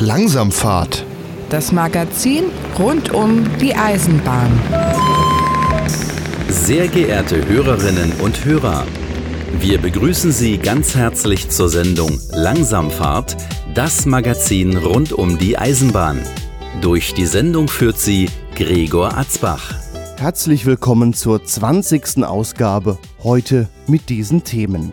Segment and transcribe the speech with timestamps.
[0.00, 1.04] Langsamfahrt.
[1.50, 2.44] Das Magazin
[2.78, 4.50] rund um die Eisenbahn.
[6.48, 8.84] Sehr geehrte Hörerinnen und Hörer,
[9.60, 13.36] wir begrüßen Sie ganz herzlich zur Sendung Langsamfahrt,
[13.74, 16.20] das Magazin rund um die Eisenbahn.
[16.80, 19.74] Durch die Sendung führt sie Gregor Atzbach.
[20.16, 22.24] Herzlich willkommen zur 20.
[22.24, 24.90] Ausgabe, heute mit diesen Themen.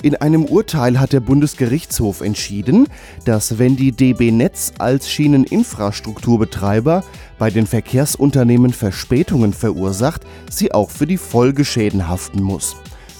[0.00, 2.88] In einem Urteil hat der Bundesgerichtshof entschieden,
[3.24, 7.04] dass wenn die DB Netz als Schieneninfrastrukturbetreiber
[7.38, 12.76] bei den Verkehrsunternehmen Verspätungen verursacht, sie auch für die Folgeschäden haften muss.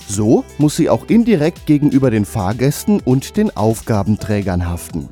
[0.08, 5.08] So muss sie auch indirekt gegenüber den Fahrgästen und den Aufgabenträgern haften.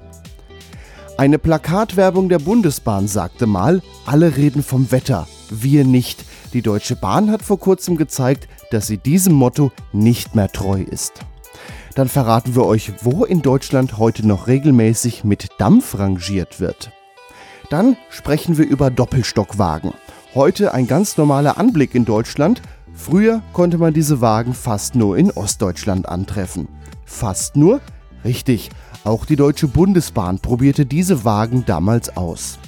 [1.16, 6.24] Eine Plakatwerbung der Bundesbahn sagte mal, alle reden vom Wetter, wir nicht.
[6.54, 11.24] Die Deutsche Bahn hat vor kurzem gezeigt, dass sie diesem Motto nicht mehr treu ist.
[12.00, 16.92] Dann verraten wir euch, wo in Deutschland heute noch regelmäßig mit Dampf rangiert wird.
[17.68, 19.92] Dann sprechen wir über Doppelstockwagen.
[20.34, 22.62] Heute ein ganz normaler Anblick in Deutschland.
[22.94, 26.68] Früher konnte man diese Wagen fast nur in Ostdeutschland antreffen.
[27.04, 27.82] Fast nur?
[28.24, 28.70] Richtig,
[29.04, 32.58] auch die Deutsche Bundesbahn probierte diese Wagen damals aus.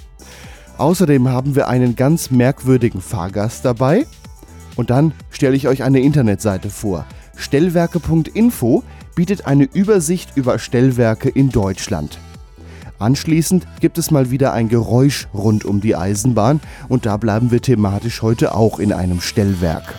[0.77, 4.07] Außerdem haben wir einen ganz merkwürdigen Fahrgast dabei.
[4.77, 7.07] Und dann stelle ich euch eine Internetseite vor.
[7.35, 8.83] Stellwerke.info
[9.15, 12.19] bietet eine Übersicht über Stellwerke in Deutschland.
[12.99, 17.61] Anschließend gibt es mal wieder ein Geräusch rund um die Eisenbahn und da bleiben wir
[17.61, 19.95] thematisch heute auch in einem Stellwerk.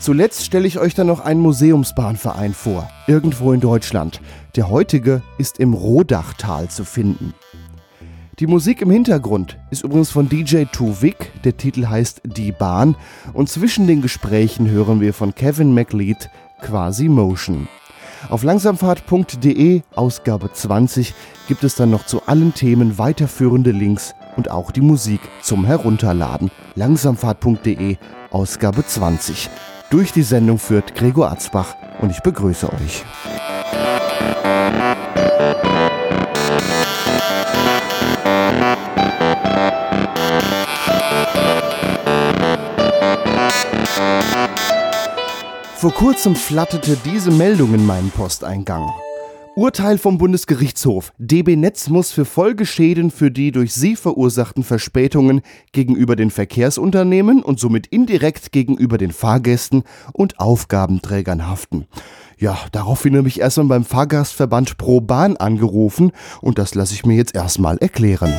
[0.00, 4.20] Zuletzt stelle ich euch dann noch einen Museumsbahnverein vor, irgendwo in Deutschland.
[4.56, 7.32] Der heutige ist im Rodachtal zu finden.
[8.38, 12.94] Die Musik im Hintergrund ist übrigens von DJ Tuvik, der Titel heißt Die Bahn
[13.32, 16.28] und zwischen den Gesprächen hören wir von Kevin McLeod
[16.60, 17.66] Quasi Motion.
[18.28, 21.14] Auf langsamfahrt.de, Ausgabe 20,
[21.46, 26.50] gibt es dann noch zu allen Themen weiterführende Links und auch die Musik zum Herunterladen.
[26.74, 27.96] Langsamfahrt.de,
[28.30, 29.48] Ausgabe 20.
[29.90, 33.04] Durch die Sendung führt Gregor Atzbach und ich begrüße euch.
[45.78, 48.90] Vor kurzem flatterte diese Meldung in meinen Posteingang.
[49.56, 51.12] Urteil vom Bundesgerichtshof.
[51.18, 55.42] DB Netz muss für Folgeschäden für die durch sie verursachten Verspätungen
[55.72, 59.82] gegenüber den Verkehrsunternehmen und somit indirekt gegenüber den Fahrgästen
[60.14, 61.86] und Aufgabenträgern haften.
[62.38, 67.16] Ja, daraufhin habe ich erstmal beim Fahrgastverband Pro Bahn angerufen und das lasse ich mir
[67.16, 68.32] jetzt erstmal erklären.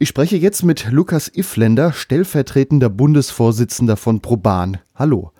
[0.00, 4.78] Ich spreche jetzt mit Lukas Ifländer, stellvertretender Bundesvorsitzender von ProBahn.
[4.94, 5.32] Hallo.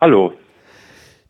[0.00, 0.32] Hallo.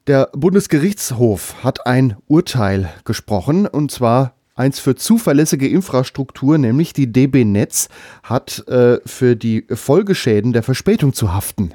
[0.06, 7.44] Der Bundesgerichtshof hat ein Urteil gesprochen, und zwar eins für zuverlässige Infrastruktur, nämlich die DB
[7.44, 7.88] Netz
[8.22, 11.74] hat äh, für die Folgeschäden der Verspätung zu haften.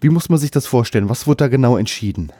[0.00, 1.08] Wie muss man sich das vorstellen?
[1.08, 2.32] Was wurde da genau entschieden?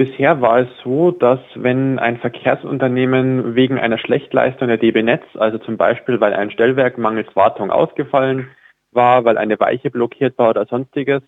[0.00, 5.58] Bisher war es so, dass wenn ein Verkehrsunternehmen wegen einer Schlechtleistung der DB Netz, also
[5.58, 8.48] zum Beispiel weil ein Stellwerk mangels Wartung ausgefallen
[8.92, 11.20] war, weil eine Weiche blockiert war oder sonstiges,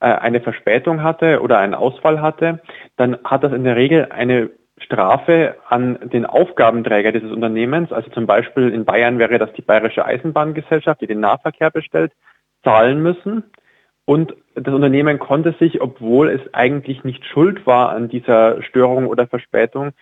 [0.00, 2.62] äh, eine Verspätung hatte oder einen Ausfall hatte,
[2.96, 4.48] dann hat das in der Regel eine
[4.78, 10.06] Strafe an den Aufgabenträger dieses Unternehmens, also zum Beispiel in Bayern wäre das die Bayerische
[10.06, 12.12] Eisenbahngesellschaft, die den Nahverkehr bestellt,
[12.62, 13.44] zahlen müssen.
[14.06, 19.26] Und das Unternehmen konnte sich, obwohl es eigentlich nicht schuld war an dieser Störung oder
[19.26, 19.92] Verspätung,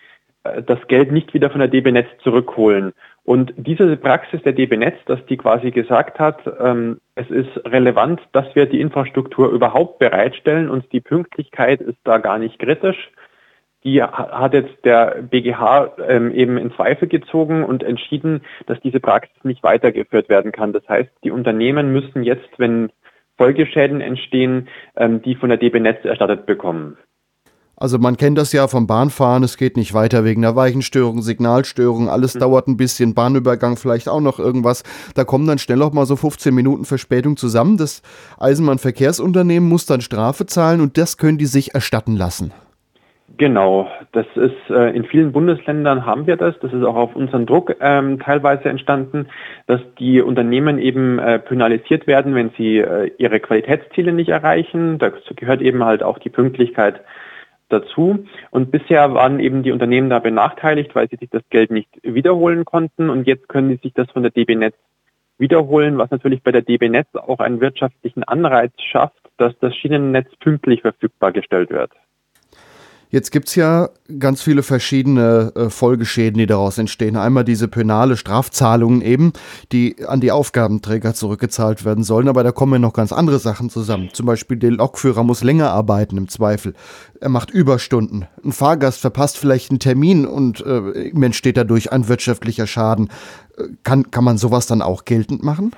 [0.43, 2.93] äh, das Geld nicht wieder von der DB Netz zurückholen.
[3.23, 8.21] Und diese Praxis der DB Netz, dass die quasi gesagt hat, ähm, es ist relevant,
[8.33, 13.11] dass wir die Infrastruktur überhaupt bereitstellen und die Pünktlichkeit ist da gar nicht kritisch.
[13.85, 19.43] Die hat jetzt der BGH ähm, eben in Zweifel gezogen und entschieden, dass diese Praxis
[19.43, 20.71] nicht weitergeführt werden kann.
[20.71, 22.91] Das heißt, die Unternehmen müssen jetzt, wenn
[23.43, 26.95] Folgeschäden entstehen, ähm, die von der DB Netz erstattet bekommen.
[27.75, 32.07] Also man kennt das ja vom Bahnfahren, es geht nicht weiter wegen der Weichenstörung, Signalstörung,
[32.07, 32.39] alles mhm.
[32.39, 34.83] dauert ein bisschen, Bahnübergang vielleicht auch noch irgendwas.
[35.15, 37.75] Da kommen dann schnell auch mal so 15 Minuten Verspätung zusammen.
[37.75, 38.01] Das
[38.39, 42.53] Eisenbahnverkehrsunternehmen muss dann Strafe zahlen und das können die sich erstatten lassen.
[43.35, 46.53] Genau, das ist äh, in vielen Bundesländern haben wir das.
[46.59, 49.27] Das ist auch auf unseren Druck ähm, teilweise entstanden,
[49.65, 54.99] dass die Unternehmen eben äh, penalisiert werden, wenn sie äh, ihre Qualitätsziele nicht erreichen.
[54.99, 57.01] Dazu gehört eben halt auch die Pünktlichkeit
[57.69, 58.23] dazu.
[58.51, 62.65] Und bisher waren eben die Unternehmen da benachteiligt, weil sie sich das Geld nicht wiederholen
[62.65, 63.09] konnten.
[63.09, 64.75] Und jetzt können sie sich das von der DB Netz
[65.39, 70.27] wiederholen, was natürlich bei der DB Netz auch einen wirtschaftlichen Anreiz schafft, dass das Schienennetz
[70.39, 71.91] pünktlich verfügbar gestellt wird.
[73.13, 77.15] Jetzt gibt es ja ganz viele verschiedene äh, Folgeschäden, die daraus entstehen.
[77.15, 79.33] Einmal diese penale Strafzahlungen eben,
[79.71, 83.69] die an die Aufgabenträger zurückgezahlt werden sollen, aber da kommen ja noch ganz andere Sachen
[83.69, 84.09] zusammen.
[84.13, 86.73] Zum Beispiel der Lokführer muss länger arbeiten im Zweifel.
[87.21, 88.25] Er macht Überstunden.
[88.43, 93.09] Ein Fahrgast verpasst vielleicht einen Termin und äh, entsteht dadurch ein wirtschaftlicher Schaden.
[93.59, 95.73] Äh, kann, kann man sowas dann auch geltend machen?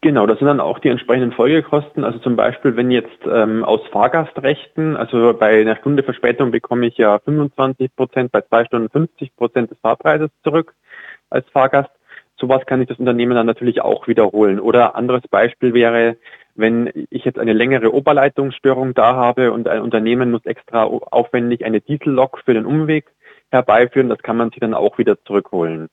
[0.00, 2.04] Genau, das sind dann auch die entsprechenden Folgekosten.
[2.04, 6.96] Also zum Beispiel, wenn jetzt ähm, aus Fahrgastrechten, also bei einer Stunde Verspätung bekomme ich
[6.98, 10.74] ja 25 Prozent, bei zwei Stunden 50 Prozent des Fahrpreises zurück
[11.30, 11.90] als Fahrgast.
[12.36, 14.60] Sowas kann ich das Unternehmen dann natürlich auch wiederholen.
[14.60, 16.16] Oder anderes Beispiel wäre,
[16.54, 21.80] wenn ich jetzt eine längere Oberleitungsstörung da habe und ein Unternehmen muss extra aufwendig eine
[21.80, 23.06] Diesellok für den Umweg
[23.50, 25.88] herbeiführen, das kann man sich dann auch wieder zurückholen.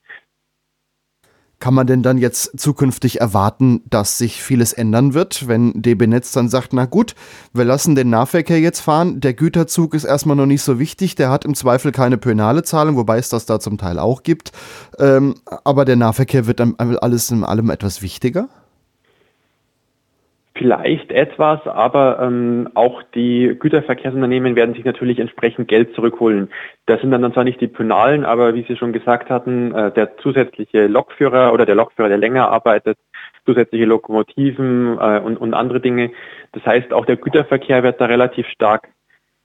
[1.59, 6.31] Kann man denn dann jetzt zukünftig erwarten, dass sich vieles ändern wird, wenn DB Netz
[6.31, 7.15] dann sagt, na gut,
[7.53, 11.29] wir lassen den Nahverkehr jetzt fahren, der Güterzug ist erstmal noch nicht so wichtig, der
[11.29, 14.51] hat im Zweifel keine penale Zahlung, wobei es das da zum Teil auch gibt,
[14.99, 18.49] ähm, aber der Nahverkehr wird dann alles in allem etwas wichtiger?
[20.57, 26.49] Vielleicht etwas, aber ähm, auch die Güterverkehrsunternehmen werden sich natürlich entsprechend Geld zurückholen.
[26.85, 30.15] Das sind dann zwar nicht die Penalen, aber wie Sie schon gesagt hatten, äh, der
[30.17, 32.97] zusätzliche Lokführer oder der Lokführer, der länger arbeitet,
[33.45, 36.11] zusätzliche Lokomotiven äh, und, und andere Dinge.
[36.53, 38.87] Das heißt, auch der Güterverkehr wird da relativ stark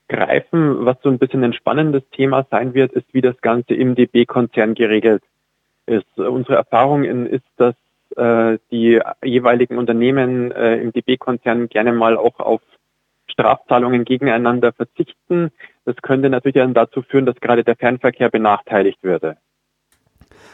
[0.07, 0.85] greifen.
[0.85, 4.75] Was so ein bisschen ein spannendes Thema sein wird, ist, wie das Ganze im DB-Konzern
[4.75, 5.23] geregelt
[5.87, 6.17] ist.
[6.17, 7.75] Unsere Erfahrung ist, dass
[8.17, 12.61] äh, die jeweiligen Unternehmen äh, im DB-Konzern gerne mal auch auf
[13.27, 15.51] Strafzahlungen gegeneinander verzichten.
[15.85, 19.37] Das könnte natürlich dann dazu führen, dass gerade der Fernverkehr benachteiligt würde.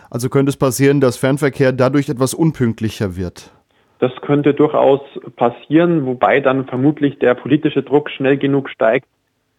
[0.10, 3.52] Also könnte es passieren, dass Fernverkehr dadurch etwas unpünktlicher wird?
[4.00, 5.02] Das könnte durchaus
[5.36, 9.08] passieren, wobei dann vermutlich der politische Druck schnell genug steigt,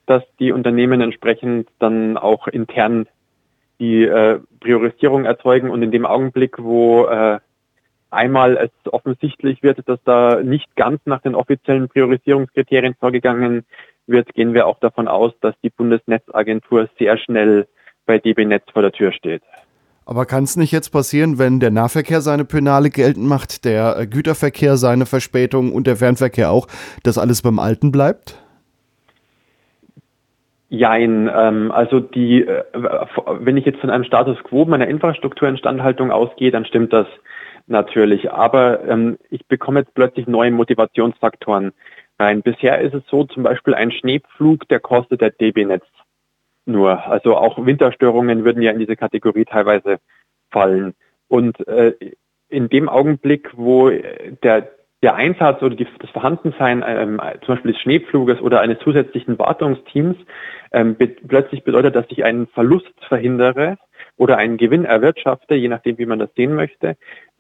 [0.06, 3.06] dass die Unternehmen entsprechend dann auch intern
[3.80, 7.40] die äh, Priorisierung erzeugen und in dem Augenblick, wo äh,
[8.10, 13.64] einmal es offensichtlich wird, dass da nicht ganz nach den offiziellen Priorisierungskriterien vorgegangen
[14.06, 17.66] wird, gehen wir auch davon aus, dass die Bundesnetzagentur sehr schnell
[18.06, 19.42] bei DB Netz vor der Tür steht.
[20.06, 24.78] Aber kann es nicht jetzt passieren, wenn der Nahverkehr seine Penale geltend macht, der Güterverkehr
[24.78, 26.66] seine Verspätung und der Fernverkehr auch,
[27.02, 28.42] dass alles beim Alten bleibt?
[30.70, 32.64] Jein, ähm, also die, äh,
[33.40, 37.06] wenn ich jetzt von einem Status quo meiner Infrastrukturinstandhaltung ausgehe, dann stimmt das
[37.68, 38.30] natürlich.
[38.30, 41.72] Aber ähm, ich bekomme jetzt plötzlich neue Motivationsfaktoren
[42.18, 42.42] rein.
[42.42, 45.84] Bisher ist es so, zum Beispiel ein Schneepflug, der kostet der DB-Netz
[46.66, 47.06] nur.
[47.06, 49.98] Also auch Winterstörungen würden ja in diese Kategorie teilweise
[50.50, 50.94] fallen.
[51.28, 51.94] Und äh,
[52.48, 54.70] in dem Augenblick, wo der,
[55.02, 60.16] der Einsatz oder die, das Vorhandensein ähm, zum Beispiel des Schneepfluges oder eines zusätzlichen Wartungsteams
[60.72, 63.76] ähm, be plötzlich bedeutet, dass ich einen Verlust verhindere
[64.16, 66.96] oder einen Gewinn erwirtschafte, je nachdem, wie man das sehen möchte,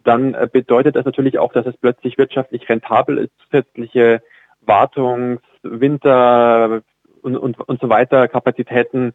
[0.08, 4.22] dann äh, bedeutet das natürlich auch, dass es plötzlich wirtschaftlich rentabel ist, zusätzliche
[4.66, 6.82] Wartungs-, Winter-
[7.20, 9.12] und, und, und so weiter Kapazitäten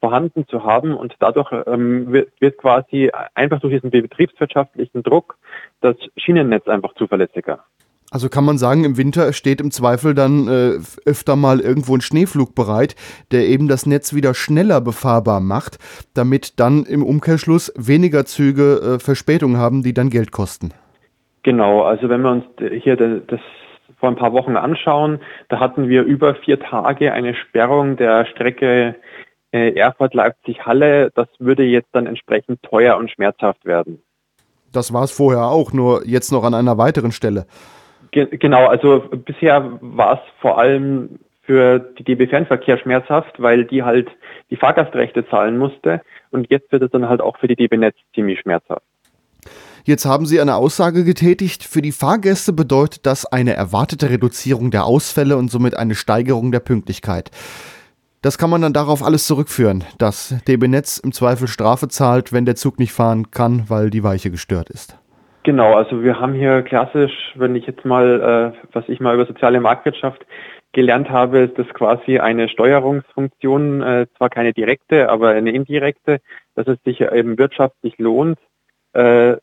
[0.00, 0.96] vorhanden zu haben.
[0.96, 5.38] Und dadurch ähm, wird, wird quasi einfach durch diesen betriebswirtschaftlichen Druck
[5.80, 7.64] das Schienennetz einfach zuverlässiger.
[8.12, 10.72] Also kann man sagen, im Winter steht im Zweifel dann äh,
[11.06, 12.94] öfter mal irgendwo ein Schneeflug bereit,
[13.30, 15.78] der eben das Netz wieder schneller befahrbar macht,
[16.12, 20.74] damit dann im Umkehrschluss weniger Züge äh, Verspätung haben, die dann Geld kosten.
[21.42, 22.44] Genau, also wenn wir uns
[22.82, 23.40] hier das
[23.98, 28.94] vor ein paar Wochen anschauen, da hatten wir über vier Tage eine Sperrung der Strecke
[29.52, 31.12] äh, Erfurt-Leipzig-Halle.
[31.14, 34.02] Das würde jetzt dann entsprechend teuer und schmerzhaft werden.
[34.70, 37.46] Das war es vorher auch, nur jetzt noch an einer weiteren Stelle.
[38.12, 44.08] Genau, also bisher war es vor allem für die DB Fernverkehr schmerzhaft, weil die halt
[44.50, 47.96] die Fahrgastrechte zahlen musste und jetzt wird es dann halt auch für die DB Netz
[48.14, 48.82] ziemlich schmerzhaft.
[49.84, 54.84] Jetzt haben Sie eine Aussage getätigt, für die Fahrgäste bedeutet das eine erwartete Reduzierung der
[54.84, 57.30] Ausfälle und somit eine Steigerung der Pünktlichkeit.
[58.20, 62.44] Das kann man dann darauf alles zurückführen, dass DB Netz im Zweifel Strafe zahlt, wenn
[62.44, 64.96] der Zug nicht fahren kann, weil die Weiche gestört ist.
[65.44, 69.26] Genau, also wir haben hier klassisch, wenn ich jetzt mal, äh, was ich mal über
[69.26, 70.24] soziale Marktwirtschaft
[70.70, 76.20] gelernt habe, ist das quasi eine Steuerungsfunktion, äh, zwar keine direkte, aber eine indirekte,
[76.54, 78.38] dass es sich eben wirtschaftlich lohnt,
[78.92, 79.36] äh,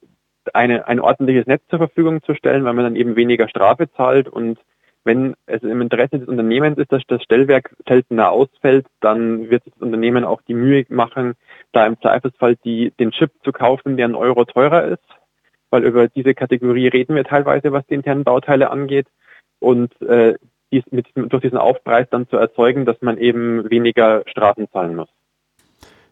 [0.53, 4.29] eine, ein ordentliches Netz zur Verfügung zu stellen, weil man dann eben weniger Strafe zahlt.
[4.29, 4.58] Und
[5.03, 9.82] wenn es im Interesse des Unternehmens ist, dass das Stellwerk seltener ausfällt, dann wird das
[9.82, 11.34] Unternehmen auch die Mühe machen,
[11.74, 15.18] da im Zweifelsfall die, den Chip zu kaufen, der ein Euro teurer ist
[15.69, 19.07] weil über diese Kategorie reden wir teilweise, was die internen Bauteile angeht.
[19.59, 20.35] Und äh,
[20.71, 25.09] dies, mit, durch diesen Aufpreis dann zu erzeugen, dass man eben weniger Strafen zahlen muss.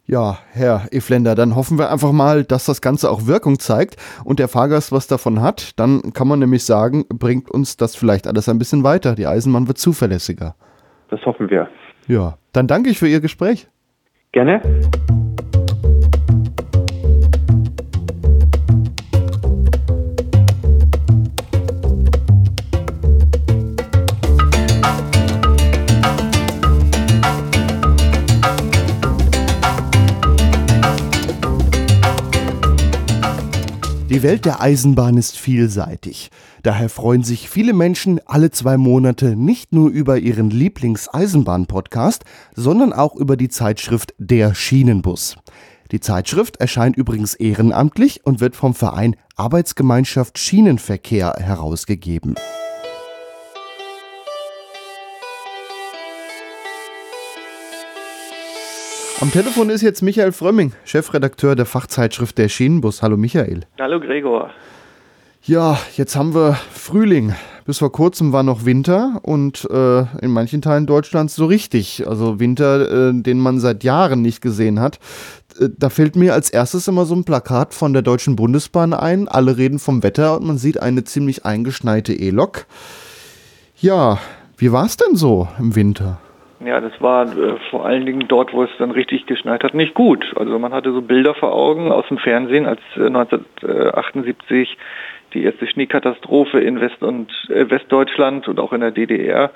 [0.10, 4.40] Ja, Herr Eflender, dann hoffen wir einfach mal, dass das Ganze auch Wirkung zeigt und
[4.40, 5.78] der Fahrgast was davon hat.
[5.78, 9.16] Dann kann man nämlich sagen, bringt uns das vielleicht alles ein bisschen weiter.
[9.16, 10.56] Die Eisenbahn wird zuverlässiger.
[11.10, 11.68] Das hoffen wir.
[12.08, 13.68] Ja, dann danke ich für Ihr Gespräch.
[14.32, 14.62] Gerne.
[34.10, 36.32] Die Welt der Eisenbahn ist vielseitig.
[36.64, 42.24] Daher freuen sich viele Menschen alle zwei Monate nicht nur über ihren Lieblings-Eisenbahn-Podcast,
[42.56, 45.36] sondern auch über die Zeitschrift Der Schienenbus.
[45.92, 52.36] Die Zeitschrift erscheint übrigens ehrenamtlich und wird vom Verein Arbeitsgemeinschaft Schienenverkehr herausgegeben.
[59.20, 63.02] Am Telefon ist jetzt Michael Frömming, Chefredakteur der Fachzeitschrift Der Schienenbus.
[63.02, 63.62] Hallo Michael.
[63.80, 64.52] Hallo Gregor.
[65.42, 67.34] Ja, jetzt haben wir Frühling.
[67.66, 72.08] Bis vor kurzem war noch Winter und äh, in manchen Teilen Deutschlands so richtig.
[72.08, 75.00] Also Winter, äh, den man seit Jahren nicht gesehen hat.
[75.60, 79.28] Äh, da fällt mir als erstes immer so ein Plakat von der Deutschen Bundesbahn ein.
[79.28, 82.68] Alle reden vom Wetter und man sieht eine ziemlich eingeschneite E-Lok.
[83.80, 84.20] Ja,
[84.58, 86.20] wie war es denn so im Winter?
[86.60, 89.94] Ja, das war äh, vor allen Dingen dort, wo es dann richtig geschneit hat, nicht
[89.94, 90.26] gut.
[90.36, 94.78] Also man hatte so Bilder vor Augen aus dem Fernsehen, als äh, 1978
[95.34, 99.52] die erste Schneekatastrophe in West- und äh, Westdeutschland und auch in der DDR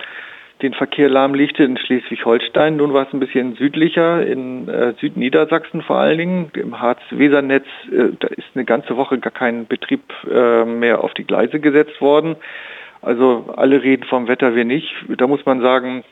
[0.62, 2.78] den Verkehr lahmlegte in Schleswig-Holstein.
[2.78, 7.66] Nun war es ein bisschen südlicher, in äh, Südniedersachsen vor allen Dingen, im Harz-Weser-Netz.
[7.92, 12.00] Äh, da ist eine ganze Woche gar kein Betrieb äh, mehr auf die Gleise gesetzt
[12.00, 12.36] worden.
[13.02, 14.94] Also alle reden vom Wetter, wir nicht.
[15.08, 16.04] Da muss man sagen,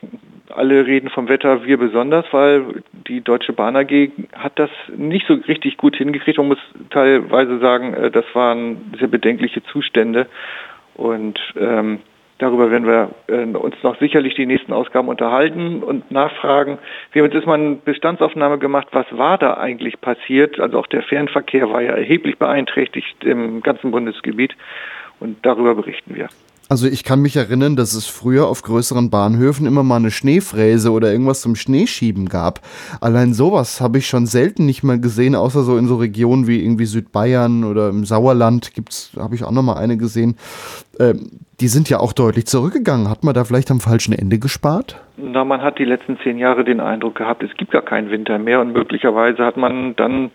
[0.48, 5.34] alle reden vom Wetter, wir besonders, weil die Deutsche Bahn AG hat das nicht so
[5.34, 6.38] richtig gut hingekriegt.
[6.38, 6.58] Man muss
[6.90, 10.26] teilweise sagen, äh, das waren sehr bedenkliche Zustände.
[10.94, 12.00] Und ähm,
[12.38, 16.78] darüber werden wir äh, uns noch sicherlich die nächsten Ausgaben unterhalten und nachfragen.
[17.12, 20.58] Wir haben jetzt mal eine Bestandsaufnahme gemacht, was war da eigentlich passiert.
[20.58, 24.56] Also auch der Fernverkehr war ja erheblich beeinträchtigt im ganzen Bundesgebiet.
[25.20, 26.28] Und darüber berichten wir.
[26.70, 30.92] Also ich kann mich erinnern, dass es früher auf größeren Bahnhöfen immer mal eine Schneefräse
[30.92, 32.60] oder irgendwas zum Schneeschieben gab.
[33.00, 36.62] Allein sowas habe ich schon selten nicht mal gesehen, außer so in so Regionen wie
[36.62, 40.36] irgendwie Südbayern oder im Sauerland gibt's, habe ich auch noch mal eine gesehen.
[41.00, 43.10] Ähm, die sind ja auch deutlich zurückgegangen.
[43.10, 45.02] Hat man da vielleicht am falschen Ende gespart?
[45.16, 48.38] Na, man hat die letzten zehn Jahre den Eindruck gehabt, es gibt gar keinen Winter
[48.38, 50.30] mehr und möglicherweise hat man dann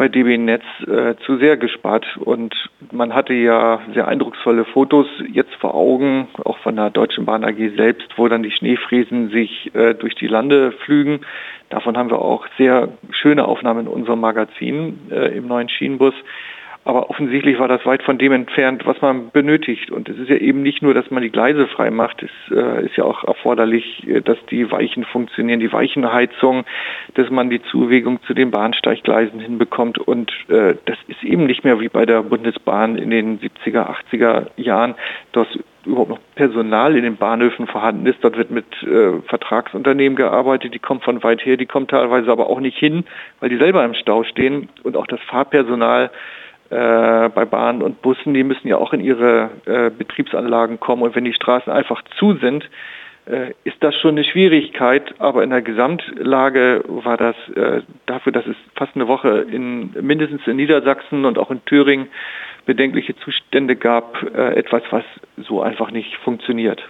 [0.00, 2.06] bei DB Netz äh, zu sehr gespart.
[2.16, 2.54] Und
[2.90, 7.58] man hatte ja sehr eindrucksvolle Fotos jetzt vor Augen, auch von der Deutschen Bahn AG
[7.76, 11.20] selbst, wo dann die Schneefriesen sich äh, durch die Lande flügen.
[11.68, 16.14] Davon haben wir auch sehr schöne Aufnahmen in unserem Magazin äh, im neuen Schienenbus.
[16.82, 19.90] Aber offensichtlich war das weit von dem entfernt, was man benötigt.
[19.90, 22.22] Und es ist ja eben nicht nur, dass man die Gleise frei macht.
[22.22, 26.64] Es äh, ist ja auch erforderlich, äh, dass die Weichen funktionieren, die Weichenheizung,
[27.14, 29.98] dass man die Zuwegung zu den Bahnsteiggleisen hinbekommt.
[29.98, 34.46] Und äh, das ist eben nicht mehr wie bei der Bundesbahn in den 70er, 80er
[34.56, 34.94] Jahren,
[35.32, 35.48] dass
[35.84, 38.18] überhaupt noch Personal in den Bahnhöfen vorhanden ist.
[38.22, 42.48] Dort wird mit äh, Vertragsunternehmen gearbeitet, die kommen von weit her, die kommen teilweise aber
[42.48, 43.04] auch nicht hin,
[43.40, 46.10] weil die selber im Stau stehen und auch das Fahrpersonal
[46.70, 51.02] äh, bei Bahnen und Bussen, die müssen ja auch in ihre äh, Betriebsanlagen kommen.
[51.02, 52.68] Und wenn die Straßen einfach zu sind,
[53.26, 55.14] äh, ist das schon eine Schwierigkeit.
[55.18, 60.46] Aber in der Gesamtlage war das äh, dafür, dass es fast eine Woche in mindestens
[60.46, 62.08] in Niedersachsen und auch in Thüringen
[62.66, 65.04] bedenkliche Zustände gab, äh, etwas, was
[65.36, 66.82] so einfach nicht funktioniert.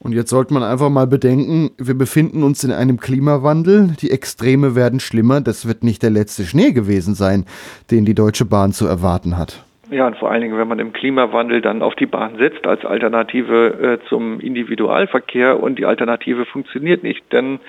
[0.00, 4.76] Und jetzt sollte man einfach mal bedenken, wir befinden uns in einem Klimawandel, die Extreme
[4.76, 7.46] werden schlimmer, das wird nicht der letzte Schnee gewesen sein,
[7.90, 9.64] den die Deutsche Bahn zu erwarten hat.
[9.90, 12.84] Ja, und vor allen Dingen, wenn man im Klimawandel dann auf die Bahn setzt als
[12.84, 17.60] Alternative äh, zum Individualverkehr und die Alternative funktioniert nicht, dann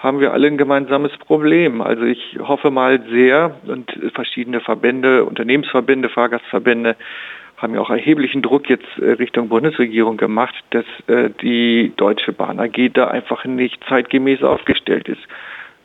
[0.00, 1.80] haben wir alle ein gemeinsames Problem.
[1.80, 6.96] Also ich hoffe mal sehr und verschiedene Verbände, Unternehmensverbände, Fahrgastverbände
[7.60, 12.58] haben ja auch erheblichen Druck jetzt äh, Richtung Bundesregierung gemacht, dass äh, die Deutsche Bahn
[12.58, 15.20] AG da einfach nicht zeitgemäß aufgestellt ist,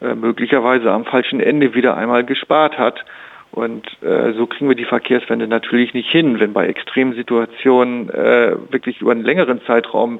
[0.01, 3.03] äh, möglicherweise am falschen Ende wieder einmal gespart hat.
[3.51, 9.11] Und so kriegen wir die Verkehrswende natürlich nicht hin, wenn bei extremen Situationen wirklich über
[9.11, 10.19] einen längeren Zeitraum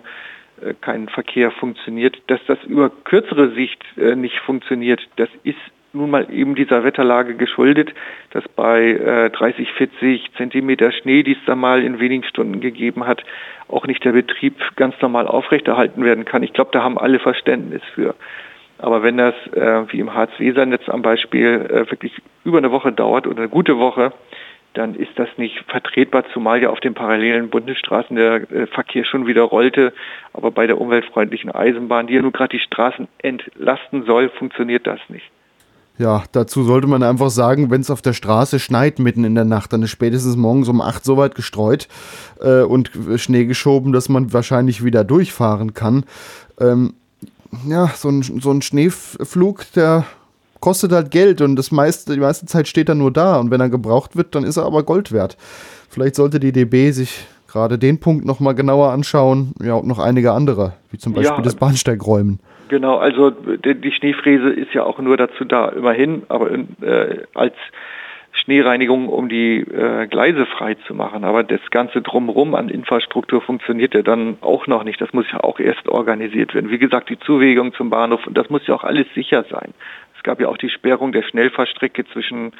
[0.80, 2.16] kein Verkehr funktioniert.
[2.28, 5.58] Dass das über kürzere Sicht nicht funktioniert, das ist
[5.96, 7.94] nun mal eben dieser Wetterlage geschuldet,
[8.32, 13.08] dass bei äh, 30, 40 Zentimeter Schnee, die es da mal in wenigen Stunden gegeben
[13.08, 13.24] hat,
[13.68, 16.44] auch nicht der Betrieb ganz normal aufrechterhalten werden kann.
[16.44, 18.16] Ich glaube, da haben alle Verständnis für.
[18.78, 23.26] Aber wenn das äh, wie im Harz-Weser-Netz am Beispiel äh, wirklich über eine Woche dauert
[23.26, 24.12] oder eine gute Woche,
[24.74, 29.26] dann ist das nicht vertretbar, zumal ja auf den parallelen Bundesstraßen der äh, Verkehr schon
[29.26, 29.94] wieder rollte.
[30.34, 35.00] Aber bei der umweltfreundlichen Eisenbahn, die ja nun gerade die Straßen entlasten soll, funktioniert das
[35.08, 35.32] nicht.
[35.98, 39.46] Ja, dazu sollte man einfach sagen, wenn es auf der Straße schneit mitten in der
[39.46, 41.88] Nacht, dann ist spätestens morgens um acht so weit gestreut
[42.42, 46.04] äh, und Schnee geschoben, dass man wahrscheinlich wieder durchfahren kann.
[46.60, 46.96] Ähm,
[47.66, 50.06] ja, so ein, so ein Schneeflug, der
[50.60, 53.62] kostet halt Geld und das meiste, die meiste Zeit steht er nur da und wenn
[53.62, 55.38] er gebraucht wird, dann ist er aber Gold wert.
[55.90, 60.34] Vielleicht sollte die DB sich gerade den Punkt nochmal genauer anschauen, ja und noch einige
[60.34, 62.40] andere, wie zum Beispiel ja, das Bahnsteigräumen.
[62.68, 67.54] Genau, also die Schneefräse ist ja auch nur dazu da, immerhin, aber äh, als
[68.32, 71.24] Schneereinigung, um die äh, Gleise frei zu machen.
[71.24, 75.00] Aber das Ganze drumherum an Infrastruktur funktioniert ja dann auch noch nicht.
[75.00, 76.70] Das muss ja auch erst organisiert werden.
[76.70, 79.74] Wie gesagt, die Zuwegung zum Bahnhof, und das muss ja auch alles sicher sein.
[80.18, 82.54] Es gab ja auch die Sperrung der Schnellfahrstrecke zwischen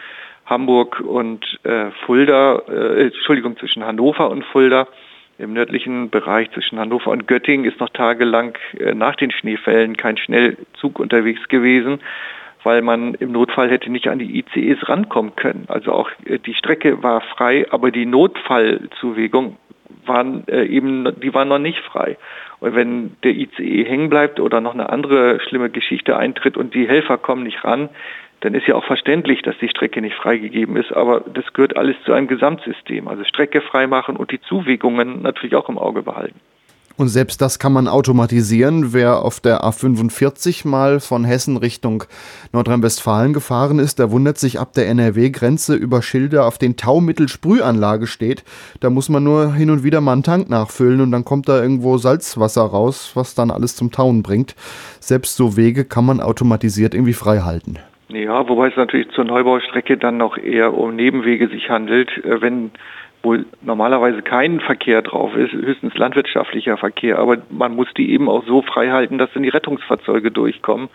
[0.46, 4.88] Hamburg und äh, Fulda, äh, Entschuldigung, zwischen Hannover und Fulda.
[5.38, 10.18] Im nördlichen Bereich zwischen Hannover und Göttingen ist noch tagelang äh, nach den Schneefällen kein
[10.18, 12.00] Schnellzug unterwegs gewesen
[12.66, 15.66] weil man im Notfall hätte nicht an die ICEs rankommen können.
[15.68, 19.58] Also auch äh, die Strecke war frei, aber die Notfallzuwegung
[20.06, 22.18] waren äh, eben, die waren noch nicht frei.
[22.60, 26.88] Und wenn der ICE hängen bleibt oder noch eine andere schlimme Geschichte eintritt und die
[26.88, 27.90] Helfer kommen nicht ran,
[28.46, 30.94] dann ist ja auch verständlich, dass die Strecke nicht freigegeben ist.
[30.94, 33.08] Aber das gehört alles zu einem Gesamtsystem.
[33.08, 36.40] Also Strecke freimachen und die Zuwegungen natürlich auch im Auge behalten.
[36.96, 38.94] Und selbst das kann man automatisieren.
[38.94, 42.04] Wer auf der A45 mal von Hessen Richtung
[42.54, 48.44] Nordrhein-Westfalen gefahren ist, der wundert sich ab der NRW-Grenze über Schilder auf den Taumittelsprühanlage steht.
[48.80, 51.60] Da muss man nur hin und wieder mal einen Tank nachfüllen und dann kommt da
[51.60, 54.56] irgendwo Salzwasser raus, was dann alles zum Tauen bringt.
[55.00, 57.80] Selbst so Wege kann man automatisiert irgendwie frei halten.
[58.10, 62.10] Ja, wobei es natürlich zur Neubaustrecke dann noch eher um Nebenwege sich handelt.
[62.24, 62.72] Äh, wenn
[63.26, 68.46] wo normalerweise kein Verkehr drauf ist, höchstens landwirtschaftlicher Verkehr, aber man muss die eben auch
[68.46, 70.90] so frei halten, dass dann die Rettungsfahrzeuge durchkommen.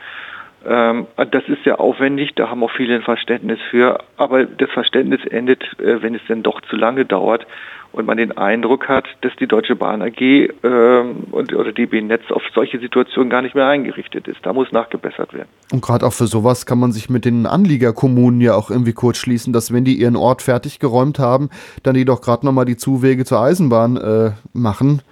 [0.66, 5.24] Ähm, das ist sehr aufwendig, da haben auch viele ein Verständnis für, aber das Verständnis
[5.24, 7.46] endet, äh, wenn es denn doch zu lange dauert
[7.92, 12.22] und man den Eindruck hat, dass die Deutsche Bahn AG ähm, und, oder DB Netz
[12.30, 14.38] auf solche Situationen gar nicht mehr eingerichtet ist.
[14.42, 15.48] Da muss nachgebessert werden.
[15.72, 19.18] Und gerade auch für sowas kann man sich mit den Anliegerkommunen ja auch irgendwie kurz
[19.18, 21.50] schließen, dass wenn die ihren Ort fertig geräumt haben,
[21.82, 25.02] dann die doch gerade nochmal die Zuwege zur Eisenbahn äh, machen.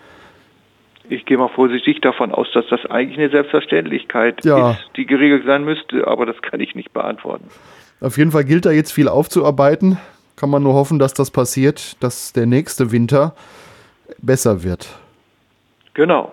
[1.10, 4.72] Ich gehe mal vorsichtig davon aus, dass das eigentlich eine Selbstverständlichkeit ja.
[4.72, 7.48] ist, die geregelt sein müsste, aber das kann ich nicht beantworten.
[8.00, 9.98] Auf jeden Fall gilt da jetzt viel aufzuarbeiten
[10.38, 13.34] kann man nur hoffen, dass das passiert, dass der nächste Winter
[14.22, 14.88] besser wird.
[15.94, 16.32] Genau.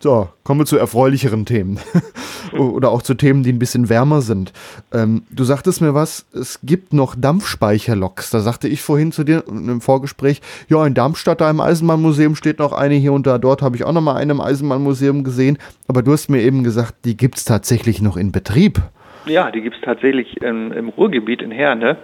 [0.00, 1.78] So, kommen wir zu erfreulicheren Themen.
[2.52, 4.52] Oder auch zu Themen, die ein bisschen wärmer sind.
[4.92, 8.30] Ähm, du sagtest mir was, es gibt noch Dampfspeicherloks.
[8.30, 12.58] Da sagte ich vorhin zu dir im Vorgespräch, ja, in Darmstadt, da im Eisenbahnmuseum steht
[12.58, 13.38] noch eine hier und da.
[13.38, 15.58] Dort habe ich auch noch mal eine im Eisenbahnmuseum gesehen.
[15.88, 18.82] Aber du hast mir eben gesagt, die gibt es tatsächlich noch in Betrieb.
[19.26, 21.96] Ja, die gibt es tatsächlich im, im Ruhrgebiet in Herne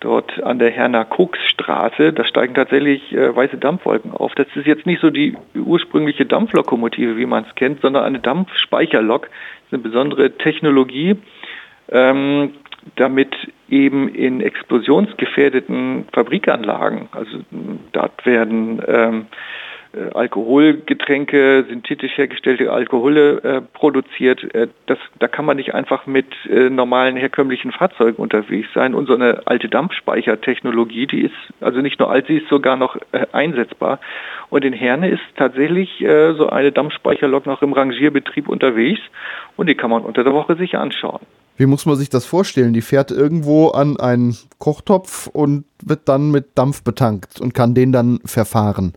[0.00, 4.34] dort an der Herner-Koks-Straße, da steigen tatsächlich äh, weiße Dampfwolken auf.
[4.34, 9.22] Das ist jetzt nicht so die ursprüngliche Dampflokomotive, wie man es kennt, sondern eine Dampfspeicherlok.
[9.22, 9.30] Das
[9.66, 11.16] ist eine besondere Technologie,
[11.90, 12.52] ähm,
[12.96, 13.34] damit
[13.68, 17.38] eben in explosionsgefährdeten Fabrikanlagen, also
[17.92, 19.36] dort werden ähm, äh,
[20.14, 24.42] Alkoholgetränke, synthetisch hergestellte Alkohole äh, produziert.
[24.54, 28.94] Äh, das, da kann man nicht einfach mit äh, normalen herkömmlichen Fahrzeugen unterwegs sein.
[28.94, 32.96] Und so eine alte Dampfspeichertechnologie, die ist also nicht nur alt, sie ist sogar noch
[33.12, 34.00] äh, einsetzbar.
[34.50, 39.00] Und in Herne ist tatsächlich äh, so eine Dampfspeicherlok noch im Rangierbetrieb unterwegs
[39.56, 41.20] und die kann man unter der Woche sich anschauen.
[41.56, 42.74] Wie muss man sich das vorstellen?
[42.74, 47.92] Die fährt irgendwo an einen Kochtopf und wird dann mit Dampf betankt und kann den
[47.92, 48.92] dann verfahren.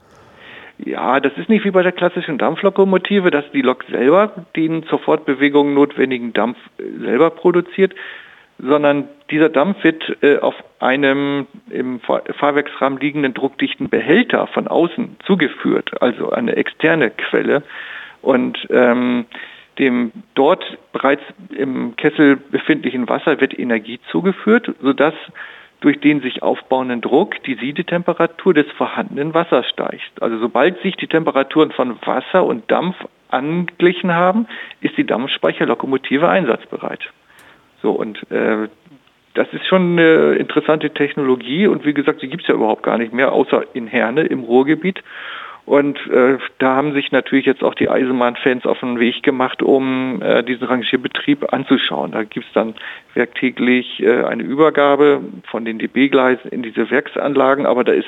[0.86, 5.00] Ja, das ist nicht wie bei der klassischen Dampflokomotive, dass die Lok selber den zur
[5.00, 7.94] Fortbewegung notwendigen Dampf äh, selber produziert,
[8.58, 16.02] sondern dieser Dampf wird äh, auf einem im Fahrwerksrahmen liegenden druckdichten Behälter von außen zugeführt,
[16.02, 17.64] also eine externe Quelle.
[18.22, 19.26] Und ähm,
[19.80, 25.14] dem dort bereits im Kessel befindlichen Wasser wird Energie zugeführt, sodass
[25.82, 30.22] durch den sich aufbauenden Druck die Siedetemperatur des vorhandenen Wassers steigt.
[30.22, 32.96] Also sobald sich die Temperaturen von Wasser und Dampf
[33.30, 34.48] angeglichen haben,
[34.82, 37.02] ist die Dampfspeicherlokomotive einsatzbereit.
[37.82, 38.68] So, und äh,
[39.36, 42.98] das ist schon eine interessante Technologie und wie gesagt, die gibt es ja überhaupt gar
[42.98, 45.02] nicht mehr, außer in Herne im Ruhrgebiet.
[45.66, 50.22] Und äh, da haben sich natürlich jetzt auch die Eisenbahnfans auf den Weg gemacht, um
[50.22, 52.12] äh, diesen Rangierbetrieb anzuschauen.
[52.12, 52.74] Da gibt's dann
[53.14, 58.08] werktäglich äh, eine Übergabe von den DB-Gleisen in diese Werksanlagen, aber da ist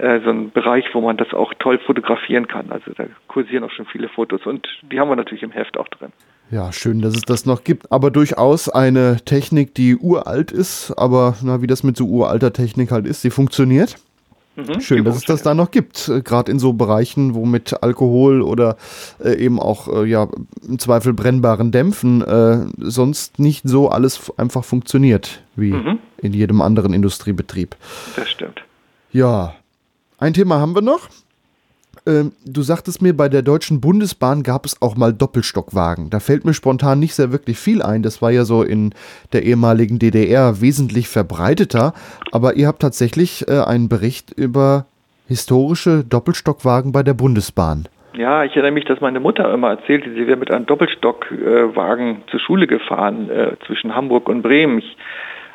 [0.00, 2.72] äh, so ein Bereich, wo man das auch toll fotografieren kann.
[2.72, 5.88] Also da kursieren auch schon viele Fotos und die haben wir natürlich im Heft auch
[5.88, 6.10] drin.
[6.50, 7.92] Ja, schön, dass es das noch gibt.
[7.92, 12.90] Aber durchaus eine Technik, die uralt ist, aber na, wie das mit so uralter Technik
[12.90, 13.96] halt ist, sie funktioniert.
[14.66, 17.82] Mhm, Schön, dass es das da noch gibt, äh, gerade in so Bereichen, wo mit
[17.82, 18.76] Alkohol oder
[19.22, 20.28] äh, eben auch äh, ja
[20.66, 25.98] im Zweifel brennbaren Dämpfen äh, sonst nicht so alles einfach funktioniert wie mhm.
[26.18, 27.76] in jedem anderen Industriebetrieb.
[28.16, 28.62] Das stimmt.
[29.12, 29.54] Ja,
[30.18, 31.08] ein Thema haben wir noch.
[32.10, 36.10] Ähm, du sagtest mir, bei der Deutschen Bundesbahn gab es auch mal Doppelstockwagen.
[36.10, 38.02] Da fällt mir spontan nicht sehr wirklich viel ein.
[38.02, 38.92] Das war ja so in
[39.32, 41.94] der ehemaligen DDR wesentlich verbreiteter.
[42.32, 44.86] Aber ihr habt tatsächlich äh, einen Bericht über
[45.28, 47.86] historische Doppelstockwagen bei der Bundesbahn.
[48.14, 52.30] Ja, ich erinnere mich, dass meine Mutter immer erzählte, sie wäre mit einem Doppelstockwagen äh,
[52.30, 54.78] zur Schule gefahren äh, zwischen Hamburg und Bremen.
[54.78, 54.96] Ich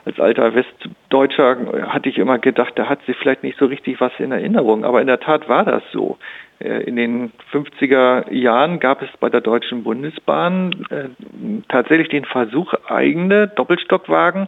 [0.06, 4.12] als alter Westdeutscher hatte ich immer gedacht, da hat sie vielleicht nicht so richtig was
[4.20, 4.86] in Erinnerung.
[4.86, 6.18] Aber in der Tat war das so.
[6.60, 12.74] Äh, in den 50er Jahren gab es bei der Deutschen Bundesbahn äh, tatsächlich den Versuch,
[12.88, 14.48] eigene Doppelstockwagen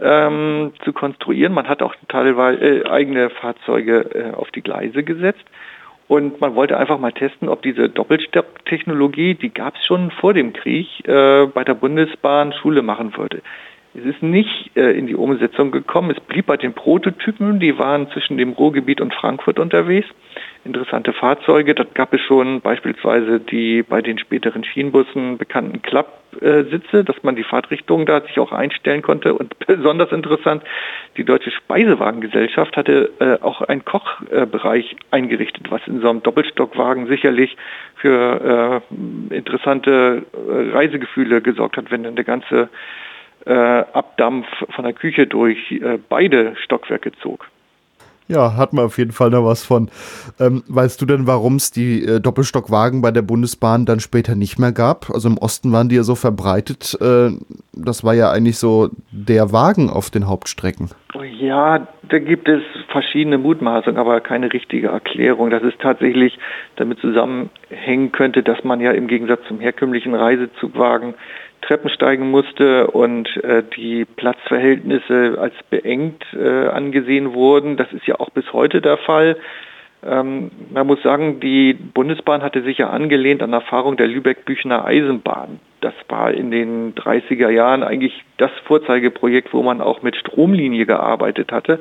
[0.00, 1.54] ähm, zu konstruieren.
[1.54, 5.44] Man hat auch teilweise äh, eigene Fahrzeuge äh, auf die Gleise gesetzt.
[6.08, 10.52] Und man wollte einfach mal testen, ob diese Doppelstocktechnologie, die gab es schon vor dem
[10.52, 13.42] Krieg, äh, bei der Bundesbahn Schule machen würde.
[13.98, 16.10] Es ist nicht äh, in die Umsetzung gekommen.
[16.10, 17.60] Es blieb bei den Prototypen.
[17.60, 20.06] Die waren zwischen dem Ruhrgebiet und Frankfurt unterwegs.
[20.64, 21.74] Interessante Fahrzeuge.
[21.74, 27.44] Das gab es schon beispielsweise die bei den späteren Schienenbussen bekannten Klappsitze, dass man die
[27.44, 29.32] Fahrtrichtung da sich auch einstellen konnte.
[29.32, 30.62] Und besonders interessant,
[31.16, 37.56] die Deutsche Speisewagengesellschaft hatte äh, auch einen Kochbereich eingerichtet, was in so einem Doppelstockwagen sicherlich
[37.94, 38.82] für
[39.30, 42.66] äh, interessante äh, Reisegefühle gesorgt hat, wenn dann der ganze äh,
[43.52, 47.46] Abdampf von der Küche durch äh, beide Stockwerke zog.
[48.28, 49.88] Ja, hat man auf jeden Fall noch was von.
[50.40, 54.58] Ähm, weißt du denn, warum es die äh, Doppelstockwagen bei der Bundesbahn dann später nicht
[54.58, 55.10] mehr gab?
[55.10, 56.98] Also im Osten waren die ja so verbreitet.
[57.00, 57.30] Äh,
[57.72, 60.90] das war ja eigentlich so der Wagen auf den Hauptstrecken.
[61.38, 65.50] Ja, da gibt es verschiedene Mutmaßungen, aber keine richtige Erklärung.
[65.50, 66.36] Dass es tatsächlich
[66.74, 71.14] damit zusammenhängen könnte, dass man ja im Gegensatz zum herkömmlichen Reisezugwagen
[71.66, 77.76] Treppen steigen musste und äh, die Platzverhältnisse als beengt äh, angesehen wurden.
[77.76, 79.36] Das ist ja auch bis heute der Fall.
[80.04, 85.58] Ähm, man muss sagen, die Bundesbahn hatte sich ja angelehnt an Erfahrung der Lübeck-Büchner Eisenbahn.
[85.80, 91.50] Das war in den 30er Jahren eigentlich das Vorzeigeprojekt, wo man auch mit Stromlinie gearbeitet
[91.50, 91.80] hatte,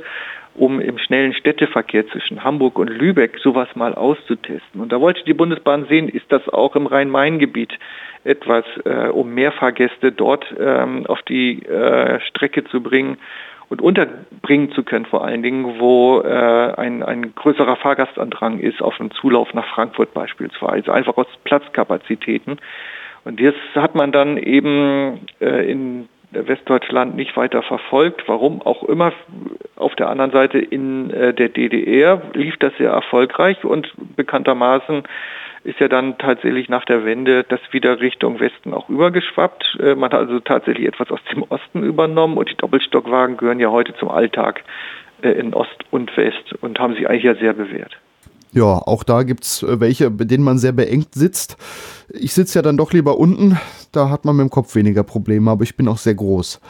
[0.56, 4.82] um im schnellen Städteverkehr zwischen Hamburg und Lübeck sowas mal auszutesten.
[4.82, 7.78] Und da wollte die Bundesbahn sehen, ist das auch im Rhein-Main-Gebiet
[8.24, 13.18] etwas, äh, um mehr Fahrgäste dort ähm, auf die äh, Strecke zu bringen
[13.70, 19.00] und unterbringen zu können, vor allen Dingen, wo äh, ein, ein größerer Fahrgastandrang ist auf
[19.00, 22.58] einem Zulauf nach Frankfurt beispielsweise, einfach aus Platzkapazitäten.
[23.24, 29.14] Und das hat man dann eben äh, in Westdeutschland nicht weiter verfolgt, warum auch immer.
[29.76, 35.04] Auf der anderen Seite in äh, der DDR lief das sehr erfolgreich und bekanntermaßen
[35.64, 39.78] ist ja dann tatsächlich nach der Wende das wieder Richtung Westen auch übergeschwappt.
[39.80, 43.72] Äh, man hat also tatsächlich etwas aus dem Osten übernommen und die Doppelstockwagen gehören ja
[43.72, 44.64] heute zum Alltag
[45.22, 47.98] äh, in Ost und West und haben sich eigentlich ja sehr bewährt.
[48.56, 51.58] Ja, auch da gibt es äh, welche, bei denen man sehr beengt sitzt.
[52.10, 53.60] Ich sitze ja dann doch lieber unten,
[53.92, 56.62] da hat man mit dem Kopf weniger Probleme, aber ich bin auch sehr groß.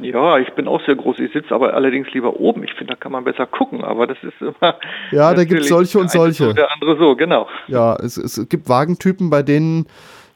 [0.00, 1.18] Ja, ich bin auch sehr groß.
[1.18, 2.64] Ich sitze aber allerdings lieber oben.
[2.64, 4.74] Ich finde, da kann man besser gucken, aber das ist immer.
[5.10, 6.44] Ja, da gibt es solche und solche.
[6.44, 7.46] So, der andere so, genau.
[7.66, 9.86] Ja, es, es gibt Wagentypen, bei denen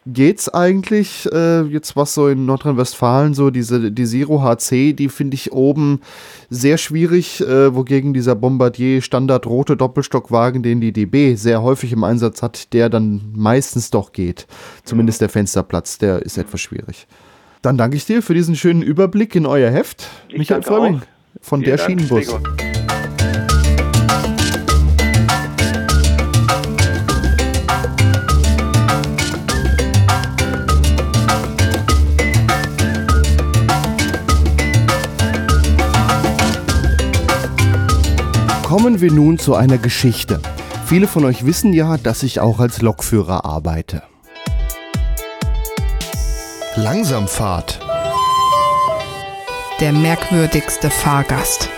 [0.07, 1.29] geht's eigentlich.
[1.33, 6.01] Äh, jetzt was so in Nordrhein-Westfalen, so diese die Zero HC, die finde ich oben
[6.51, 12.05] sehr schwierig, äh, wogegen dieser Bombardier Standard rote Doppelstockwagen, den die DB sehr häufig im
[12.05, 14.47] Einsatz hat, der dann meistens doch geht.
[14.85, 17.07] Zumindest der Fensterplatz, der ist etwas schwierig.
[17.63, 20.09] Dann danke ich dir für diesen schönen Überblick in euer Heft.
[20.29, 21.03] Ich Michael Frömming
[21.41, 22.27] von Vielen der Dank, Schienenbus.
[22.27, 22.72] Gregor.
[38.73, 40.41] Kommen wir nun zu einer Geschichte.
[40.87, 44.03] Viele von euch wissen ja, dass ich auch als Lokführer arbeite.
[46.77, 47.81] Langsamfahrt.
[49.79, 51.69] der merkwürdigste Fahrgast.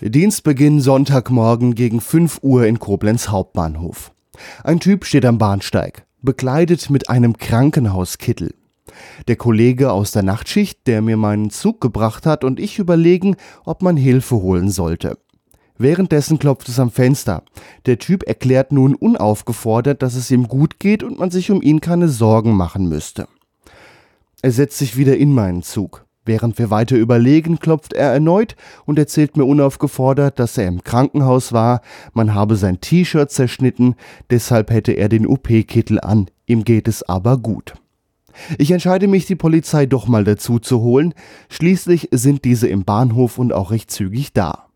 [0.00, 4.10] Dienstbeginn Sonntagmorgen gegen 5 Uhr in Koblenz Hauptbahnhof.
[4.64, 8.52] Ein Typ steht am Bahnsteig, bekleidet mit einem Krankenhauskittel.
[9.28, 13.82] Der Kollege aus der Nachtschicht, der mir meinen Zug gebracht hat, und ich überlegen, ob
[13.82, 15.18] man Hilfe holen sollte.
[15.78, 17.42] Währenddessen klopft es am Fenster.
[17.86, 21.80] Der Typ erklärt nun unaufgefordert, dass es ihm gut geht und man sich um ihn
[21.80, 23.26] keine Sorgen machen müsste.
[24.42, 26.04] Er setzt sich wieder in meinen Zug.
[26.24, 28.54] Während wir weiter überlegen, klopft er erneut
[28.86, 31.80] und erzählt mir unaufgefordert, dass er im Krankenhaus war,
[32.12, 33.96] man habe sein T-Shirt zerschnitten,
[34.30, 37.74] deshalb hätte er den OP-Kittel an, ihm geht es aber gut.
[38.58, 41.14] Ich entscheide mich, die Polizei doch mal dazu zu holen,
[41.48, 44.66] schließlich sind diese im Bahnhof und auch recht zügig da.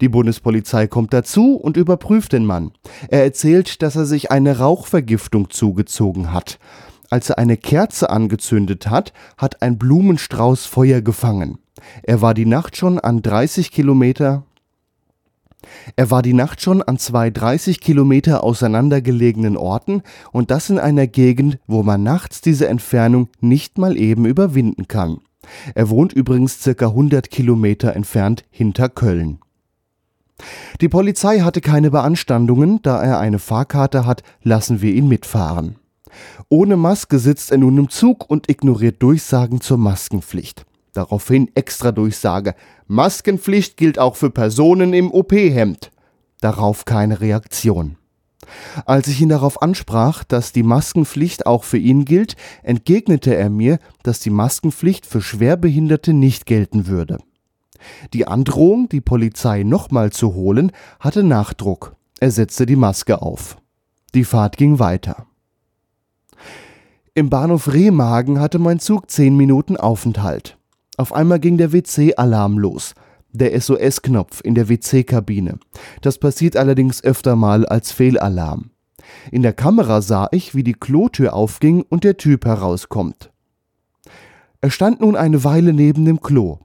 [0.00, 2.72] Die Bundespolizei kommt dazu und überprüft den Mann.
[3.08, 6.58] Er erzählt, dass er sich eine Rauchvergiftung zugezogen hat.
[7.10, 11.58] Als er eine Kerze angezündet hat, hat ein Blumenstrauß Feuer gefangen.
[12.02, 14.44] Er war die Nacht schon an 30 Kilometer
[15.96, 21.06] er war die Nacht schon an zwei 30 Kilometer auseinandergelegenen Orten und das in einer
[21.06, 25.18] Gegend, wo man nachts diese Entfernung nicht mal eben überwinden kann.
[25.74, 29.38] Er wohnt übrigens circa 100 Kilometer entfernt hinter Köln.
[30.80, 35.76] Die Polizei hatte keine Beanstandungen, da er eine Fahrkarte hat, lassen wir ihn mitfahren.
[36.48, 40.64] Ohne Maske sitzt er nun im Zug und ignoriert Durchsagen zur Maskenpflicht.
[40.98, 42.56] Daraufhin extra Durchsage.
[42.88, 45.92] Maskenpflicht gilt auch für Personen im OP-Hemd.
[46.40, 47.96] Darauf keine Reaktion.
[48.84, 52.34] Als ich ihn darauf ansprach, dass die Maskenpflicht auch für ihn gilt,
[52.64, 57.18] entgegnete er mir, dass die Maskenpflicht für Schwerbehinderte nicht gelten würde.
[58.12, 61.94] Die Androhung, die Polizei nochmal zu holen, hatte Nachdruck.
[62.18, 63.56] Er setzte die Maske auf.
[64.16, 65.26] Die Fahrt ging weiter.
[67.14, 70.57] Im Bahnhof Remagen hatte mein Zug zehn Minuten Aufenthalt.
[70.98, 72.94] Auf einmal ging der WC-Alarm los.
[73.30, 75.60] Der SOS-Knopf in der WC-Kabine.
[76.02, 78.70] Das passiert allerdings öfter mal als Fehlalarm.
[79.30, 83.30] In der Kamera sah ich, wie die Klotür aufging und der Typ herauskommt.
[84.60, 86.58] Er stand nun eine Weile neben dem Klo.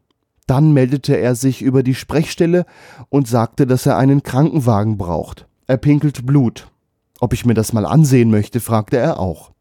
[0.47, 2.65] Dann meldete er sich über die Sprechstelle
[3.09, 5.47] und sagte, dass er einen Krankenwagen braucht.
[5.67, 6.71] Er pinkelt Blut.
[7.19, 9.51] Ob ich mir das mal ansehen möchte, fragte er auch.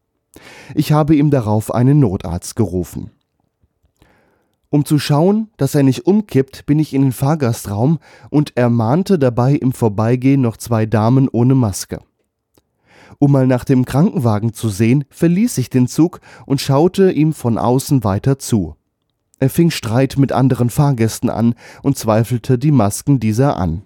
[0.73, 3.11] Ich habe ihm darauf einen Notarzt gerufen.
[4.73, 7.99] Um zu schauen, dass er nicht umkippt, bin ich in den Fahrgastraum
[8.31, 11.99] und ermahnte dabei im Vorbeigehen noch zwei Damen ohne Maske.
[13.19, 17.59] Um mal nach dem Krankenwagen zu sehen, verließ ich den Zug und schaute ihm von
[17.59, 18.75] außen weiter zu.
[19.37, 23.83] Er fing Streit mit anderen Fahrgästen an und zweifelte die Masken dieser an.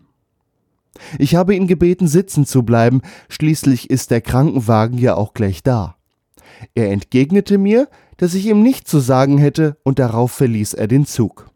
[1.19, 5.97] Ich habe ihn gebeten, sitzen zu bleiben, schließlich ist der Krankenwagen ja auch gleich da.
[6.75, 11.05] Er entgegnete mir, dass ich ihm nichts zu sagen hätte, und darauf verließ er den
[11.05, 11.49] Zug.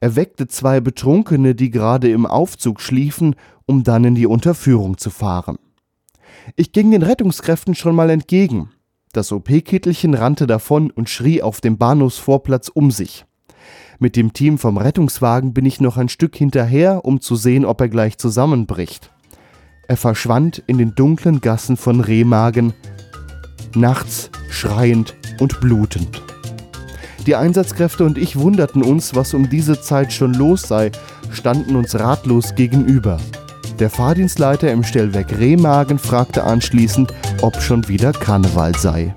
[0.00, 5.10] Er weckte zwei Betrunkene, die gerade im Aufzug schliefen, um dann in die Unterführung zu
[5.10, 5.58] fahren.
[6.54, 8.70] Ich ging den Rettungskräften schon mal entgegen.
[9.12, 13.24] Das OP-Kittelchen rannte davon und schrie auf dem Bahnhofsvorplatz um sich.
[13.98, 17.80] Mit dem Team vom Rettungswagen bin ich noch ein Stück hinterher, um zu sehen, ob
[17.80, 19.10] er gleich zusammenbricht.
[19.88, 22.74] Er verschwand in den dunklen Gassen von Remagen,
[23.76, 26.22] nachts schreiend und blutend.
[27.26, 30.92] Die Einsatzkräfte und ich wunderten uns, was um diese Zeit schon los sei,
[31.30, 33.18] standen uns ratlos gegenüber.
[33.78, 37.12] Der Fahrdienstleiter im Stellwerk Remagen fragte anschließend,
[37.42, 39.14] ob schon wieder Karneval sei.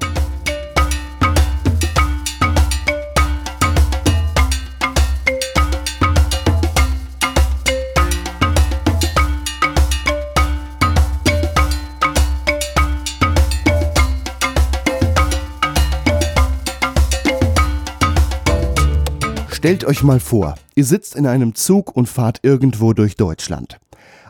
[19.59, 23.77] Stellt euch mal vor, ihr sitzt in einem Zug und fahrt irgendwo durch Deutschland.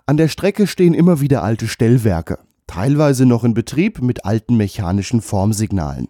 [0.08, 5.22] An der Strecke stehen immer wieder alte Stellwerke, teilweise noch in Betrieb mit alten mechanischen
[5.22, 6.08] Formsignalen.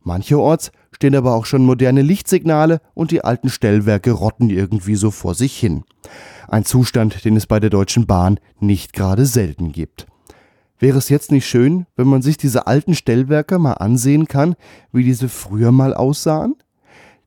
[0.00, 5.34] Mancherorts stehen aber auch schon moderne Lichtsignale und die alten Stellwerke rotten irgendwie so vor
[5.34, 5.84] sich hin.
[6.48, 10.06] Ein Zustand, den es bei der Deutschen Bahn nicht gerade selten gibt.
[10.78, 14.54] Wäre es jetzt nicht schön, wenn man sich diese alten Stellwerke mal ansehen kann,
[14.90, 16.56] wie diese früher mal aussahen?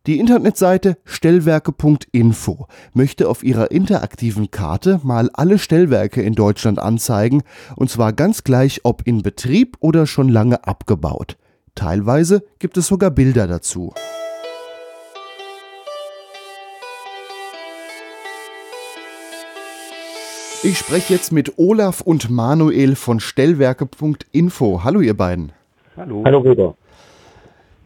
[0.08, 7.44] Die Internetseite stellwerke.info möchte auf ihrer interaktiven Karte mal alle Stellwerke in Deutschland anzeigen,
[7.76, 11.36] und zwar ganz gleich ob in Betrieb oder schon lange abgebaut.
[11.76, 13.94] Teilweise gibt es sogar Bilder dazu.
[20.64, 24.86] Ich spreche jetzt mit Olaf und Manuel von stellwerke.info.
[24.86, 25.52] Hallo ihr beiden.
[25.98, 26.24] Hallo.
[26.24, 26.76] Hallo Rüder.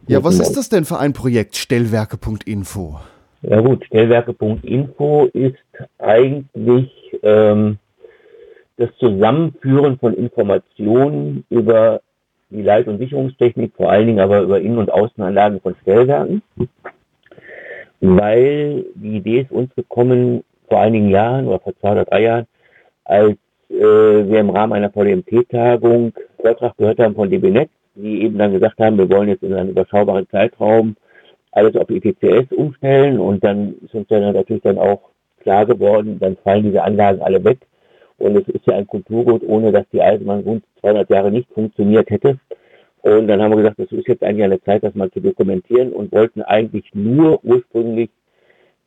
[0.08, 2.98] Ja, was ist das denn für ein Projekt Stellwerke.info?
[3.42, 5.56] Ja gut, Stellwerke.info ist
[5.98, 6.90] eigentlich
[7.22, 7.78] ähm,
[8.76, 12.00] das Zusammenführen von Informationen über
[12.50, 16.42] die Leit- und Sicherungstechnik, vor allen Dingen aber über Innen- und Außenanlagen von Stellwerken,
[18.00, 22.46] weil die Idee ist uns gekommen vor einigen Jahren oder vor zwei oder drei Jahren,
[23.04, 23.36] als
[23.70, 28.52] äh, wir im Rahmen einer VDMT-Tagung Vortrag gehört haben von DB Netz, die eben dann
[28.52, 30.96] gesagt haben, wir wollen jetzt in einem überschaubaren Zeitraum
[31.52, 36.36] alles auf ETCS umstellen und dann ist uns dann natürlich dann auch klar geworden, dann
[36.36, 37.58] fallen diese Anlagen alle weg
[38.18, 42.08] und es ist ja ein Kulturgut, ohne dass die Eisenbahn rund 200 Jahre nicht funktioniert
[42.10, 42.38] hätte.
[43.02, 45.92] Und dann haben wir gesagt, das ist jetzt eigentlich eine Zeit, das mal zu dokumentieren
[45.92, 48.10] und wollten eigentlich nur ursprünglich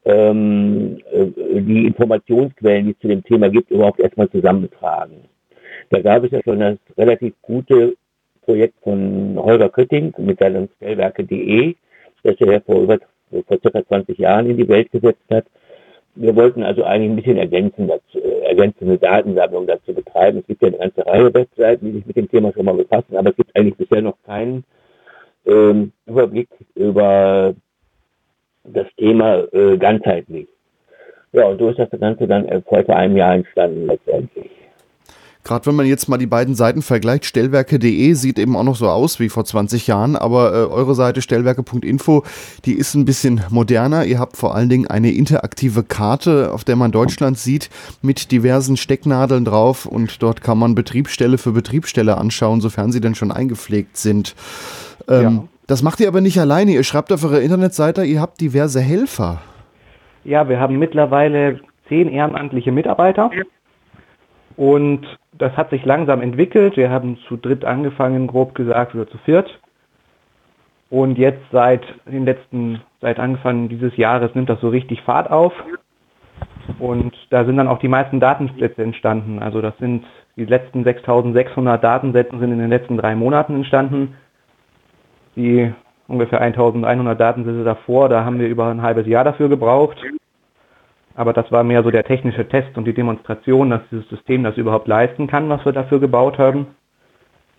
[0.06, 1.26] ähm, äh,
[1.62, 5.26] die Informationsquellen, die es zu dem Thema gibt, überhaupt erstmal zusammentragen.
[5.90, 7.96] Da gab es ja schon das relativ gute
[8.46, 11.76] Projekt von Holger Kötting mit seinem Stellwerke.de,
[12.24, 13.00] das er vor über
[13.48, 15.46] vor circa 20 Jahren in die Welt gesetzt hat.
[16.16, 20.40] Wir wollten also eigentlich ein bisschen ergänzen dazu, äh, ergänzende Datensammlung dazu betreiben.
[20.40, 23.18] Es gibt ja eine ganze Reihe Webseiten, die sich mit dem Thema schon mal befassen,
[23.18, 24.64] aber es gibt eigentlich bisher noch keinen
[25.46, 27.54] ähm, Überblick über
[28.64, 30.48] das Thema äh, ganzheitlich.
[31.34, 34.50] Ja, und so ist das Ganze dann vor einem Jahr entstanden letztendlich.
[35.46, 38.90] Gerade wenn man jetzt mal die beiden Seiten vergleicht, stellwerke.de sieht eben auch noch so
[38.90, 42.24] aus wie vor 20 Jahren, aber äh, eure Seite stellwerke.info,
[42.66, 44.06] die ist ein bisschen moderner.
[44.06, 47.70] Ihr habt vor allen Dingen eine interaktive Karte, auf der man Deutschland sieht,
[48.02, 53.14] mit diversen Stecknadeln drauf und dort kann man Betriebsstelle für Betriebsstelle anschauen, sofern sie denn
[53.14, 54.36] schon eingepflegt sind.
[55.08, 55.44] Ähm, ja.
[55.68, 56.72] Das macht ihr aber nicht alleine.
[56.72, 59.42] Ihr schreibt auf eurer Internetseite, ihr habt diverse Helfer.
[60.24, 63.30] Ja, wir haben mittlerweile zehn ehrenamtliche Mitarbeiter.
[64.58, 66.78] Und das hat sich langsam entwickelt.
[66.78, 69.60] Wir haben zu dritt angefangen, grob gesagt, oder zu viert.
[70.90, 75.54] Und jetzt seit den letzten, seit Anfang dieses Jahres nimmt das so richtig Fahrt auf.
[76.80, 79.40] Und da sind dann auch die meisten Datensätze entstanden.
[79.40, 84.16] Also das sind die letzten 6600 Datensätze sind in den letzten drei Monaten entstanden.
[85.36, 85.72] Die
[86.08, 89.98] ungefähr 1100 Datensätze davor, da haben wir über ein halbes Jahr dafür gebraucht.
[91.16, 94.58] Aber das war mehr so der technische Test und die Demonstration, dass dieses System das
[94.58, 96.68] überhaupt leisten kann, was wir dafür gebaut haben.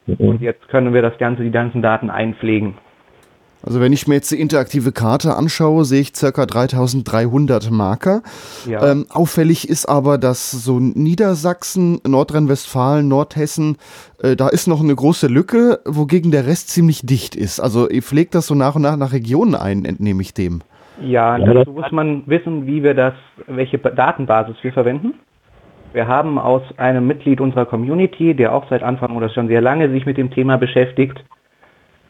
[0.06, 0.14] Mhm.
[0.16, 2.74] Und jetzt können wir das Ganze, die ganzen Daten einpflegen.
[3.62, 6.30] Also wenn ich mir jetzt die interaktive Karte anschaue, sehe ich ca.
[6.30, 8.22] 3300 Marker.
[8.68, 8.92] Ja.
[8.92, 13.78] Ähm, auffällig ist aber, dass so Niedersachsen, Nordrhein-Westfalen, Nordhessen,
[14.22, 17.58] äh, da ist noch eine große Lücke, wogegen der Rest ziemlich dicht ist.
[17.58, 20.62] Also ihr pflegt das so nach und nach nach Regionen ein, entnehme ich dem.
[21.02, 23.14] Ja, dazu muss man wissen, wie wir das,
[23.46, 25.14] welche Datenbasis wir verwenden.
[25.92, 29.90] Wir haben aus einem Mitglied unserer Community, der auch seit Anfang oder schon sehr lange
[29.90, 31.22] sich mit dem Thema beschäftigt,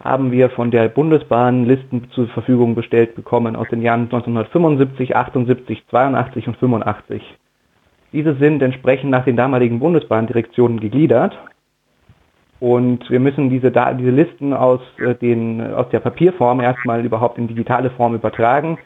[0.03, 5.85] haben wir von der Bundesbahn Listen zur Verfügung gestellt bekommen aus den Jahren 1975, 78,
[5.89, 7.23] 82 und 85.
[8.13, 11.37] Diese sind entsprechend nach den damaligen Bundesbahndirektionen gegliedert
[12.59, 17.49] und wir müssen diese, diese Listen aus, äh, den, aus der Papierform erstmal überhaupt in
[17.49, 18.79] digitale Form übertragen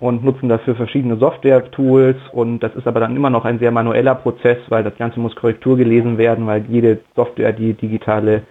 [0.00, 2.16] und nutzen dafür verschiedene Software-Tools.
[2.32, 5.34] Und das ist aber dann immer noch ein sehr manueller Prozess, weil das Ganze muss
[5.34, 8.42] Korrektur gelesen werden, weil jede Software die digitale,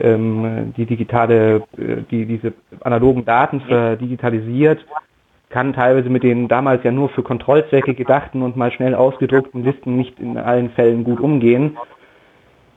[0.00, 4.84] ähm, die digitale, äh, die diese analogen Daten verdigitalisiert,
[5.50, 9.96] kann teilweise mit den damals ja nur für Kontrollzwecke gedachten und mal schnell ausgedruckten Listen
[9.96, 11.76] nicht in allen Fällen gut umgehen.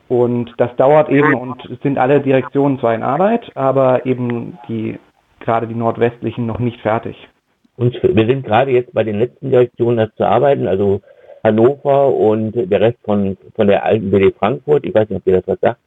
[0.10, 4.98] Und das dauert eben und es sind alle Direktionen zwar in Arbeit, aber eben die,
[5.40, 7.16] gerade die nordwestlichen noch nicht fertig.
[7.78, 11.02] Und wir sind gerade jetzt bei den letzten Direktionen, das zu arbeiten, also
[11.44, 14.84] Hannover und der Rest von, von der alten BD Frankfurt.
[14.84, 15.80] Ich weiß nicht, ob ihr das was sagt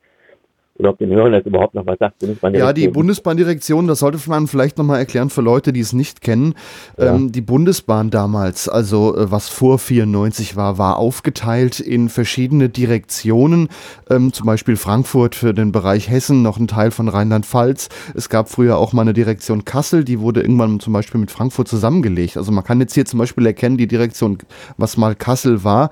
[0.78, 2.22] oder ob den Hörern das überhaupt noch was sagt.
[2.54, 6.54] Ja, die Bundesbahndirektion, das sollte man vielleicht nochmal erklären für Leute, die es nicht kennen.
[6.98, 7.14] Ja.
[7.14, 13.68] Ähm, die Bundesbahn damals, also äh, was vor 94 war, war aufgeteilt in verschiedene Direktionen,
[14.08, 17.90] ähm, zum Beispiel Frankfurt für den Bereich Hessen, noch ein Teil von Rheinland-Pfalz.
[18.14, 21.68] Es gab früher auch mal eine Direktion Kassel, die wurde irgendwann zum Beispiel mit Frankfurt
[21.68, 22.38] zusammengelegt.
[22.38, 24.38] Also man kann jetzt hier zum Beispiel erkennen, die Direktion,
[24.78, 25.90] was mal Kassel war,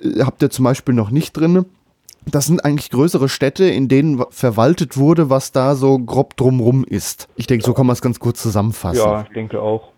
[0.00, 1.64] äh, habt ihr zum Beispiel noch nicht drin
[2.34, 7.28] das sind eigentlich größere Städte, in denen verwaltet wurde, was da so grob drumrum ist.
[7.36, 9.04] Ich denke, so kann man es ganz kurz zusammenfassen.
[9.04, 9.92] Ja, ich denke auch.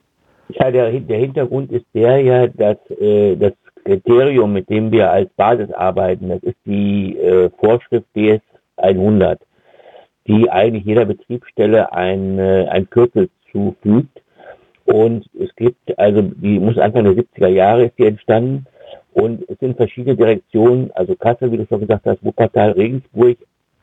[0.49, 3.53] Ja, der, der Hintergrund ist der ja, dass äh, das
[3.85, 8.41] Kriterium, mit dem wir als Basis arbeiten, das ist die äh, Vorschrift DS
[8.77, 9.41] 100,
[10.27, 14.23] die eigentlich jeder Betriebsstelle ein, äh, ein Kürzel zufügt.
[14.85, 18.67] Und es gibt, also die muss Anfang der 70er Jahre ist die entstanden
[19.13, 23.39] und es sind verschiedene Direktionen, also Kassel, wie du schon gesagt hast, Wuppertal, Regensburg,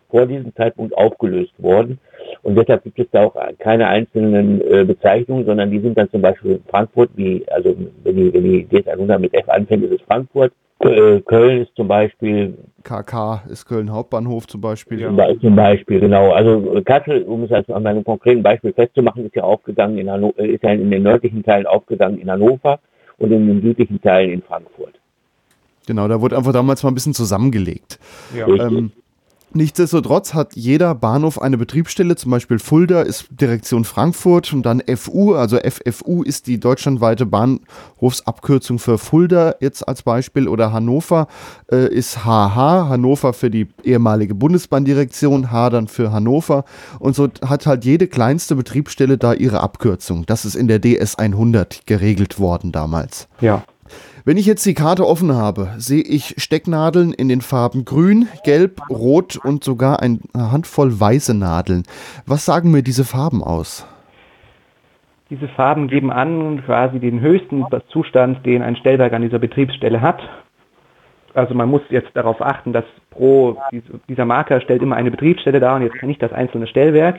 [0.09, 1.99] vor diesem Zeitpunkt aufgelöst worden.
[2.43, 6.21] Und deshalb gibt es da auch keine einzelnen äh, Bezeichnungen, sondern die sind dann zum
[6.21, 10.01] Beispiel in Frankfurt, wie, also wenn die, wenn die DS100 mit F anfängt, ist es
[10.01, 10.53] Frankfurt.
[10.79, 12.53] Äh, Köln ist zum Beispiel.
[12.83, 15.01] KK ist Köln Hauptbahnhof zum Beispiel.
[15.01, 15.11] Ja.
[15.41, 16.31] Zum Beispiel, genau.
[16.31, 20.39] Also Kassel, um es also an einem konkreten Beispiel festzumachen, ist ja aufgegangen in Hannover,
[20.39, 22.79] ist ja in den nördlichen Teilen aufgegangen in Hannover
[23.17, 24.96] und in den südlichen Teilen in Frankfurt.
[25.87, 27.97] Genau, da wurde einfach damals mal ein bisschen zusammengelegt.
[28.35, 28.47] Ja.
[28.47, 28.91] Ähm,
[29.53, 35.35] Nichtsdestotrotz hat jeder Bahnhof eine Betriebsstelle, zum Beispiel Fulda ist Direktion Frankfurt und dann FU,
[35.35, 41.27] also FFU ist die deutschlandweite Bahnhofsabkürzung für Fulda jetzt als Beispiel oder Hannover
[41.71, 46.65] äh, ist HH, Hannover für die ehemalige Bundesbahndirektion, H dann für Hannover
[46.99, 50.25] und so hat halt jede kleinste Betriebsstelle da ihre Abkürzung.
[50.25, 53.29] Das ist in der DS 100 geregelt worden damals.
[53.39, 53.63] Ja.
[54.27, 58.81] Wenn ich jetzt die Karte offen habe, sehe ich Stecknadeln in den Farben grün, gelb,
[58.89, 61.83] rot und sogar eine Handvoll weiße Nadeln.
[62.25, 63.87] Was sagen mir diese Farben aus?
[65.29, 70.19] Diese Farben geben an quasi den höchsten Zustand, den ein Stellwerk an dieser Betriebsstelle hat.
[71.33, 73.55] Also man muss jetzt darauf achten, dass pro
[74.09, 77.15] dieser Marker stellt immer eine Betriebsstelle dar und jetzt nicht das einzelne Stellwerk.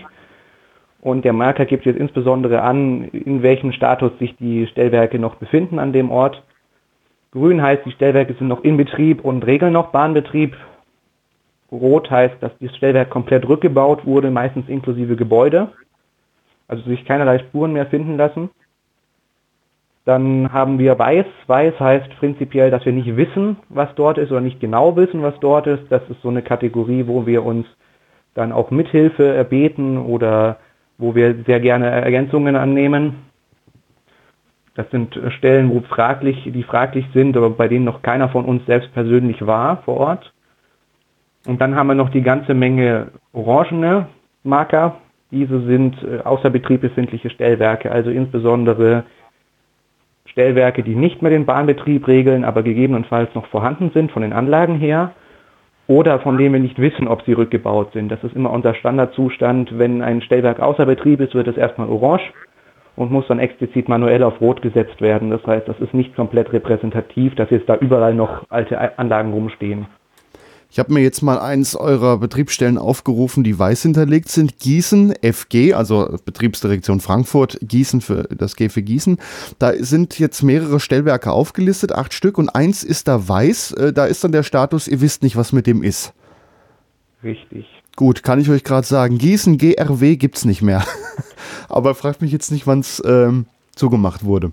[1.01, 5.79] Und der Marker gibt jetzt insbesondere an, in welchem Status sich die Stellwerke noch befinden
[5.79, 6.43] an dem Ort.
[7.31, 10.57] Grün heißt, die Stellwerke sind noch in Betrieb und regeln noch Bahnbetrieb.
[11.70, 15.72] Rot heißt, dass das Stellwerk komplett rückgebaut wurde, meistens inklusive Gebäude.
[16.66, 18.51] Also sich keinerlei Spuren mehr finden lassen.
[20.07, 21.26] Dann haben wir Weiß.
[21.47, 25.39] Weiß heißt prinzipiell, dass wir nicht wissen, was dort ist oder nicht genau wissen, was
[25.41, 25.85] dort ist.
[25.91, 27.66] Das ist so eine Kategorie, wo wir uns
[28.33, 30.57] dann auch Mithilfe erbeten oder
[30.97, 33.28] wo wir sehr gerne Ergänzungen annehmen.
[34.79, 38.45] Das sind äh, Stellen, wo fraglich, die fraglich sind, aber bei denen noch keiner von
[38.45, 40.33] uns selbst persönlich war vor Ort.
[41.47, 44.07] Und dann haben wir noch die ganze Menge orangene
[44.45, 44.99] Marker.
[45.33, 49.03] Diese sind äh, außer Betrieb befindliche Stellwerke, also insbesondere
[50.26, 54.76] Stellwerke, die nicht mehr den Bahnbetrieb regeln, aber gegebenenfalls noch vorhanden sind von den Anlagen
[54.76, 55.11] her
[55.89, 58.12] oder von denen wir nicht wissen, ob sie rückgebaut sind.
[58.12, 59.76] Das ist immer unser Standardzustand.
[59.76, 62.33] Wenn ein Stellwerk außer Betrieb ist, wird es erstmal orange
[62.99, 65.30] und muss dann explizit manuell auf Rot gesetzt werden.
[65.30, 69.86] Das heißt, das ist nicht komplett repräsentativ, dass jetzt da überall noch alte Anlagen rumstehen.
[70.70, 74.59] Ich habe mir jetzt mal eins eurer Betriebsstellen aufgerufen, die weiß hinterlegt sind.
[74.59, 79.18] Gießen, FG, also Betriebsdirektion Frankfurt, Gießen für das G für Gießen.
[79.59, 83.72] Da sind jetzt mehrere Stellwerke aufgelistet, acht Stück, und eins ist da weiß.
[83.72, 86.12] Äh, da ist dann der Status, ihr wisst nicht, was mit dem ist.
[87.22, 87.78] Richtig.
[87.99, 89.18] Gut, kann ich euch gerade sagen.
[89.18, 90.84] Gießen, GRW gibt es nicht mehr.
[91.68, 94.53] aber fragt mich jetzt nicht, wann es ähm, zugemacht wurde.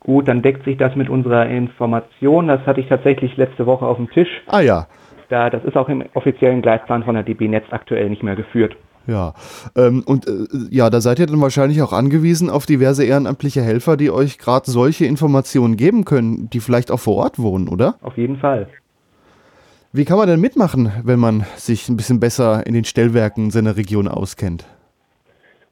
[0.00, 2.48] Gut, dann deckt sich das mit unserer Information.
[2.48, 4.42] Das hatte ich tatsächlich letzte Woche auf dem Tisch.
[4.48, 4.88] Ah ja.
[5.28, 8.74] Da, das ist auch im offiziellen Gleisplan von der DB Netz aktuell nicht mehr geführt.
[9.06, 9.34] Ja,
[9.76, 13.96] ähm, und äh, ja, da seid ihr dann wahrscheinlich auch angewiesen auf diverse ehrenamtliche Helfer,
[13.96, 17.94] die euch gerade solche Informationen geben können, die vielleicht auch vor Ort wohnen, oder?
[18.02, 18.66] Auf jeden Fall.
[19.92, 23.76] Wie kann man denn mitmachen, wenn man sich ein bisschen besser in den Stellwerken seiner
[23.76, 24.64] Region auskennt?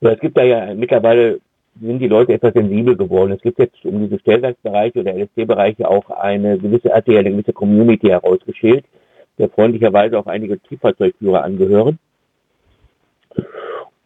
[0.01, 1.41] Es gibt da ja mittlerweile
[1.81, 3.31] sind die Leute etwas sensibel geworden.
[3.31, 8.09] Es gibt jetzt um diese Stellwerksbereiche oder LSD-Bereiche auch eine gewisse RTL, eine gewisse Community
[8.09, 8.85] herausgeschält,
[9.39, 12.01] der freundlicherweise auch einige Triebfahrzeugführer angehören.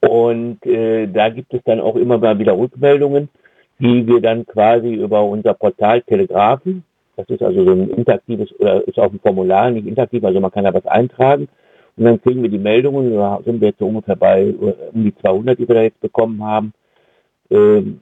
[0.00, 3.30] Und äh, da gibt es dann auch immer mal wieder Rückmeldungen,
[3.78, 6.84] die wir dann quasi über unser Portal telegrafen.
[7.22, 10.50] Das ist also so ein interaktives, oder ist auf dem Formular nicht interaktiv, also man
[10.50, 11.48] kann da was eintragen.
[11.96, 15.04] Und dann kriegen wir die Meldungen, da sind wir jetzt so ungefähr bei äh, um
[15.04, 16.72] die 200, die wir da jetzt bekommen haben,
[17.50, 18.00] ähm,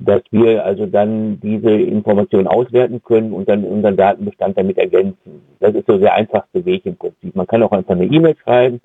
[0.00, 5.40] dass wir also dann diese Informationen auswerten können und dann unseren Datenbestand damit ergänzen.
[5.60, 7.34] Das ist so der einfachste Weg im Prinzip.
[7.34, 8.80] Man kann auch einfach eine E-Mail schreiben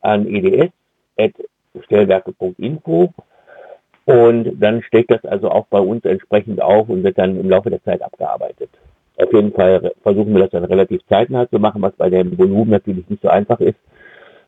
[0.00, 3.12] an eds.stellwerke.info
[4.04, 7.68] und dann steckt das also auch bei uns entsprechend auf und wird dann im Laufe
[7.68, 8.70] der Zeit abgearbeitet.
[9.20, 12.70] Auf jeden Fall versuchen wir das dann relativ zeitnah zu machen, was bei dem Volumen
[12.70, 13.78] natürlich nicht so einfach ist.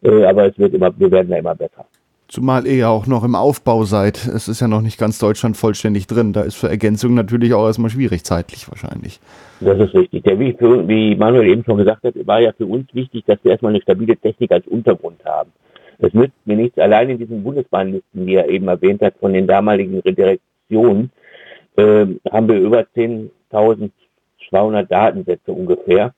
[0.03, 1.85] Äh, aber es wird immer, wir werden da immer besser.
[2.29, 4.25] Zumal ihr ja auch noch im Aufbau seid.
[4.25, 6.33] Es ist ja noch nicht ganz Deutschland vollständig drin.
[6.33, 9.19] Da ist für Ergänzung natürlich auch erstmal schwierig, zeitlich wahrscheinlich.
[9.59, 10.23] Das ist richtig.
[10.23, 13.51] Der, wie, wie Manuel eben schon gesagt hat, war ja für uns wichtig, dass wir
[13.51, 15.51] erstmal eine stabile Technik als Untergrund haben.
[15.99, 19.49] Es nützt mir nichts, allein in diesen Bundesbahnlisten, die er eben erwähnt hat, von den
[19.49, 21.11] damaligen Direktionen,
[21.77, 23.91] äh, haben wir über 10.000
[24.49, 26.15] 200 Datensätze ungefähr.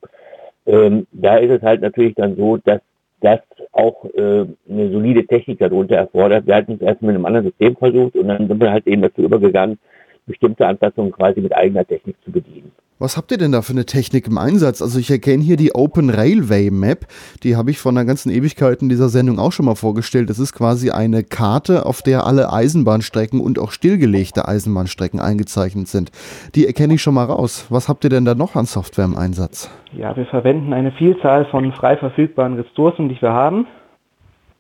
[0.67, 2.81] Ähm, da ist es halt natürlich dann so, dass
[3.21, 3.41] das
[3.73, 6.47] auch äh, eine solide Technik darunter erfordert.
[6.47, 9.03] Wir hatten es erst mit einem anderen System versucht und dann sind wir halt eben
[9.03, 9.79] dazu übergegangen,
[10.27, 12.73] bestimmte Anpassungen quasi mit eigener Technik zu bedienen.
[13.03, 14.81] Was habt ihr denn da für eine Technik im Einsatz?
[14.81, 17.07] Also ich erkenne hier die Open Railway Map,
[17.43, 20.31] die habe ich von einer ganzen Ewigkeit in dieser Sendung auch schon mal vorgestellt.
[20.31, 26.13] Das ist quasi eine Karte, auf der alle Eisenbahnstrecken und auch stillgelegte Eisenbahnstrecken eingezeichnet sind.
[26.55, 27.67] Die erkenne ich schon mal raus.
[27.71, 29.69] Was habt ihr denn da noch an Software im Einsatz?
[29.93, 33.67] Ja, wir verwenden eine Vielzahl von frei verfügbaren Ressourcen, die wir haben.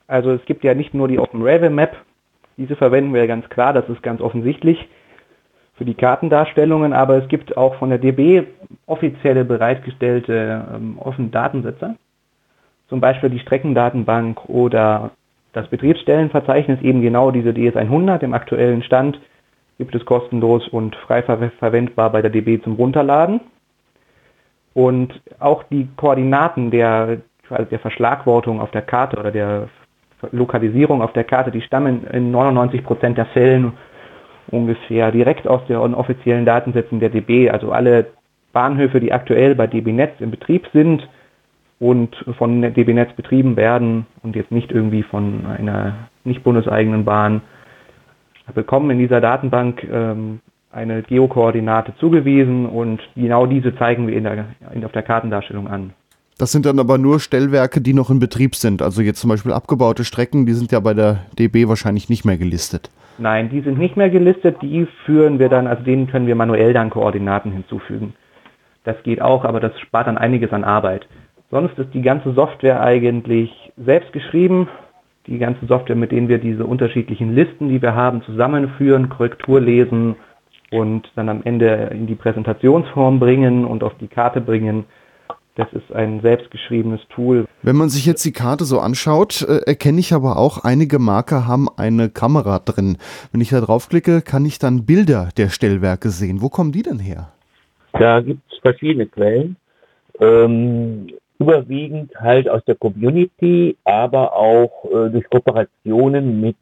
[0.08, 1.96] Also es gibt ja nicht nur die Open Railway Map,
[2.56, 4.88] diese verwenden wir ganz klar, das ist ganz offensichtlich
[5.74, 8.44] für die Kartendarstellungen, aber es gibt auch von der DB
[8.86, 11.96] offizielle bereitgestellte ähm, offene Datensätze,
[12.88, 15.12] zum Beispiel die Streckendatenbank oder
[15.52, 19.20] das Betriebsstellenverzeichnis, eben genau diese DS100 im aktuellen Stand,
[19.78, 23.40] gibt es kostenlos und frei ver verwendbar bei der DB zum Runterladen.
[24.74, 27.18] Und auch die Koordinaten der,
[27.50, 29.68] der Verschlagwortung auf der Karte oder der
[30.30, 33.72] Lokalisierung auf der Karte, die stammen in 99 Prozent der Fällen
[34.52, 37.50] ungefähr direkt aus den offiziellen Datensätzen der DB.
[37.50, 38.06] Also alle
[38.52, 41.08] Bahnhöfe, die aktuell bei DB Netz im Betrieb sind
[41.80, 47.40] und von DB Netz betrieben werden und jetzt nicht irgendwie von einer nicht bundeseigenen Bahn,
[48.54, 50.40] bekommen in dieser Datenbank ähm,
[50.70, 55.92] eine Geokoordinate zugewiesen und genau diese zeigen wir in der, in, auf der Kartendarstellung an.
[56.38, 58.82] Das sind dann aber nur Stellwerke, die noch in Betrieb sind.
[58.82, 62.38] Also jetzt zum Beispiel abgebaute Strecken, die sind ja bei der DB wahrscheinlich nicht mehr
[62.38, 62.90] gelistet.
[63.22, 64.56] Nein, die sind nicht mehr gelistet.
[64.62, 68.14] Die führen wir dann, also denen können wir manuell dann Koordinaten hinzufügen.
[68.82, 71.06] Das geht auch, aber das spart dann einiges an Arbeit.
[71.48, 74.66] Sonst ist die ganze Software eigentlich selbst geschrieben.
[75.28, 80.16] Die ganze Software, mit denen wir diese unterschiedlichen Listen, die wir haben, zusammenführen, Korrektur lesen
[80.72, 84.86] und dann am Ende in die Präsentationsform bringen und auf die Karte bringen.
[85.54, 87.46] Das ist ein selbstgeschriebenes Tool.
[87.62, 91.46] Wenn man sich jetzt die Karte so anschaut, äh, erkenne ich aber auch, einige Marker
[91.46, 92.96] haben eine Kamera drin.
[93.32, 96.40] Wenn ich da draufklicke, kann ich dann Bilder der Stellwerke sehen.
[96.40, 97.32] Wo kommen die denn her?
[97.92, 99.56] Da gibt es verschiedene Quellen.
[100.20, 106.56] Ähm, überwiegend halt aus der Community, aber auch äh, durch Kooperationen mit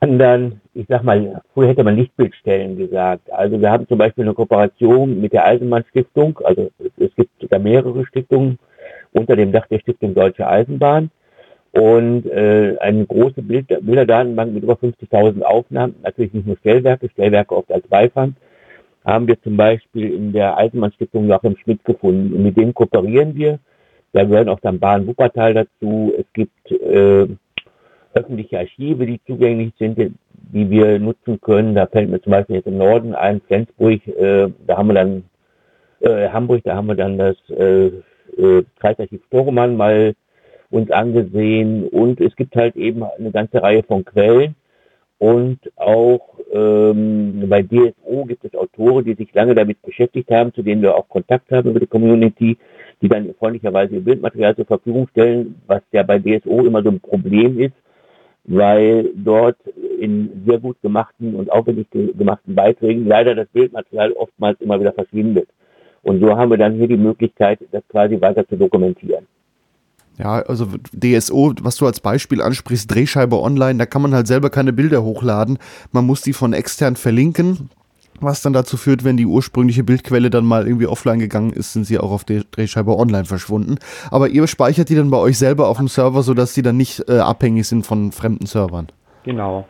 [0.00, 3.30] anderen, ich sag mal, früher hätte man Lichtbildstellen gesagt.
[3.30, 8.06] Also wir haben zum Beispiel eine Kooperation mit der Eisenbahnstiftung, also es gibt da mehrere
[8.06, 8.58] Stiftungen
[9.12, 11.10] unter dem Dach der Stiftung Deutsche Eisenbahn
[11.72, 17.54] und äh, eine große Bild Bilderdatenbank mit über 50.000 Aufnahmen, natürlich nicht nur Stellwerke, Stellwerke
[17.54, 18.34] oft als Beifang,
[19.04, 23.58] haben wir zum Beispiel in der Eisenbahnstiftung Joachim Schmidt gefunden und mit dem kooperieren wir.
[24.12, 26.12] Da gehören auch dann Bahn Wuppertal dazu.
[26.16, 27.26] Es gibt äh,
[28.14, 31.74] öffentliche Archive, die zugänglich sind, die wir nutzen können.
[31.74, 35.24] Da fällt mir zum Beispiel jetzt im Norden ein, Flensburg, äh, da haben wir dann,
[36.00, 37.86] äh, Hamburg, da haben wir dann das äh,
[38.36, 40.14] äh, Kreisarchiv Storemann mal
[40.70, 41.88] uns angesehen.
[41.88, 44.54] Und es gibt halt eben eine ganze Reihe von Quellen.
[45.18, 50.62] Und auch ähm, bei DSO gibt es Autoren, die sich lange damit beschäftigt haben, zu
[50.62, 52.58] denen wir auch Kontakt haben über die Community,
[53.00, 56.98] die dann freundlicherweise ihr Bildmaterial zur Verfügung stellen, was ja bei DSO immer so ein
[56.98, 57.74] Problem ist,
[58.44, 59.56] weil dort
[60.00, 65.48] in sehr gut gemachten und aufwendig gemachten Beiträgen leider das Bildmaterial oftmals immer wieder verschwindet.
[66.02, 69.26] Und so haben wir dann hier die Möglichkeit, das quasi weiter zu dokumentieren.
[70.18, 74.50] Ja, also DSO, was du als Beispiel ansprichst, Drehscheibe online, da kann man halt selber
[74.50, 75.58] keine Bilder hochladen.
[75.90, 77.70] Man muss die von extern verlinken
[78.20, 81.84] was dann dazu führt, wenn die ursprüngliche Bildquelle dann mal irgendwie offline gegangen ist, sind
[81.84, 83.76] sie auch auf der Drehscheibe online verschwunden.
[84.10, 87.08] Aber ihr speichert die dann bei euch selber auf dem Server, sodass die dann nicht
[87.08, 88.88] äh, abhängig sind von fremden Servern.
[89.24, 89.66] Genau.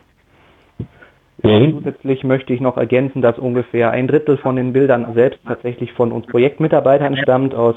[1.43, 1.79] Mhm.
[1.79, 6.11] Zusätzlich möchte ich noch ergänzen, dass ungefähr ein Drittel von den Bildern selbst tatsächlich von
[6.11, 7.75] uns Projektmitarbeitern stammt, aus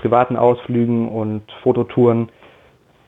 [0.00, 2.30] privaten Ausflügen und Fototouren.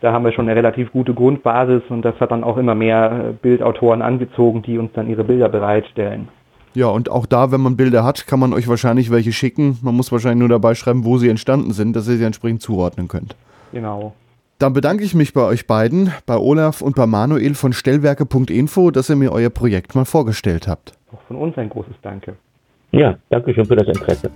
[0.03, 3.35] Da haben wir schon eine relativ gute Grundbasis und das hat dann auch immer mehr
[3.41, 6.29] Bildautoren angezogen, die uns dann ihre Bilder bereitstellen.
[6.77, 9.79] Ja, und auch da, wenn man Bilder hat, kann man euch wahrscheinlich welche schicken.
[9.81, 13.09] Man muss wahrscheinlich nur dabei schreiben, wo sie entstanden sind, dass ihr sie entsprechend zuordnen
[13.09, 13.35] könnt.
[13.73, 14.13] Genau.
[14.59, 19.09] Dann bedanke ich mich bei euch beiden, bei Olaf und bei Manuel von Stellwerke.info, dass
[19.09, 20.93] ihr mir euer Projekt mal vorgestellt habt.
[21.15, 22.37] Auch von uns ein großes Danke.
[22.93, 24.31] Ja, danke schön für das Interesse.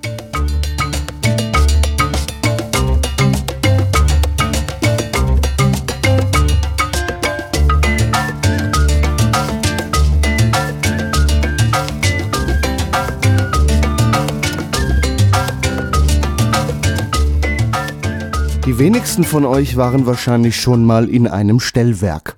[18.70, 22.36] Die wenigsten von euch waren wahrscheinlich schon mal in einem Stellwerk.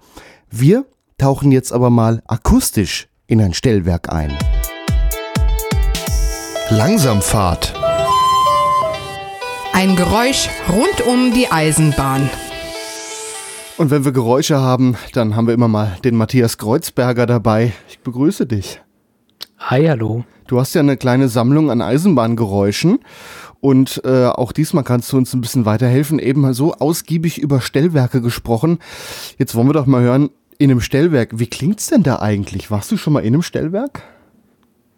[0.51, 0.87] Wir
[1.18, 4.33] tauchen jetzt aber mal akustisch in ein Stellwerk ein.
[6.70, 7.74] Langsamfahrt.
[9.74, 12.30] Ein Geräusch rund um die Eisenbahn.
[13.76, 17.74] Und wenn wir Geräusche haben, dann haben wir immer mal den Matthias Kreuzberger dabei.
[17.91, 18.80] Ich begrüße dich.
[19.59, 20.24] Hi, hallo.
[20.47, 23.01] Du hast ja eine kleine Sammlung an Eisenbahngeräuschen
[23.63, 26.19] und äh, auch diesmal kannst du uns ein bisschen weiterhelfen.
[26.19, 28.81] Eben so ausgiebig über Stellwerke gesprochen.
[29.39, 32.73] Jetzt wollen wir doch mal hören, in einem Stellwerk, wie klingt's denn da eigentlich?
[32.73, 34.03] Warst du schon mal in einem Stellwerk?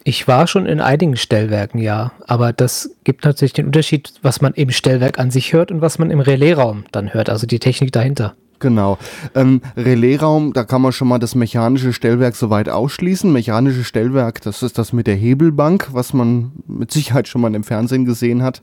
[0.03, 2.13] Ich war schon in einigen Stellwerken, ja.
[2.27, 5.99] Aber das gibt natürlich den Unterschied, was man im Stellwerk an sich hört und was
[5.99, 8.35] man im Relaisraum dann hört, also die Technik dahinter.
[8.65, 8.97] Genau.
[9.35, 13.31] Ähm, Relaisraum, da kann man schon mal das mechanische Stellwerk soweit ausschließen.
[13.31, 17.63] Mechanische Stellwerk, das ist das mit der Hebelbank, was man mit Sicherheit schon mal im
[17.63, 18.63] Fernsehen gesehen hat.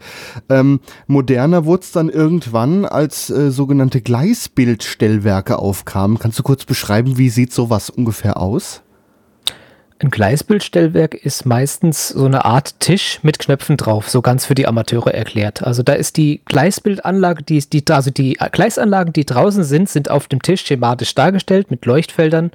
[0.49, 6.17] Ähm, moderner wurde es dann irgendwann, als äh, sogenannte Gleisbildstellwerke aufkamen.
[6.17, 8.81] Kannst du kurz beschreiben, wie sieht sowas ungefähr aus?
[10.01, 14.65] Ein Gleisbildstellwerk ist meistens so eine Art Tisch mit Knöpfen drauf, so ganz für die
[14.65, 15.61] Amateure erklärt.
[15.61, 20.27] Also da ist die Gleisbildanlage, die, die, also die Gleisanlagen, die draußen sind, sind auf
[20.27, 22.49] dem Tisch schematisch dargestellt mit Leuchtfeldern,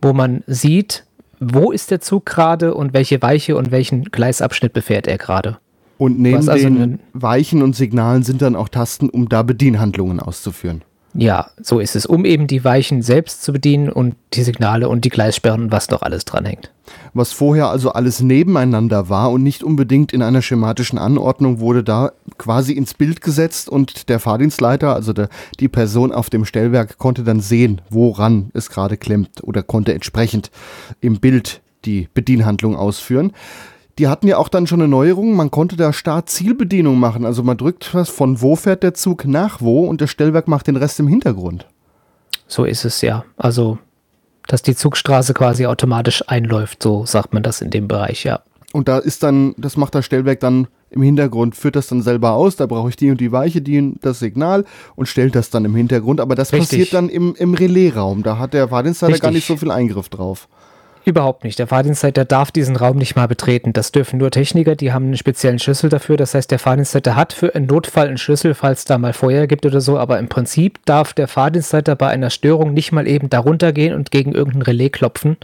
[0.00, 1.04] wo man sieht,
[1.40, 5.58] wo ist der Zug gerade und welche Weiche und welchen Gleisabschnitt befährt er gerade.
[5.98, 10.82] Und neben also den Weichen und Signalen sind dann auch Tasten, um da Bedienhandlungen auszuführen.
[11.14, 15.04] Ja, so ist es, um eben die Weichen selbst zu bedienen und die Signale und
[15.04, 16.72] die Gleissperren und was doch alles dranhängt.
[17.12, 22.12] Was vorher also alles nebeneinander war und nicht unbedingt in einer schematischen Anordnung, wurde da
[22.38, 25.28] quasi ins Bild gesetzt und der Fahrdienstleiter, also der,
[25.60, 30.50] die Person auf dem Stellwerk, konnte dann sehen, woran es gerade klemmt oder konnte entsprechend
[31.00, 33.32] im Bild die Bedienhandlung ausführen
[33.98, 37.26] die hatten ja auch dann schon eine Neuerung, man konnte da Start-Zielbedienung machen.
[37.26, 40.66] Also man drückt was, von wo fährt der Zug nach wo und das Stellwerk macht
[40.66, 41.66] den Rest im Hintergrund.
[42.46, 43.24] So ist es ja.
[43.36, 43.78] Also,
[44.46, 48.40] dass die Zugstraße quasi automatisch einläuft, so sagt man das in dem Bereich, ja.
[48.72, 52.32] Und da ist dann, das macht das Stellwerk dann im Hintergrund, führt das dann selber
[52.32, 54.64] aus, da brauche ich die und die Weiche, die das Signal
[54.96, 56.20] und stellt das dann im Hintergrund.
[56.20, 56.68] Aber das Richtig.
[56.68, 58.22] passiert dann im, im Relaisraum.
[58.22, 60.48] Da hat der Fahrdienstleiter gar nicht so viel Eingriff drauf.
[61.04, 61.58] Überhaupt nicht.
[61.58, 63.72] Der Fahrdienstleiter darf diesen Raum nicht mal betreten.
[63.72, 66.16] Das dürfen nur Techniker, die haben einen speziellen Schlüssel dafür.
[66.16, 69.66] Das heißt, der Fahrdienstleiter hat für einen Notfall einen Schlüssel, falls da mal Feuer gibt
[69.66, 69.98] oder so.
[69.98, 74.12] Aber im Prinzip darf der Fahrdienstleiter bei einer Störung nicht mal eben darunter gehen und
[74.12, 75.36] gegen irgendein Relais klopfen.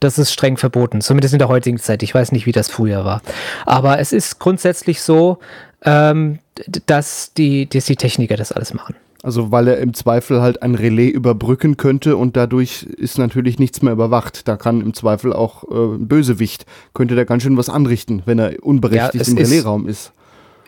[0.00, 1.00] Das ist streng verboten.
[1.00, 2.02] Zumindest in der heutigen Zeit.
[2.02, 3.22] Ich weiß nicht, wie das früher war.
[3.64, 5.38] Aber es ist grundsätzlich so,
[5.84, 6.38] ähm,
[6.84, 8.94] dass, die, dass die Techniker das alles machen.
[9.22, 13.82] Also weil er im Zweifel halt ein Relais überbrücken könnte und dadurch ist natürlich nichts
[13.82, 14.46] mehr überwacht.
[14.46, 18.38] Da kann im Zweifel auch äh, ein Bösewicht, könnte der ganz schön was anrichten, wenn
[18.38, 20.12] er unberechtigt ja, im Relaisraum ist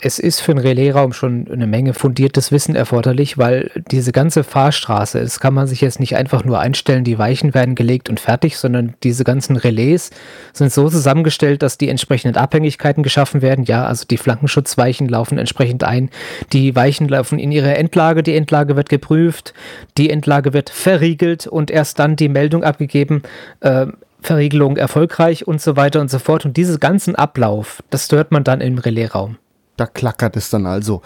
[0.03, 5.21] es ist für einen Relaisraum schon eine Menge fundiertes Wissen erforderlich, weil diese ganze Fahrstraße,
[5.21, 8.57] das kann man sich jetzt nicht einfach nur einstellen, die Weichen werden gelegt und fertig,
[8.57, 10.11] sondern diese ganzen Relais
[10.53, 13.65] sind so zusammengestellt, dass die entsprechenden Abhängigkeiten geschaffen werden.
[13.65, 16.11] Ja, also die Flankenschutzweichen laufen entsprechend ein,
[16.53, 19.55] die Weichen laufen in ihre Endlage, die Endlage wird geprüft,
[19.99, 23.23] die Endlage wird verriegelt und erst dann die Meldung abgegeben.
[23.61, 23.87] Äh,
[24.23, 26.45] Verriegelung erfolgreich und so weiter und so fort.
[26.45, 29.39] Und diesen ganzen Ablauf, das hört man dann im Relaisraum.
[29.77, 31.01] Da klackert es dann also.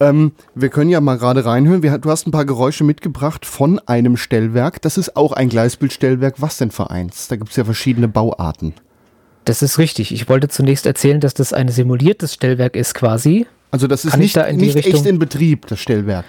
[0.00, 1.82] Ähm, wir können ja mal gerade reinhören.
[1.82, 4.82] Wir, du hast ein paar Geräusche mitgebracht von einem Stellwerk.
[4.82, 6.34] Das ist auch ein Gleisbildstellwerk.
[6.38, 7.28] Was denn für eins?
[7.28, 8.74] Da gibt es ja verschiedene Bauarten.
[9.44, 10.12] Das ist richtig.
[10.12, 13.46] Ich wollte zunächst erzählen, dass das ein simuliertes Stellwerk ist quasi.
[13.70, 16.26] Also das ist Kann nicht, da nicht echt in Betrieb, das Stellwerk.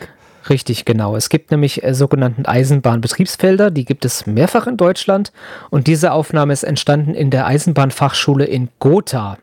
[0.49, 1.15] Richtig, genau.
[1.15, 5.31] Es gibt nämlich äh, sogenannten Eisenbahnbetriebsfelder, die gibt es mehrfach in Deutschland
[5.69, 9.37] und diese Aufnahme ist entstanden in der Eisenbahnfachschule in Gotha.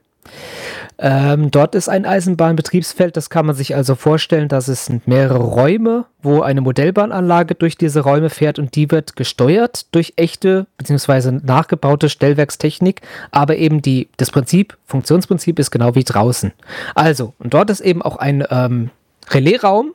[0.99, 5.39] Ähm, dort ist ein Eisenbahnbetriebsfeld, das kann man sich also vorstellen, dass es sind mehrere
[5.39, 11.41] Räume, wo eine Modellbahnanlage durch diese Räume fährt und die wird gesteuert durch echte bzw.
[11.43, 16.53] nachgebaute Stellwerkstechnik, aber eben die, das Prinzip, Funktionsprinzip ist genau wie draußen.
[16.95, 18.91] Also, und dort ist eben auch ein ähm,
[19.29, 19.93] Relaisraum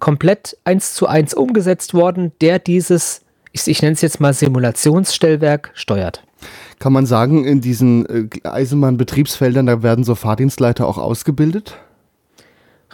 [0.00, 3.22] komplett eins zu eins umgesetzt worden, der dieses,
[3.52, 6.22] ich, ich nenne es jetzt mal Simulationsstellwerk steuert.
[6.82, 11.76] Kann man sagen, in diesen äh, Eisenbahnbetriebsfeldern, da werden so Fahrdienstleiter auch ausgebildet?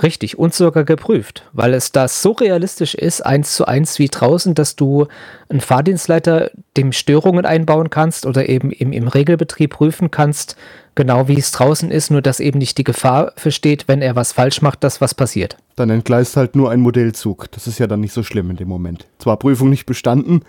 [0.02, 4.54] Richtig, und sogar geprüft, weil es da so realistisch ist, eins zu eins wie draußen,
[4.54, 5.06] dass du
[5.48, 10.58] einen Fahrdienstleiter dem Störungen einbauen kannst oder eben im, im Regelbetrieb prüfen kannst,
[10.94, 14.32] genau wie es draußen ist, nur dass eben nicht die Gefahr versteht, wenn er was
[14.32, 15.56] falsch macht, dass was passiert.
[15.76, 17.50] Dann entgleist halt nur ein Modellzug.
[17.52, 19.06] Das ist ja dann nicht so schlimm in dem Moment.
[19.18, 20.42] Zwar Prüfung nicht bestanden,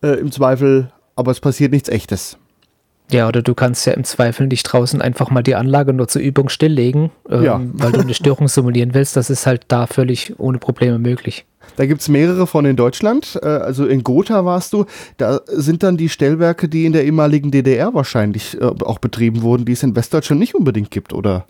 [0.00, 2.38] äh, im Zweifel, aber es passiert nichts Echtes.
[3.10, 6.20] Ja, oder du kannst ja im Zweifel nicht draußen einfach mal die Anlage nur zur
[6.20, 7.60] Übung stilllegen, ähm, ja.
[7.72, 9.16] weil du eine Störung simulieren willst.
[9.16, 11.46] Das ist halt da völlig ohne Probleme möglich.
[11.76, 13.38] Da gibt es mehrere von in Deutschland.
[13.42, 14.84] Äh, also in Gotha warst du.
[15.16, 19.64] Da sind dann die Stellwerke, die in der ehemaligen DDR wahrscheinlich äh, auch betrieben wurden,
[19.64, 21.46] die es in Westdeutschland nicht unbedingt gibt, oder?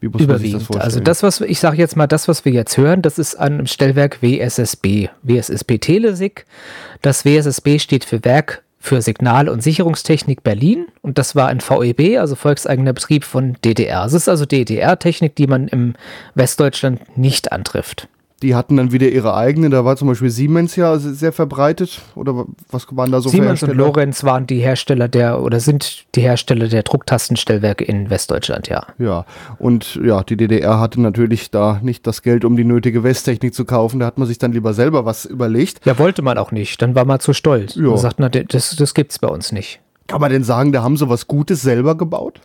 [0.00, 0.66] Wie muss Überwiegend.
[0.68, 3.36] Das also das, was ich sage jetzt mal, das, was wir jetzt hören, das ist
[3.36, 6.44] an einem Stellwerk WSSB, WSSB Telesig.
[7.02, 12.18] Das WSSB steht für Werk für Signal- und Sicherungstechnik Berlin und das war ein VEB,
[12.18, 14.04] also volkseigener Betrieb von DDR.
[14.04, 15.94] Es ist also DDR-Technik, die man im
[16.34, 18.08] Westdeutschland nicht antrifft.
[18.42, 22.44] Die hatten dann wieder ihre eigene, da war zum Beispiel Siemens ja sehr verbreitet oder
[22.70, 26.68] was waren da so Siemens und Lorenz waren die Hersteller der oder sind die Hersteller
[26.68, 28.86] der Drucktastenstellwerke in Westdeutschland, ja.
[28.98, 29.24] Ja,
[29.58, 33.64] und ja, die DDR hatte natürlich da nicht das Geld, um die nötige Westtechnik zu
[33.64, 35.84] kaufen, da hat man sich dann lieber selber was überlegt.
[35.86, 37.76] Ja, wollte man auch nicht, dann war man zu stolz.
[37.76, 37.82] Ja.
[37.82, 39.80] Man sagt, na, das, das gibt's bei uns nicht.
[40.08, 42.40] Kann man denn sagen, da haben sie was Gutes selber gebaut?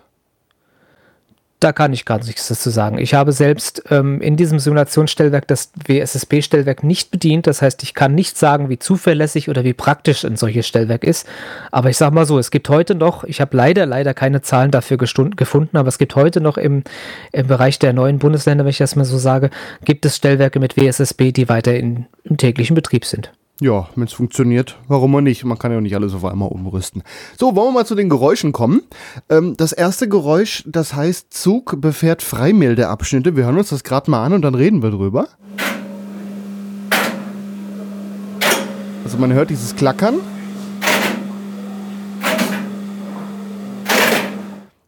[1.59, 2.99] Da kann ich gar nichts dazu sagen.
[2.99, 7.47] Ich habe selbst ähm, in diesem Simulationsstellwerk das WSSB-Stellwerk nicht bedient.
[7.47, 11.27] Das heißt, ich kann nicht sagen, wie zuverlässig oder wie praktisch ein solches Stellwerk ist.
[11.71, 14.69] Aber ich sage mal so, es gibt heute noch, ich habe leider, leider keine Zahlen
[14.69, 16.83] dafür gefunden, aber es gibt heute noch im,
[17.31, 19.49] im Bereich der neuen Bundesländer, wenn ich das mal so sage,
[19.83, 23.31] gibt es Stellwerke mit WSSB, die weiter in, im täglichen Betrieb sind.
[23.59, 25.43] Ja, wenn es funktioniert, warum auch nicht?
[25.43, 27.01] Man kann ja nicht alles auf einmal umrüsten.
[27.39, 28.83] So, wollen wir mal zu den Geräuschen kommen.
[29.29, 33.35] Ähm, das erste Geräusch, das heißt Zug befährt Freimeldeabschnitte.
[33.35, 35.29] Wir hören uns das gerade mal an und dann reden wir drüber.
[39.03, 40.19] Also man hört dieses Klackern.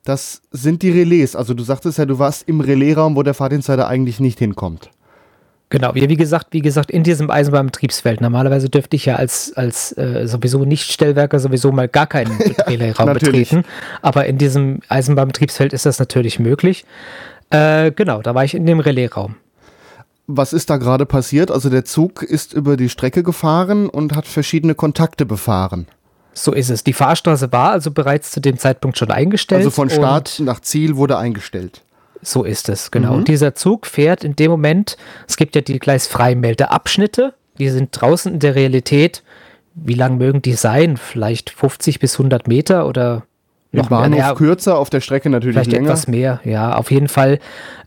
[0.03, 1.36] Das sind die Relais.
[1.36, 4.91] Also du sagtest ja, du warst im Relaisraum, wo der Fahrdienstleiter eigentlich nicht hinkommt.
[5.72, 8.22] Genau, wie gesagt, wie gesagt, in diesem Eisenbahnbetriebsfeld.
[8.22, 13.13] Normalerweise dürfte ich ja als, als äh, sowieso Nicht-Stellwerker sowieso mal gar keinen Relaisraum ja,
[13.13, 13.63] betreten.
[14.01, 16.86] Aber in diesem Eisenbahnbetriebsfeld ist das natürlich möglich.
[17.51, 19.36] Äh, genau, da war ich in dem Relaisraum.
[20.26, 21.51] Was ist da gerade passiert?
[21.51, 25.88] Also der Zug ist über die Strecke gefahren und hat verschiedene Kontakte befahren.
[26.34, 26.84] So ist es.
[26.84, 29.59] Die Fahrstraße war also bereits zu dem Zeitpunkt schon eingestellt.
[29.59, 31.82] Also von Start nach Ziel wurde eingestellt.
[32.22, 33.11] So ist es, genau.
[33.11, 33.17] Mhm.
[33.20, 34.97] Und dieser Zug fährt in dem Moment,
[35.28, 39.24] es gibt ja die Gleisfreimeldeabschnitte, die sind draußen in der Realität.
[39.76, 40.97] Wie lang mögen die sein?
[40.97, 43.24] Vielleicht 50 bis 100 Meter oder
[43.72, 44.36] noch Im Bahnhof mehr?
[44.36, 45.89] kürzer, auf der Strecke natürlich vielleicht länger.
[45.89, 47.39] etwas mehr, ja, auf jeden Fall.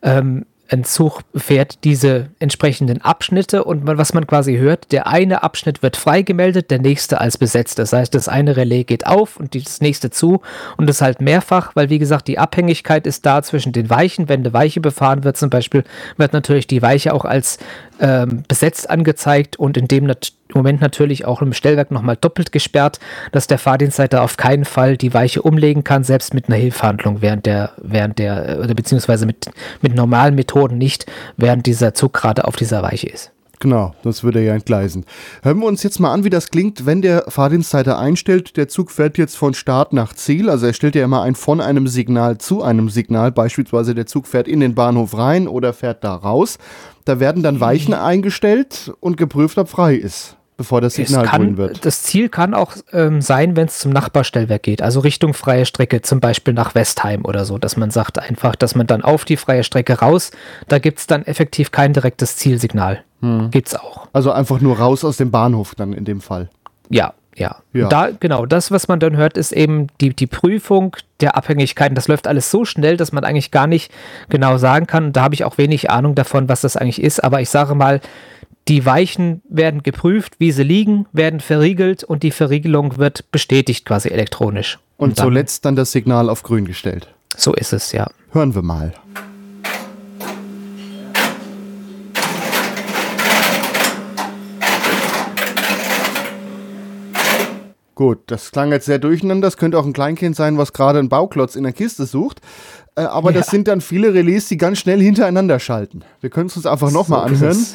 [0.02, 5.42] Ähm, ein Zug fährt diese entsprechenden Abschnitte und man, was man quasi hört, der eine
[5.42, 7.78] Abschnitt wird freigemeldet, der nächste als besetzt.
[7.78, 10.40] Das heißt, das eine Relais geht auf und das nächste zu
[10.78, 14.28] und das halt mehrfach, weil wie gesagt, die Abhängigkeit ist da zwischen den Weichen.
[14.28, 15.84] Wenn eine Weiche befahren wird zum Beispiel,
[16.16, 17.58] wird natürlich die Weiche auch als
[18.03, 23.00] ähm, besetzt angezeigt und in dem nat Moment natürlich auch im Stellwerk nochmal doppelt gesperrt,
[23.30, 27.46] dass der Fahrdienstleiter auf keinen Fall die Weiche umlegen kann, selbst mit einer Hilfshandlung während
[27.46, 29.50] der, während der, oder beziehungsweise mit,
[29.80, 31.07] mit normalen Methoden nicht,
[31.38, 33.32] während dieser Zug gerade auf dieser Weiche ist.
[33.62, 35.04] Genau, das würde ja entgleisen.
[35.44, 38.56] Hören wir uns jetzt mal an, wie das klingt, wenn der Fahrdienstleiter einstellt.
[38.56, 40.50] Der Zug fährt jetzt von Start nach Ziel.
[40.50, 43.30] Also er stellt ja immer ein von einem Signal zu einem Signal.
[43.30, 46.58] Beispielsweise der Zug fährt in den Bahnhof rein oder fährt da raus.
[47.04, 51.57] Da werden dann Weichen eingestellt und geprüft, ob frei ist bevor das Signal kann, grün
[51.57, 51.84] wird.
[51.84, 56.03] Das Ziel kann auch ähm, sein, wenn es zum Nachbarstellwerk geht, also Richtung freie Strecke,
[56.03, 59.36] zum Beispiel nach Westheim oder so, dass man sagt einfach, dass man dann auf die
[59.36, 60.30] freie Strecke raus,
[60.68, 63.03] da gibt es dann effektiv kein direktes Zielsignal.
[63.20, 63.50] Hm.
[63.53, 64.09] es auch.
[64.12, 66.48] Also einfach nur raus aus dem Bahnhof dann in dem Fall.
[66.88, 67.57] Ja, ja.
[67.72, 67.88] ja.
[67.88, 71.94] Da, genau, das, was man dann hört, ist eben die, die Prüfung der Abhängigkeiten.
[71.94, 73.92] Das läuft alles so schnell, dass man eigentlich gar nicht
[74.28, 75.12] genau sagen kann.
[75.12, 77.24] Da habe ich auch wenig Ahnung davon, was das eigentlich ist.
[77.24, 78.00] Aber ich sage mal,
[78.68, 84.08] die Weichen werden geprüft, wie sie liegen, werden verriegelt und die Verriegelung wird bestätigt quasi
[84.08, 84.78] elektronisch.
[84.96, 87.08] Und, und dann, zuletzt dann das Signal auf grün gestellt.
[87.36, 88.08] So ist es, ja.
[88.30, 88.92] Hören wir mal.
[97.94, 99.46] Gut, das klang jetzt sehr durcheinander.
[99.46, 102.40] Das könnte auch ein Kleinkind sein, was gerade einen Bauklotz in der Kiste sucht.
[102.94, 103.38] Äh, aber ja.
[103.38, 106.02] das sind dann viele Relais, die ganz schnell hintereinander schalten.
[106.20, 107.66] Wir können es uns einfach nochmal so anhören.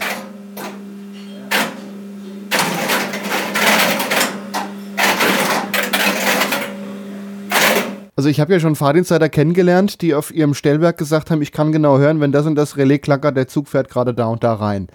[8.18, 11.72] Also ich habe ja schon Fahrdienstleiter kennengelernt, die auf ihrem Stellwerk gesagt haben, ich kann
[11.72, 14.56] genau hören, wenn das und das Relais klackert, der Zug fährt gerade da und da
[14.56, 14.88] rein.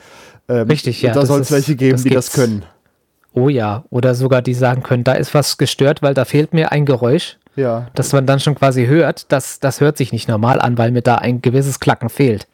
[0.49, 1.15] Ähm, Richtig, ja.
[1.15, 2.65] Da soll es welche geben, das die das können.
[3.33, 6.73] Oh ja, oder sogar die sagen können, da ist was gestört, weil da fehlt mir
[6.73, 7.39] ein Geräusch.
[7.55, 7.87] Ja.
[7.95, 11.03] Dass man dann schon quasi hört, das, das hört sich nicht normal an, weil mir
[11.03, 12.49] da ein gewisses Klacken fehlt.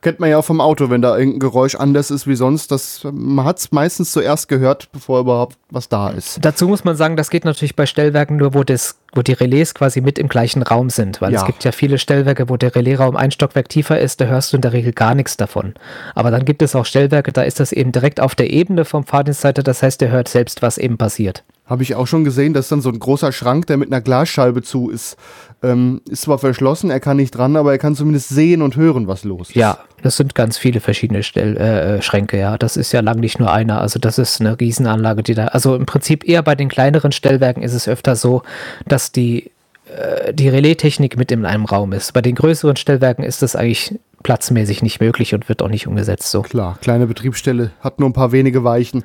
[0.00, 2.70] Kennt man ja auch vom Auto, wenn da irgendein Geräusch anders ist wie sonst.
[2.70, 6.38] Das, man hat es meistens zuerst gehört, bevor überhaupt was da ist.
[6.42, 9.72] Dazu muss man sagen, das geht natürlich bei Stellwerken nur, wo das wo die Relais
[9.74, 11.40] quasi mit im gleichen Raum sind, weil ja.
[11.40, 14.58] es gibt ja viele Stellwerke, wo der Relaisraum ein Stockwerk tiefer ist, da hörst du
[14.58, 15.74] in der Regel gar nichts davon.
[16.14, 19.04] Aber dann gibt es auch Stellwerke, da ist das eben direkt auf der Ebene vom
[19.04, 21.42] Fahrdienstleiter, das heißt, der hört selbst, was eben passiert.
[21.68, 24.62] Habe ich auch schon gesehen, dass dann so ein großer Schrank, der mit einer Glasscheibe
[24.62, 25.16] zu ist,
[25.62, 29.06] ähm, ist zwar verschlossen, er kann nicht dran, aber er kann zumindest sehen und hören,
[29.06, 29.56] was los ist.
[29.56, 32.56] Ja, das sind ganz viele verschiedene Stell äh, äh, Schränke, ja.
[32.56, 33.80] Das ist ja lang nicht nur einer.
[33.80, 35.46] Also das ist eine Riesenanlage, die da.
[35.46, 38.42] Also im Prinzip eher bei den kleineren Stellwerken ist es öfter so,
[38.86, 39.50] dass die
[39.88, 42.12] äh, die Relaistechnik mit in einem Raum ist.
[42.12, 46.30] Bei den größeren Stellwerken ist das eigentlich platzmäßig nicht möglich und wird auch nicht umgesetzt
[46.30, 46.42] so.
[46.42, 49.04] Klar, kleine Betriebsstelle hat nur ein paar wenige Weichen.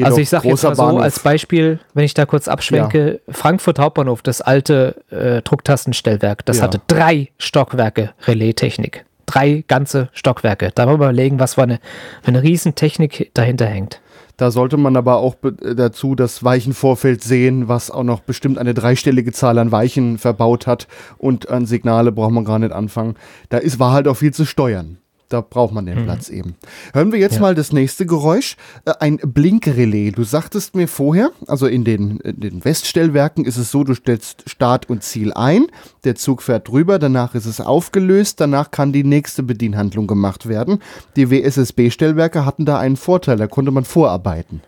[0.00, 3.32] Also ich sage jetzt mal so als Beispiel, wenn ich da kurz abschwenke, ja.
[3.34, 6.64] Frankfurt Hauptbahnhof, das alte äh, Drucktastenstellwerk, das ja.
[6.64, 9.04] hatte drei Stockwerke Relaistechnik.
[9.26, 10.70] Drei ganze Stockwerke.
[10.74, 11.78] Da wollen wir überlegen, was für eine,
[12.22, 14.00] für eine Riesentechnik dahinter hängt.
[14.36, 15.36] Da sollte man aber auch
[15.76, 20.88] dazu das Weichenvorfeld sehen, was auch noch bestimmt eine dreistellige Zahl an Weichen verbaut hat
[21.18, 23.14] und an Signale braucht man gar nicht anfangen.
[23.50, 24.98] Da ist, war halt auch viel zu steuern
[25.32, 26.04] da braucht man den mhm.
[26.04, 26.56] Platz eben.
[26.92, 27.40] Hören wir jetzt ja.
[27.40, 28.56] mal das nächste Geräusch.
[28.84, 30.12] Äh, ein Blinkrelais.
[30.12, 34.48] Du sagtest mir vorher, also in den, in den Weststellwerken ist es so, du stellst
[34.48, 35.66] Start und Ziel ein,
[36.04, 40.80] der Zug fährt drüber, danach ist es aufgelöst, danach kann die nächste Bedienhandlung gemacht werden.
[41.16, 44.62] Die WSSB-Stellwerke hatten da einen Vorteil, da konnte man vorarbeiten.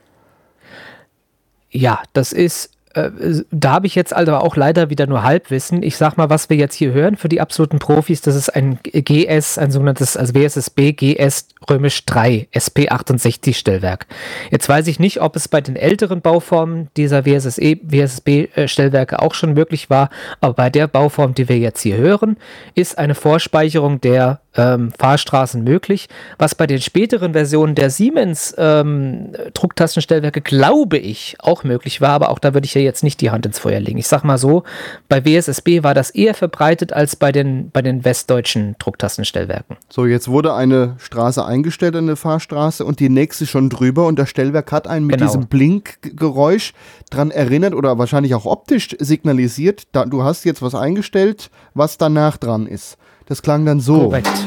[1.71, 3.11] Ja, das ist äh,
[3.51, 5.83] da habe ich jetzt also auch leider wieder nur Halbwissen.
[5.83, 8.79] Ich sag mal, was wir jetzt hier hören für die absoluten Profis, das ist ein
[8.83, 14.07] GS, ein sogenanntes, also WSSB GS römisch 3 SP68 Stellwerk.
[14.51, 19.35] Jetzt weiß ich nicht, ob es bei den älteren Bauformen dieser WSSE, WSSB Stellwerke auch
[19.35, 22.37] schon möglich war, aber bei der Bauform, die wir jetzt hier hören,
[22.75, 29.33] ist eine Vorspeicherung der ähm, Fahrstraßen möglich, was bei den späteren Versionen der Siemens ähm,
[29.55, 33.31] Drucktastenstellwerke, glaube ich, auch möglich war, aber auch da würde ich ja jetzt nicht die
[33.31, 33.99] Hand ins Feuer legen.
[33.99, 34.63] Ich sag mal so,
[35.09, 39.77] bei WSSB war das eher verbreitet als bei den, bei den westdeutschen Drucktastenstellwerken.
[39.89, 44.31] So, jetzt wurde eine Straße eingestellt, eine Fahrstraße und die nächste schon drüber und das
[44.31, 45.31] Stellwerk hat einen mit genau.
[45.31, 46.73] diesem Blinkgeräusch
[47.11, 52.37] dran erinnert oder wahrscheinlich auch optisch signalisiert, da, du hast jetzt was eingestellt, was danach
[52.37, 52.97] dran ist.
[53.27, 53.99] Das klang dann so.
[54.05, 54.47] Korrekt.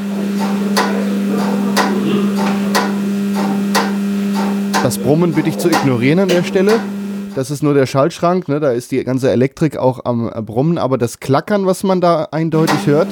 [4.82, 6.78] Das Brummen bitte ich zu ignorieren an der Stelle.
[7.34, 8.58] Das ist nur der Schaltschrank, ne?
[8.58, 12.86] da ist die ganze Elektrik auch am Brummen, aber das Klackern, was man da eindeutig
[12.86, 13.08] hört,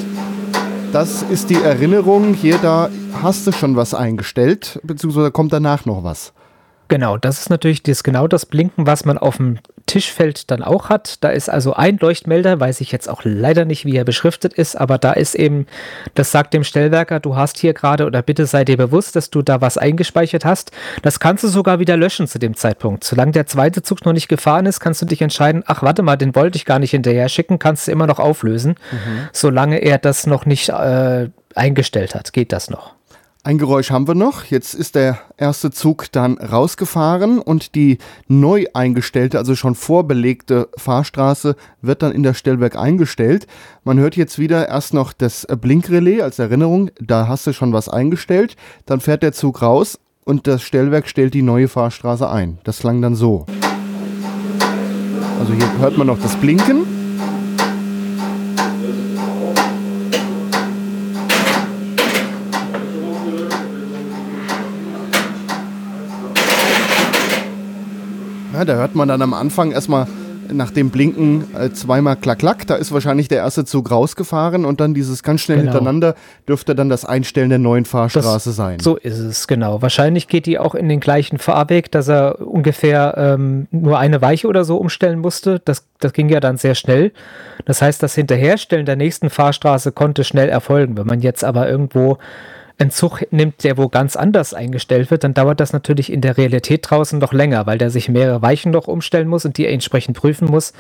[0.92, 2.34] das ist die Erinnerung.
[2.34, 2.88] Hier, da
[3.22, 6.32] hast du schon was eingestellt, beziehungsweise kommt danach noch was.
[6.88, 10.88] Genau, das ist natürlich das, genau das Blinken, was man auf dem Tischfeld dann auch
[10.88, 11.22] hat.
[11.22, 14.76] Da ist also ein Leuchtmelder, weiß ich jetzt auch leider nicht, wie er beschriftet ist,
[14.76, 15.66] aber da ist eben,
[16.14, 19.42] das sagt dem Stellwerker, du hast hier gerade oder bitte sei dir bewusst, dass du
[19.42, 20.72] da was eingespeichert hast.
[21.02, 23.04] Das kannst du sogar wieder löschen zu dem Zeitpunkt.
[23.04, 26.16] Solange der zweite Zug noch nicht gefahren ist, kannst du dich entscheiden, ach warte mal,
[26.16, 28.76] den wollte ich gar nicht hinterher schicken, kannst du immer noch auflösen.
[28.90, 29.28] Mhm.
[29.32, 32.95] Solange er das noch nicht äh, eingestellt hat, geht das noch.
[33.46, 34.42] Ein Geräusch haben wir noch.
[34.46, 41.54] Jetzt ist der erste Zug dann rausgefahren und die neu eingestellte, also schon vorbelegte Fahrstraße
[41.80, 43.46] wird dann in das Stellwerk eingestellt.
[43.84, 46.90] Man hört jetzt wieder erst noch das Blinkrelais als Erinnerung.
[47.00, 48.56] Da hast du schon was eingestellt.
[48.84, 52.58] Dann fährt der Zug raus und das Stellwerk stellt die neue Fahrstraße ein.
[52.64, 53.46] Das klang dann so.
[55.38, 57.05] Also hier hört man noch das Blinken.
[68.56, 70.06] Ja, da hört man dann am Anfang erstmal
[70.50, 74.80] nach dem Blinken äh, zweimal klack klack, da ist wahrscheinlich der erste Zug rausgefahren und
[74.80, 75.72] dann dieses ganz schnell genau.
[75.72, 76.14] hintereinander
[76.48, 78.80] dürfte dann das Einstellen der neuen Fahrstraße das, sein.
[78.80, 79.82] So ist es, genau.
[79.82, 84.46] Wahrscheinlich geht die auch in den gleichen Fahrweg, dass er ungefähr ähm, nur eine Weiche
[84.48, 85.60] oder so umstellen musste.
[85.62, 87.12] Das, das ging ja dann sehr schnell.
[87.66, 90.96] Das heißt, das Hinterherstellen der nächsten Fahrstraße konnte schnell erfolgen.
[90.96, 92.16] Wenn man jetzt aber irgendwo
[92.78, 96.36] einen Zug nimmt, der wo ganz anders eingestellt wird, dann dauert das natürlich in der
[96.36, 100.16] Realität draußen noch länger, weil der sich mehrere Weichen noch umstellen muss und die entsprechend
[100.16, 100.72] prüfen muss.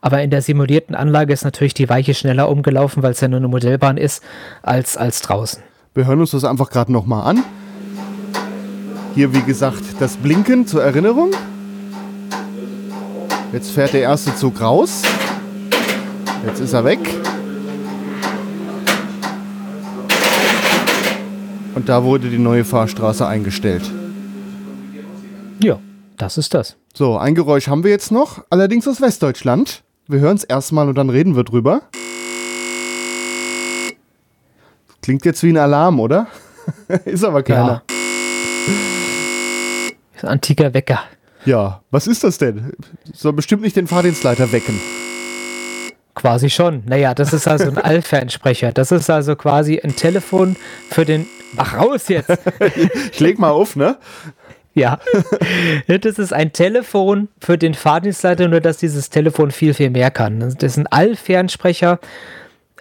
[0.00, 3.38] Aber in der simulierten Anlage ist natürlich die Weiche schneller umgelaufen, weil es ja nur
[3.38, 4.22] eine Modellbahn ist,
[4.62, 5.62] als, als draußen.
[5.94, 7.42] Wir hören uns das einfach gerade nochmal an.
[9.14, 11.30] Hier, wie gesagt, das Blinken zur Erinnerung.
[13.52, 15.02] Jetzt fährt der erste Zug raus.
[16.46, 17.00] Jetzt ist er weg.
[21.78, 23.88] Und da wurde die neue Fahrstraße eingestellt.
[25.62, 25.78] Ja,
[26.16, 26.76] das ist das.
[26.92, 29.84] So, ein Geräusch haben wir jetzt noch, allerdings aus Westdeutschland.
[30.08, 31.82] Wir hören es erstmal und dann reden wir drüber.
[35.02, 36.26] Klingt jetzt wie ein Alarm, oder?
[37.04, 37.84] ist aber keiner.
[37.86, 37.94] Ja.
[40.16, 40.98] Ist ein antiker Wecker.
[41.44, 42.72] Ja, was ist das denn?
[43.14, 44.80] Soll bestimmt nicht den Fahrdienstleiter wecken.
[46.16, 46.82] Quasi schon.
[46.86, 48.72] Naja, das ist also ein Allfernsprecher.
[48.72, 50.56] Das ist also quasi ein Telefon
[50.90, 51.28] für den.
[51.56, 52.30] Ach, raus jetzt!
[53.12, 53.96] ich leg mal auf, ne?
[54.74, 54.98] Ja.
[55.86, 60.40] Das ist ein Telefon für den Fahrdienstleiter, nur dass dieses Telefon viel, viel mehr kann.
[60.40, 61.98] Das ist ein Allfernsprecher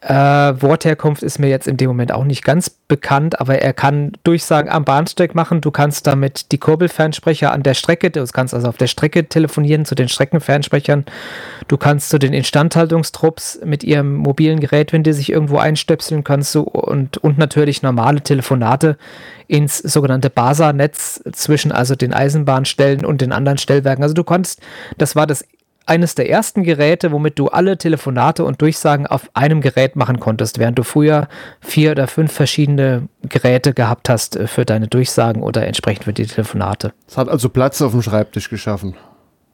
[0.01, 4.13] äh, Wortherkunft ist mir jetzt in dem Moment auch nicht ganz bekannt, aber er kann
[4.23, 5.61] Durchsagen am Bahnsteig machen.
[5.61, 9.85] Du kannst damit die Kurbelfernsprecher an der Strecke, du kannst also auf der Strecke telefonieren
[9.85, 11.05] zu den Streckenfernsprechern.
[11.67, 16.53] Du kannst zu den Instandhaltungstrupps mit ihrem mobilen Gerät, wenn die sich irgendwo einstöpseln, kannst
[16.53, 18.97] du und, und natürlich normale Telefonate
[19.47, 24.03] ins sogenannte BASA-Netz zwischen also den Eisenbahnstellen und den anderen Stellwerken.
[24.03, 24.61] Also du konntest,
[24.97, 25.45] das war das
[25.87, 30.59] eines der ersten Geräte, womit du alle Telefonate und Durchsagen auf einem Gerät machen konntest,
[30.59, 31.27] während du früher
[31.61, 36.25] vier oder fünf verschiedene Geräte gehabt hast äh, für deine Durchsagen oder entsprechend für die
[36.25, 36.93] Telefonate.
[37.07, 38.95] Es hat also Platz auf dem Schreibtisch geschaffen.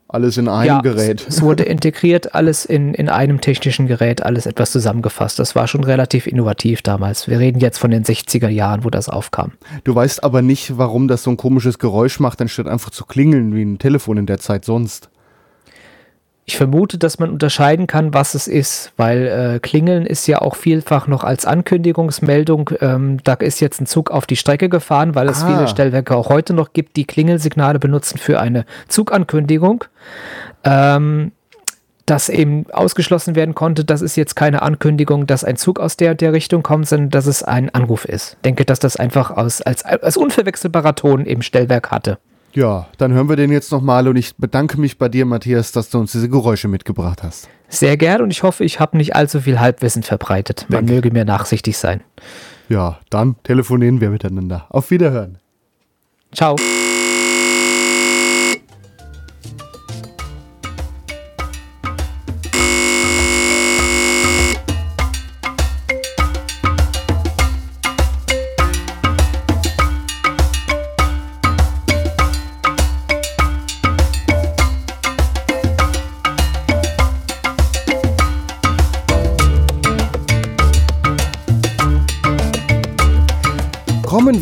[0.08, 1.22] Alles in einem ja, Gerät.
[1.28, 5.40] Es, es wurde integriert, alles in, in einem technischen Gerät, alles etwas zusammengefasst.
[5.40, 7.28] Das war schon relativ innovativ damals.
[7.28, 9.54] Wir reden jetzt von den 60er Jahren, wo das aufkam.
[9.84, 13.56] Du weißt aber nicht, warum das so ein komisches Geräusch macht, anstatt einfach zu klingeln
[13.56, 15.10] wie ein Telefon in der Zeit sonst.
[16.46, 20.56] Ich vermute, dass man unterscheiden kann, was es ist, weil äh, Klingeln ist ja auch
[20.56, 22.72] vielfach noch als Ankündigungsmeldung.
[22.82, 25.48] Ähm, da ist jetzt ein Zug auf die Strecke gefahren, weil es ah.
[25.48, 29.86] viele Stellwerke auch heute noch gibt, die Klingelsignale benutzen für eine Zugankündigung.
[30.66, 31.32] Ähm,
[32.06, 36.16] dass eben ausgeschlossen werden konnte, das ist jetzt keine Ankündigung, dass ein Zug aus der,
[36.16, 38.34] der Richtung kommt, sondern dass es ein Anruf ist.
[38.34, 42.18] Ich denke, dass das einfach aus, als, als unverwechselbarer Ton im Stellwerk hatte.
[42.54, 45.89] Ja, dann hören wir den jetzt nochmal und ich bedanke mich bei dir, Matthias, dass
[45.89, 47.49] du uns diese Geräusche mitgebracht hast.
[47.68, 50.68] Sehr gern und ich hoffe, ich habe nicht allzu viel Halbwissen verbreitet.
[50.70, 50.95] Man Denk.
[50.95, 52.01] möge mir nachsichtig sein.
[52.70, 54.68] Ja, dann telefonieren wir miteinander.
[54.70, 55.39] Auf Wiederhören.
[56.32, 56.56] Ciao.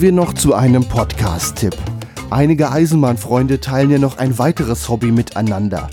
[0.02, 1.78] Wir noch zu einem Podcast-Tipp.
[2.32, 5.92] Einige Eisenbahnfreunde teilen ja noch ein weiteres Hobby miteinander.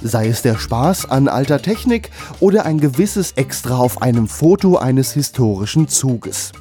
[0.00, 5.12] Sei es der Spaß an alter Technik oder ein gewisses Extra auf einem Foto eines
[5.12, 6.52] historischen Zuges.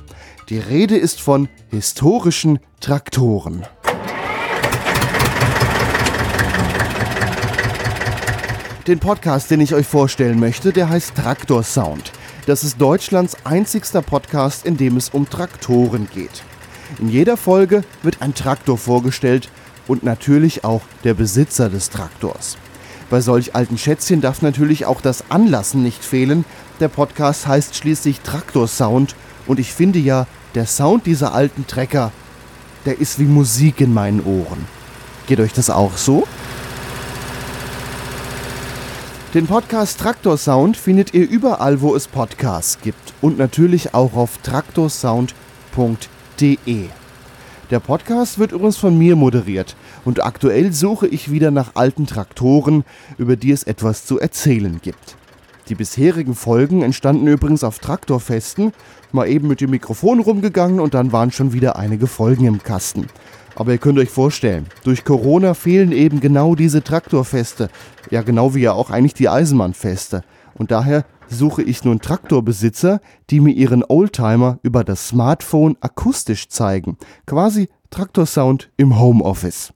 [0.50, 3.62] Die Rede ist von historischen Traktoren.
[8.88, 12.12] Den Podcast, den ich euch vorstellen möchte, der heißt Traktor Sound.
[12.48, 16.43] Das ist Deutschlands einzigster Podcast, in dem es um Traktoren geht.
[17.00, 19.50] In jeder Folge wird ein Traktor vorgestellt
[19.88, 22.58] und natürlich auch der Besitzer des Traktors.
[23.10, 26.44] Bei solch alten Schätzchen darf natürlich auch das Anlassen nicht fehlen.
[26.80, 29.16] Der Podcast heißt schließlich Traktor Sound
[29.46, 32.12] und ich finde ja, der Sound dieser alten Trecker,
[32.86, 34.66] der ist wie Musik in meinen Ohren.
[35.28, 36.28] Geht euch das auch so?
[39.34, 44.38] Den Podcast Traktor Sound findet ihr überall, wo es Podcasts gibt und natürlich auch auf
[44.40, 46.86] traktorsound.de www.ftf.de.
[47.70, 49.76] Der Podcast wird übrigens von mir moderiert
[50.06, 52.86] und aktuell suche ich wieder nach alten Traktoren,
[53.18, 55.18] über die es etwas zu erzählen gibt.
[55.68, 58.72] Die bisherigen Folgen entstanden übrigens auf Traktorfesten,
[59.12, 63.08] mal eben mit dem Mikrofon rumgegangen und dann waren schon wieder einige Folgen im Kasten.
[63.56, 67.70] Aber ihr könnt euch vorstellen, durch Corona fehlen eben genau diese Traktorfeste,
[68.12, 70.24] ja genau wie ja auch eigentlich die Eisenbahnfeste.
[70.58, 76.97] Und daher suche ich nun Traktorbesitzer, die mir ihren Oldtimer über das Smartphone akustisch zeigen.
[77.26, 79.74] Quasi Traktorsound im Homeoffice.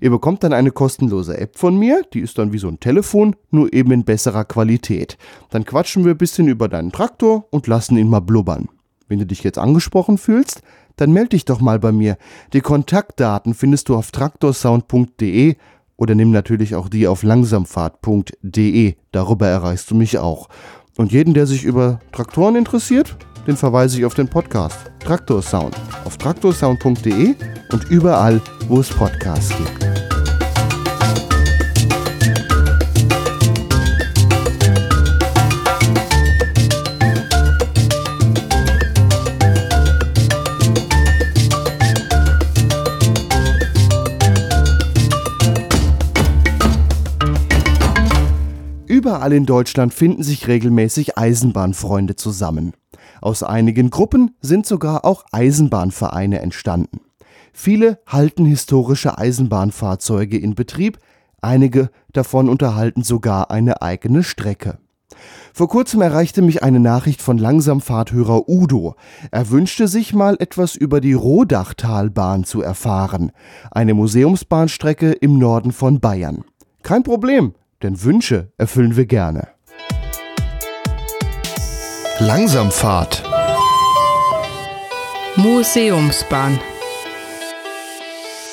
[0.00, 3.36] Ihr bekommt dann eine kostenlose App von mir, die ist dann wie so ein Telefon,
[3.50, 5.16] nur eben in besserer Qualität.
[5.50, 8.68] Dann quatschen wir ein bisschen über deinen Traktor und lassen ihn mal blubbern.
[9.08, 10.62] Wenn du dich jetzt angesprochen fühlst,
[10.96, 12.16] dann melde dich doch mal bei mir.
[12.52, 15.56] Die Kontaktdaten findest du auf traktorsound.de
[15.96, 18.94] oder nimm natürlich auch die auf langsamfahrt.de.
[19.12, 20.48] Darüber erreichst du mich auch.
[20.96, 23.16] Und jeden, der sich über Traktoren interessiert,
[23.46, 27.34] den verweise ich auf den Podcast Traktor Sound auf traktorsound.de
[27.72, 29.95] und überall, wo es Podcasts gibt.
[49.06, 52.72] Überall in Deutschland finden sich regelmäßig Eisenbahnfreunde zusammen.
[53.20, 57.02] Aus einigen Gruppen sind sogar auch Eisenbahnvereine entstanden.
[57.52, 60.98] Viele halten historische Eisenbahnfahrzeuge in Betrieb,
[61.40, 64.78] einige davon unterhalten sogar eine eigene Strecke.
[65.54, 68.96] Vor kurzem erreichte mich eine Nachricht von Langsamfahrthörer Udo.
[69.30, 73.30] Er wünschte sich mal etwas über die Rodachtalbahn zu erfahren,
[73.70, 76.42] eine Museumsbahnstrecke im Norden von Bayern.
[76.82, 79.48] Kein Problem, denn Wünsche erfüllen wir gerne.
[82.18, 83.22] Langsamfahrt
[85.36, 86.58] Museumsbahn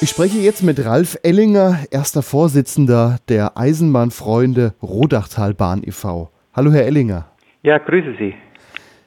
[0.03, 6.29] ich spreche jetzt mit Ralf Ellinger, erster Vorsitzender der Eisenbahnfreunde Rodachtalbahn e.V.
[6.53, 7.27] Hallo, Herr Ellinger.
[7.61, 8.33] Ja, grüße Sie.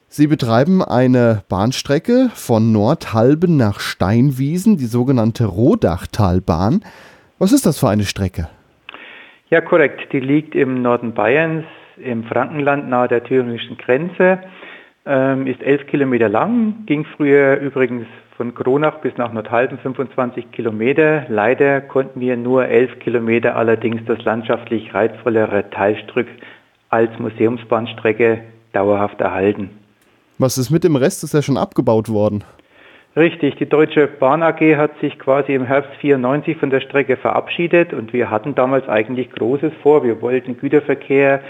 [0.07, 6.83] Sie betreiben eine Bahnstrecke von Nordhalben nach Steinwiesen, die sogenannte Rodachtalbahn.
[7.37, 8.49] Was ist das für eine Strecke?
[9.49, 10.11] Ja, korrekt.
[10.11, 11.65] Die liegt im Norden Bayerns,
[11.97, 14.39] im Frankenland nahe der thüringischen Grenze,
[15.05, 21.25] ähm, ist elf Kilometer lang, ging früher übrigens von Kronach bis nach Nordhalben 25 Kilometer.
[21.29, 26.27] Leider konnten wir nur 11 Kilometer allerdings das landschaftlich reizvollere Teilstück
[26.89, 28.43] als Museumsbahnstrecke
[28.73, 29.71] dauerhaft erhalten.
[30.37, 31.23] Was ist mit dem Rest?
[31.23, 32.43] Ist ja schon abgebaut worden.
[33.17, 37.91] Richtig, die Deutsche Bahn AG hat sich quasi im Herbst 94 von der Strecke verabschiedet
[37.91, 40.03] und wir hatten damals eigentlich Großes vor.
[40.03, 41.41] Wir wollten Güterverkehr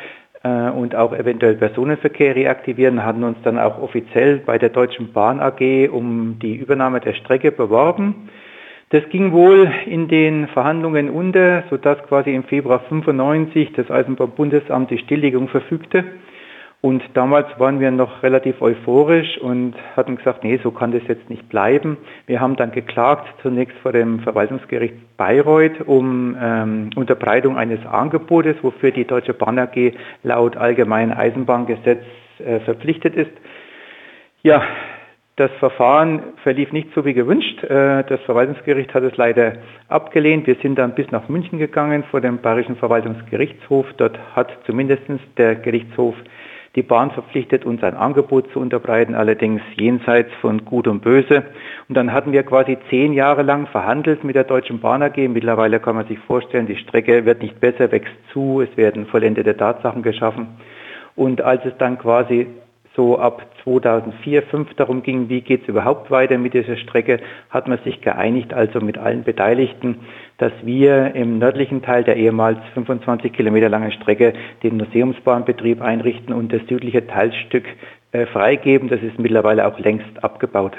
[0.44, 5.42] äh, und auch eventuell Personenverkehr reaktivieren, hatten uns dann auch offiziell bei der Deutschen Bahn
[5.42, 8.30] AG um die Übernahme der Strecke beworben.
[8.92, 15.00] Das ging wohl in den Verhandlungen unter, sodass quasi im Februar 95 das Eisenbahnbundesamt die
[15.00, 16.06] Stilllegung verfügte.
[16.88, 21.30] Und damals waren wir noch relativ euphorisch und hatten gesagt, nee, so kann das jetzt
[21.30, 21.98] nicht bleiben.
[22.28, 28.92] Wir haben dann geklagt, zunächst vor dem Verwaltungsgericht Bayreuth um ähm, Unterbreitung eines Angebotes, wofür
[28.92, 32.06] die Deutsche Bahn AG laut Allgemeinen Eisenbahngesetz
[32.40, 33.32] äh, verpflichtet ist.
[34.44, 34.64] Ja,
[35.36, 37.66] das Verfahren verlief nicht so wie gewünscht.
[37.66, 39.58] Äh, das Verwaltungsgericht hat es leider
[39.90, 40.48] abgelehnt.
[40.48, 43.86] Wir sind dann bis nach München gegangen vor dem Bayerischen Verwaltungsgerichtshof.
[43.98, 45.04] Dort hat zumindest
[45.38, 46.16] der Gerichtshof
[46.78, 51.44] die Bahn verpflichtet, uns ein Angebot zu unterbreiten, allerdings jenseits von Gut und Böse.
[51.90, 55.18] Und dann hatten wir quasi zehn Jahre lang verhandelt mit der Deutschen Bahn AG.
[55.18, 59.58] Mittlerweile kann man sich vorstellen, die Strecke wird nicht besser, wächst zu, es werden vollendete
[59.58, 60.50] Tatsachen geschaffen.
[61.16, 62.46] Und als es dann quasi
[62.98, 67.20] so ab 2004, 2005 darum ging, wie geht es überhaupt weiter mit dieser Strecke,
[67.50, 70.00] hat man sich geeinigt, also mit allen Beteiligten,
[70.40, 74.34] dass wir im nördlichen Teil der ehemals 25 Kilometer langen Strecke
[74.64, 77.66] den Museumsbahnbetrieb einrichten und das südliche Teilstück
[78.12, 78.90] äh, freigeben.
[78.90, 80.74] Das ist mittlerweile auch längst abgebaut.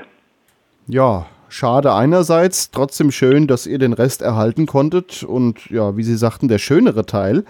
[0.89, 6.16] Ja, schade einerseits, trotzdem schön, dass ihr den Rest erhalten konntet und ja, wie Sie
[6.16, 7.45] sagten, der schönere Teil.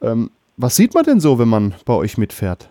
[0.00, 2.70] Ähm, was sieht man denn so, wenn man bei euch mitfährt?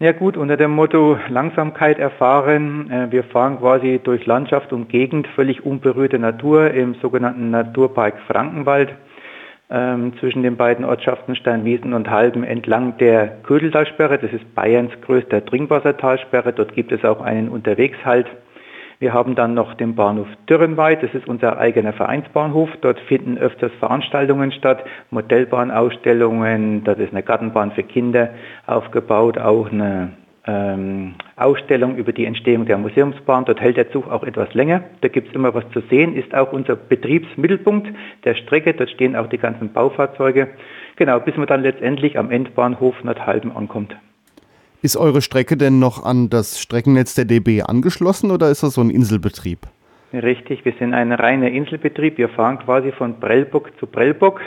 [0.00, 2.88] Ja gut, unter dem Motto Langsamkeit erfahren.
[2.88, 8.94] Äh, wir fahren quasi durch Landschaft und Gegend, völlig unberührte Natur im sogenannten Naturpark Frankenwald
[9.70, 14.18] ähm, zwischen den beiden Ortschaften Steinwiesen und Halben entlang der Ködeltalsperre.
[14.18, 16.52] Das ist Bayerns größter Trinkwassertalsperre.
[16.52, 18.28] Dort gibt es auch einen Unterwegshalt
[19.00, 22.68] wir haben dann noch den Bahnhof Dürrenweid, das ist unser eigener Vereinsbahnhof.
[22.80, 28.30] Dort finden öfters Veranstaltungen statt, Modellbahnausstellungen, dort ist eine Gartenbahn für Kinder
[28.66, 30.14] aufgebaut, auch eine
[30.48, 33.44] ähm, Ausstellung über die Entstehung der Museumsbahn.
[33.44, 34.82] Dort hält der Zug auch etwas länger.
[35.02, 37.88] Da gibt es immer was zu sehen, ist auch unser Betriebsmittelpunkt
[38.24, 38.74] der Strecke.
[38.74, 40.48] Dort stehen auch die ganzen Baufahrzeuge.
[40.96, 43.94] Genau, bis man dann letztendlich am Endbahnhof Nordhalben ankommt.
[44.80, 48.80] Ist eure Strecke denn noch an das Streckennetz der DB angeschlossen oder ist das so
[48.80, 49.66] ein Inselbetrieb?
[50.12, 52.16] Richtig, wir sind ein reiner Inselbetrieb.
[52.16, 54.40] Wir fahren quasi von Prellbock zu Prellbock.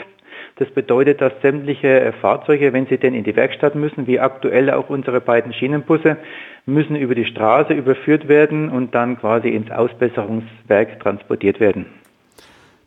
[0.56, 4.88] Das bedeutet, dass sämtliche Fahrzeuge, wenn sie denn in die Werkstatt müssen, wie aktuell auch
[4.88, 6.16] unsere beiden Schienenbusse,
[6.64, 11.84] müssen über die Straße überführt werden und dann quasi ins Ausbesserungswerk transportiert werden.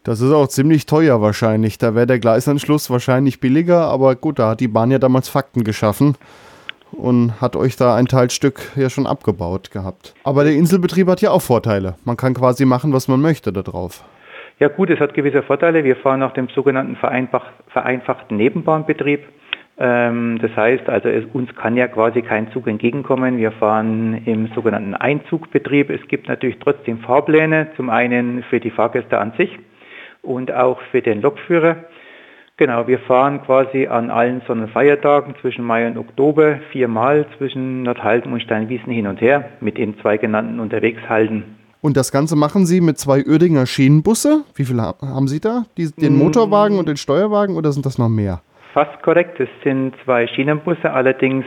[0.04, 1.78] Das ist auch ziemlich teuer wahrscheinlich.
[1.78, 5.64] Da wäre der Gleisanschluss wahrscheinlich billiger, aber gut, da hat die Bahn ja damals Fakten
[5.64, 6.16] geschaffen
[6.98, 10.14] und hat euch da ein Teilstück ja schon abgebaut gehabt.
[10.24, 11.96] Aber der Inselbetrieb hat ja auch Vorteile.
[12.04, 14.04] Man kann quasi machen, was man möchte da drauf.
[14.60, 15.84] Ja gut, es hat gewisse Vorteile.
[15.84, 19.22] Wir fahren nach dem sogenannten vereinfacht, vereinfachten Nebenbahnbetrieb.
[19.78, 23.38] Ähm, das heißt, also es, uns kann ja quasi kein Zug entgegenkommen.
[23.38, 25.90] Wir fahren im sogenannten Einzugbetrieb.
[25.90, 29.60] Es gibt natürlich trotzdem Fahrpläne, zum einen für die Fahrgäste an sich
[30.22, 31.76] und auch für den Lokführer.
[32.58, 38.42] Genau, wir fahren quasi an allen Sonnenfeiertagen zwischen Mai und Oktober viermal zwischen Nordhalten und
[38.42, 41.44] Steinwiesen hin und her mit den zwei genannten Unterwegshalten.
[41.82, 44.46] Und das Ganze machen Sie mit zwei Uerdinger Schienenbusse.
[44.56, 45.66] Wie viele haben Sie da?
[45.78, 46.18] Die, den mm.
[46.18, 48.42] Motorwagen und den Steuerwagen oder sind das noch mehr?
[48.74, 49.38] Fast korrekt.
[49.42, 51.46] Es sind zwei Schienenbusse, allerdings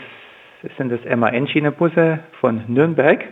[0.76, 3.24] sind das MAN-Schienenbusse von Nürnberg,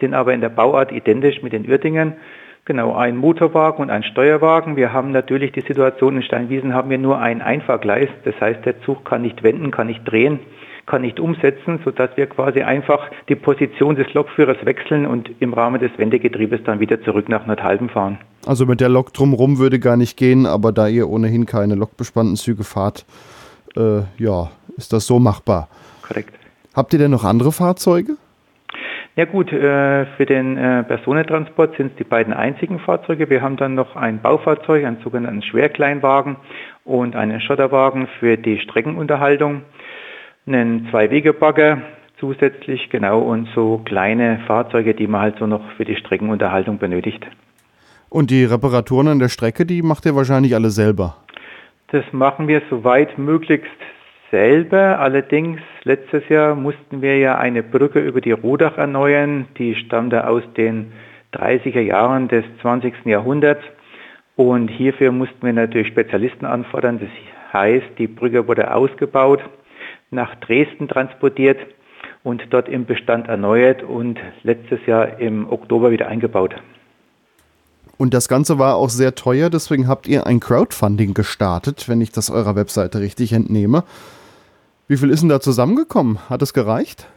[0.00, 2.16] sind aber in der Bauart identisch mit den Uerdingern.
[2.64, 4.76] Genau, ein Motorwagen und ein Steuerwagen.
[4.76, 8.08] Wir haben natürlich die Situation in Steinwiesen haben wir nur ein Einfahrgleis.
[8.24, 10.38] Das heißt, der Zug kann nicht wenden, kann nicht drehen.
[10.86, 15.80] kann nicht umsetzen, sodass wir quasi einfach die Position des Lokführers wechseln und im Rahmen
[15.80, 18.18] des Wendegetriebes dann wieder zurück nach Nordhalben fahren.
[18.46, 22.36] Also mit der Lok drumherum würde gar nicht gehen, aber da ihr ohnehin keine lokbespannten
[22.36, 23.06] Züge fahrt,
[23.76, 25.68] äh, ja, ist das so machbar.
[26.06, 26.34] Korrekt.
[26.74, 28.16] Habt ihr denn noch andere Fahrzeuge?
[29.14, 33.28] Ja gut, äh, für den äh, Personentransport sind es die beiden einzigen Fahrzeuge.
[33.28, 36.36] Wir haben dann noch ein Baufahrzeug, einen sogenannten Schwerkleinwagen
[36.84, 39.62] und einen Schotterwagen für die Streckenunterhaltung,
[40.46, 41.82] einen Zwei-Wege-Bagger
[42.18, 47.26] zusätzlich, genau, und so kleine Fahrzeuge, die man halt so noch für die Streckenunterhaltung benötigt.
[48.08, 51.16] Und die Reparaturen an der Strecke, die macht ihr wahrscheinlich alle selber?
[51.88, 53.68] Das machen wir soweit möglichst
[54.32, 54.98] selber.
[54.98, 59.46] Allerdings, letztes Jahr mussten wir ja eine Brücke über die Rodach erneuern.
[59.58, 60.92] Die stammte aus den
[61.34, 63.04] 30er Jahren des 20.
[63.04, 63.62] Jahrhunderts.
[64.34, 66.98] Und hierfür mussten wir natürlich Spezialisten anfordern.
[66.98, 67.10] Das
[67.52, 69.40] heißt, die Brücke wurde ausgebaut,
[70.10, 71.58] nach Dresden transportiert
[72.24, 76.54] und dort im Bestand erneuert und letztes Jahr im Oktober wieder eingebaut.
[77.98, 82.10] Und das Ganze war auch sehr teuer, deswegen habt ihr ein Crowdfunding gestartet, wenn ich
[82.10, 83.84] das eurer Webseite richtig entnehme.
[84.88, 86.18] Wie viel ist denn da zusammengekommen?
[86.28, 87.08] Hat es gereicht?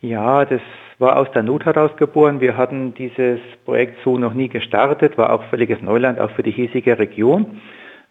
[0.00, 0.60] Ja, das
[0.98, 2.40] war aus der Not heraus geboren.
[2.40, 6.50] Wir hatten dieses Projekt so noch nie gestartet, war auch völliges Neuland, auch für die
[6.50, 7.60] hiesige Region.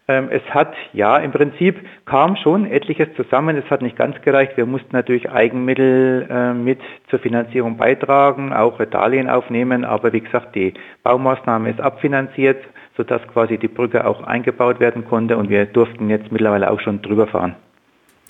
[0.08, 1.76] Ähm, es hat, ja, im Prinzip
[2.06, 3.56] kam schon etliches zusammen.
[3.56, 4.56] Es hat nicht ganz gereicht.
[4.56, 9.84] Wir mussten natürlich Eigenmittel äh, mit zur Finanzierung beitragen, auch Darlehen aufnehmen.
[9.84, 12.62] Aber wie gesagt, die Baumaßnahme ist abfinanziert,
[12.96, 17.00] sodass quasi die Brücke auch eingebaut werden konnte und wir durften jetzt mittlerweile auch schon
[17.00, 17.56] drüber fahren.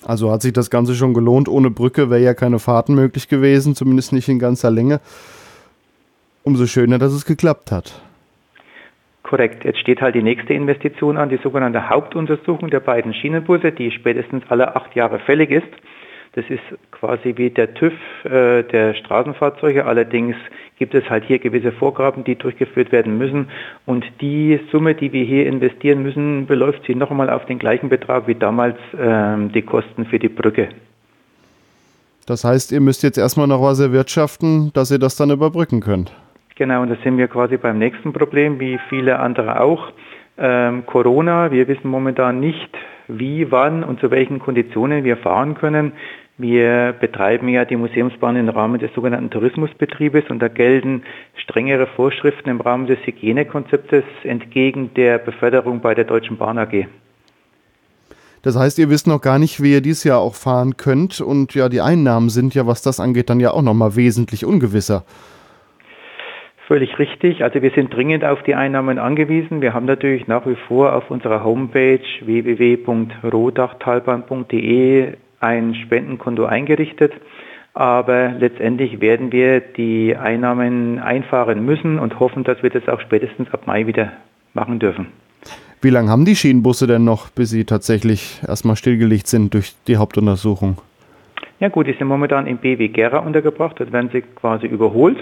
[0.05, 1.47] Also hat sich das Ganze schon gelohnt.
[1.47, 4.99] Ohne Brücke wäre ja keine Fahrten möglich gewesen, zumindest nicht in ganzer Länge.
[6.43, 8.01] Umso schöner, dass es geklappt hat.
[9.23, 9.63] Korrekt.
[9.63, 14.43] Jetzt steht halt die nächste Investition an, die sogenannte Hauptuntersuchung der beiden Schienenbusse, die spätestens
[14.49, 15.67] alle acht Jahre fällig ist.
[16.35, 17.93] Das ist quasi wie der TÜV
[18.23, 19.85] äh, der Straßenfahrzeuge.
[19.85, 20.35] Allerdings
[20.79, 23.49] gibt es halt hier gewisse Vorgaben, die durchgeführt werden müssen.
[23.85, 27.87] Und die Summe, die wir hier investieren müssen, beläuft sich noch einmal auf den gleichen
[27.89, 30.69] Betrag wie damals ähm, die Kosten für die Brücke.
[32.25, 36.15] Das heißt, ihr müsst jetzt erstmal noch was erwirtschaften, dass ihr das dann überbrücken könnt.
[36.55, 39.91] Genau, und da sind wir quasi beim nächsten Problem, wie viele andere auch.
[40.37, 42.69] Ähm, Corona, wir wissen momentan nicht,
[43.07, 45.93] wie, wann und zu welchen Konditionen wir fahren können.
[46.37, 51.03] Wir betreiben ja die Museumsbahn im Rahmen des sogenannten Tourismusbetriebes und da gelten
[51.35, 56.87] strengere Vorschriften im Rahmen des Hygienekonzeptes entgegen der Beförderung bei der Deutschen Bahn AG.
[58.41, 61.53] Das heißt, ihr wisst noch gar nicht, wie ihr dieses Jahr auch fahren könnt und
[61.53, 65.05] ja, die Einnahmen sind ja, was das angeht, dann ja auch nochmal wesentlich ungewisser.
[66.67, 67.43] Völlig richtig.
[67.43, 69.61] Also wir sind dringend auf die Einnahmen angewiesen.
[69.61, 75.13] Wir haben natürlich nach wie vor auf unserer Homepage www.rodachtalbahn.de
[75.43, 77.13] ein Spendenkonto eingerichtet.
[77.73, 83.51] Aber letztendlich werden wir die Einnahmen einfahren müssen und hoffen, dass wir das auch spätestens
[83.51, 84.13] ab Mai wieder
[84.53, 85.07] machen dürfen.
[85.81, 89.97] Wie lange haben die Schienenbusse denn noch, bis sie tatsächlich erstmal stillgelegt sind durch die
[89.97, 90.77] Hauptuntersuchung?
[91.59, 93.79] Ja gut, die sind momentan im BW Gera untergebracht.
[93.79, 95.17] Dort werden sie quasi überholt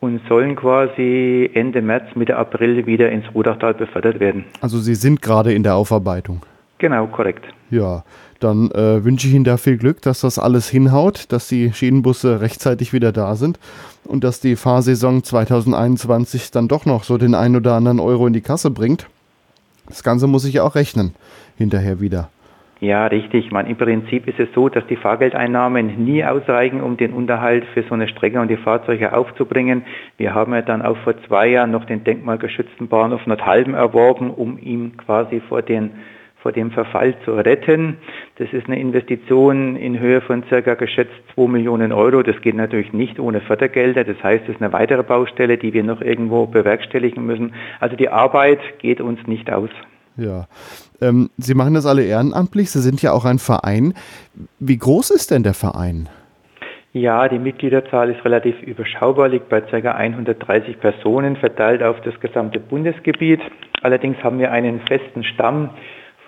[0.00, 4.44] und sollen quasi Ende März, Mitte April wieder ins Rudachtal befördert werden.
[4.60, 6.42] Also Sie sind gerade in der Aufarbeitung.
[6.78, 7.44] Genau, korrekt.
[7.70, 8.04] Ja,
[8.40, 12.40] dann äh, wünsche ich Ihnen da viel Glück, dass das alles hinhaut, dass die Schienenbusse
[12.40, 13.58] rechtzeitig wieder da sind
[14.04, 18.32] und dass die Fahrsaison 2021 dann doch noch so den ein oder anderen Euro in
[18.32, 19.06] die Kasse bringt.
[19.86, 21.14] Das Ganze muss ich ja auch rechnen,
[21.56, 22.28] hinterher wieder.
[22.80, 23.50] Ja, richtig.
[23.50, 27.82] Man, Im Prinzip ist es so, dass die Fahrgeldeinnahmen nie ausreichen, um den Unterhalt für
[27.82, 29.82] so eine Strecke und die Fahrzeuge aufzubringen.
[30.16, 34.58] Wir haben ja dann auch vor zwei Jahren noch den denkmalgeschützten Bahnhof Nordhalben erworben, um
[34.58, 35.90] ihn quasi vor den
[36.48, 37.98] vor dem Verfall zu retten.
[38.38, 42.22] Das ist eine Investition in Höhe von circa geschätzt 2 Millionen Euro.
[42.22, 44.02] Das geht natürlich nicht ohne Fördergelder.
[44.02, 47.52] Das heißt, es ist eine weitere Baustelle, die wir noch irgendwo bewerkstelligen müssen.
[47.80, 49.68] Also die Arbeit geht uns nicht aus.
[50.16, 50.46] Ja.
[51.02, 52.70] Ähm, Sie machen das alle ehrenamtlich.
[52.70, 53.92] Sie sind ja auch ein Verein.
[54.58, 56.08] Wie groß ist denn der Verein?
[56.94, 59.76] Ja, die Mitgliederzahl ist relativ überschaubar, liegt bei ca.
[59.76, 63.40] 130 Personen, verteilt auf das gesamte Bundesgebiet.
[63.82, 65.70] Allerdings haben wir einen festen Stamm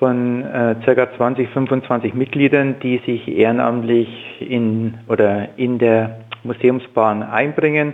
[0.01, 1.15] von äh, ca.
[1.17, 4.09] 20, 25 Mitgliedern, die sich ehrenamtlich
[4.41, 7.93] in oder in der Museumsbahn einbringen.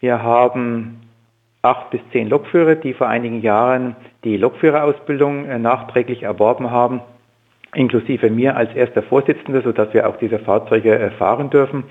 [0.00, 1.00] Wir haben
[1.62, 7.00] acht bis zehn Lokführer, die vor einigen Jahren die Lokführerausbildung äh, nachträglich erworben haben,
[7.74, 11.84] inklusive mir als erster Vorsitzender, sodass wir auch diese Fahrzeuge äh, fahren dürfen.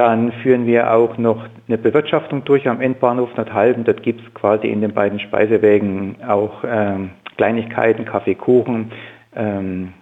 [0.00, 3.84] Dann führen wir auch noch eine Bewirtschaftung durch am Endbahnhof Nordhalben.
[3.84, 8.92] Dort gibt es quasi in den beiden Speisewägen auch ähm, Kleinigkeiten, Kaffee, Kuchen,
[9.36, 9.92] ähm,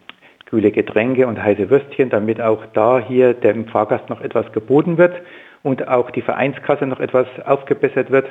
[0.47, 5.21] kühle Getränke und heiße Würstchen, damit auch da hier dem Fahrgast noch etwas geboten wird
[5.65, 8.27] und auch die Vereinskasse noch etwas aufgebessert wird.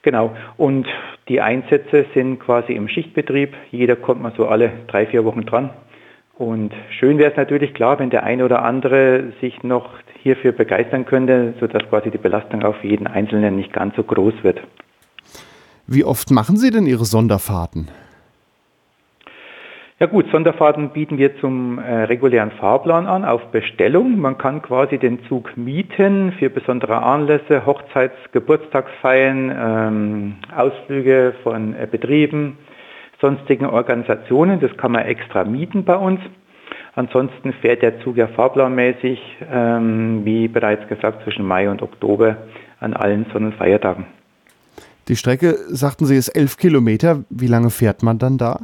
[0.00, 0.34] Genau.
[0.56, 0.88] Und
[1.28, 3.52] die Einsätze sind quasi im Schichtbetrieb.
[3.70, 5.68] Jeder kommt mal so alle drei, vier Wochen dran.
[6.38, 9.90] Und schön wäre es natürlich klar, wenn der eine oder andere sich noch
[10.22, 14.60] hierfür begeistern könnte, sodass quasi die Belastung auf jeden Einzelnen nicht ganz so groß wird.
[15.86, 17.88] Wie oft machen Sie denn Ihre Sonderfahrten?
[20.00, 24.16] Ja gut, Sonderfahrten bieten wir zum äh, regulären Fahrplan an auf Bestellung.
[24.20, 31.88] Man kann quasi den Zug mieten für besondere Anlässe, Hochzeits-, Geburtstagsfeiern, ähm, Ausflüge von äh,
[31.90, 32.58] Betrieben,
[33.20, 34.60] sonstigen Organisationen.
[34.60, 36.20] Das kann man extra mieten bei uns.
[36.98, 39.20] Ansonsten fährt der Zug ja fahrplanmäßig,
[39.52, 42.38] ähm, wie bereits gesagt, zwischen Mai und Oktober
[42.80, 44.04] an allen Sonnenfeiertagen.
[45.06, 47.22] Die Strecke, sagten Sie, ist elf Kilometer.
[47.30, 48.62] Wie lange fährt man dann da?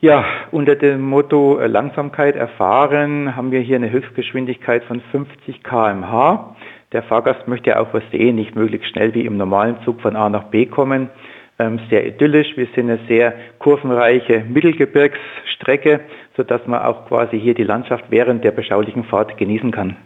[0.00, 6.54] Ja, unter dem Motto äh, Langsamkeit erfahren haben wir hier eine Höchstgeschwindigkeit von 50 km/h.
[6.92, 10.14] Der Fahrgast möchte ja auch was sehen, nicht möglichst schnell wie im normalen Zug von
[10.14, 11.10] A nach B kommen.
[11.58, 12.56] Ähm, sehr idyllisch.
[12.56, 16.00] Wir sind eine sehr kurvenreiche Mittelgebirgsstrecke,
[16.36, 19.96] sodass man auch quasi hier die Landschaft während der beschaulichen Fahrt genießen kann.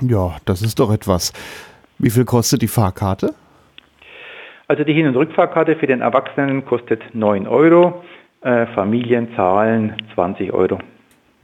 [0.00, 1.32] Ja, das ist doch etwas.
[1.98, 3.34] Wie viel kostet die Fahrkarte?
[4.66, 8.02] Also die Hin- und Rückfahrkarte für den Erwachsenen kostet 9 Euro.
[8.40, 10.78] Äh, Familien zahlen 20 Euro.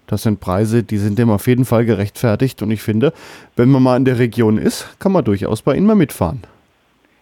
[0.09, 2.62] Das sind Preise, die sind dem auf jeden Fall gerechtfertigt.
[2.62, 3.12] Und ich finde,
[3.55, 6.43] wenn man mal in der Region ist, kann man durchaus bei Ihnen mal mitfahren.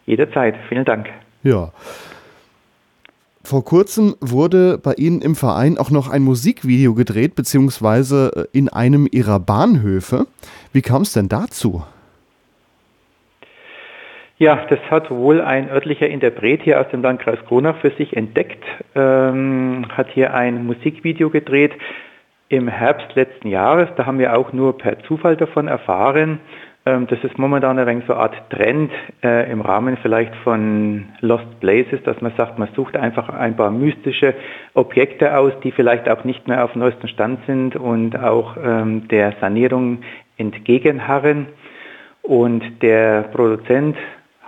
[0.06, 0.54] Jederzeit.
[0.68, 1.08] Vielen Dank.
[1.46, 1.70] Ja.
[3.44, 8.68] Vor kurzem wurde bei Ihnen im Verein auch noch ein Musikvideo gedreht, beziehungsweise äh, in
[8.68, 10.26] einem Ihrer Bahnhöfe.
[10.72, 11.84] Wie kam es denn dazu?
[14.38, 18.64] Ja, das hat wohl ein örtlicher Interpret hier aus dem Landkreis Kronach für sich entdeckt,
[18.96, 21.72] ähm, hat hier ein Musikvideo gedreht
[22.48, 23.88] im Herbst letzten Jahres.
[23.96, 26.40] Da haben wir auch nur per Zufall davon erfahren.
[26.86, 28.92] Ähm, das ist momentan ein wenig so eine Art Trend
[29.22, 33.72] äh, im Rahmen vielleicht von Lost Places, dass man sagt, man sucht einfach ein paar
[33.72, 34.34] mystische
[34.74, 39.34] Objekte aus, die vielleicht auch nicht mehr auf neuesten Stand sind und auch ähm, der
[39.40, 39.98] Sanierung
[40.38, 41.46] entgegenharren.
[42.22, 43.96] Und der Produzent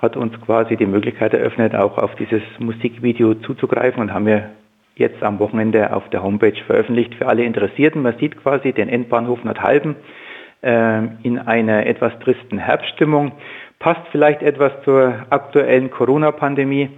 [0.01, 4.51] hat uns quasi die Möglichkeit eröffnet, auch auf dieses Musikvideo zuzugreifen und haben wir
[4.94, 8.02] jetzt am Wochenende auf der Homepage veröffentlicht für alle Interessierten.
[8.02, 10.18] Man sieht quasi den Endbahnhof Nordhalben äh,
[10.60, 13.32] in einer etwas tristen Herbststimmung.
[13.78, 16.90] Passt vielleicht etwas zur aktuellen Corona-Pandemie,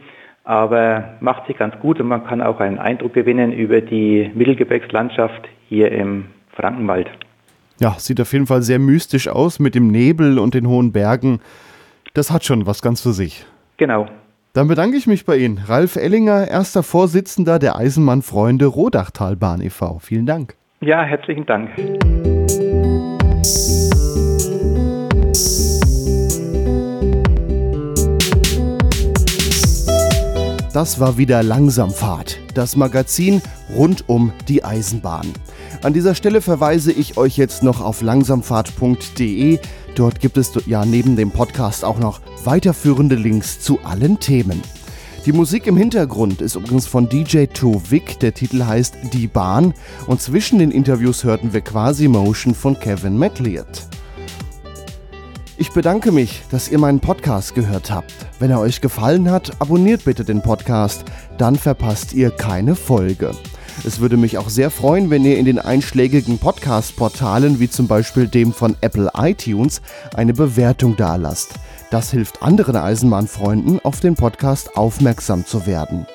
[0.45, 5.47] aber macht sich ganz gut und man kann auch einen Eindruck gewinnen über die Mittelgebirgslandschaft
[5.69, 7.11] hier im Frankenwald.
[7.81, 11.41] Ja, sieht auf jeden Fall sehr mystisch aus mit dem Nebel und den hohen Bergen
[12.15, 13.45] das hat schon was ganz für sich.
[13.77, 14.07] Genau.
[14.53, 15.59] Dann bedanke ich mich bei Ihnen.
[15.59, 20.01] Ralf Ellinger, erster Vorsitzender der Eisenbahnfreunde Rodachtalbahn e.V.
[20.01, 20.57] Vielen Dank.
[20.81, 21.71] Ja, herzlichen Dank.
[30.73, 33.43] Das war wieder Langsamfahrt, das Magazin
[33.77, 35.27] rund um die Eisenbahn.
[35.83, 39.59] An dieser Stelle verweise ich euch jetzt noch auf langsamfahrt.de.
[39.95, 44.63] Dort gibt es ja neben dem Podcast auch noch weiterführende Links zu allen Themen.
[45.27, 47.45] Die Musik im Hintergrund ist übrigens von DJ
[47.91, 48.19] Vic.
[48.21, 49.75] Der Titel heißt Die Bahn
[50.07, 53.67] und zwischen den Interviews hörten wir Quasi Motion von Kevin McLeod.
[55.59, 58.15] Ich bedanke mich, dass ihr meinen Podcast gehört habt.
[58.39, 61.05] Wenn er euch gefallen hat, abonniert bitte den Podcast,
[61.37, 63.33] dann verpasst ihr keine Folge.
[63.85, 68.27] Es würde mich auch sehr freuen, wenn ihr in den einschlägigen Podcast-Portalen, wie zum Beispiel
[68.27, 69.83] dem von Apple iTunes,
[70.15, 71.55] eine Bewertung dalasst.
[71.91, 76.07] Das hilft anderen Eisenbahnfreunden, auf den Podcast aufmerksam zu werden.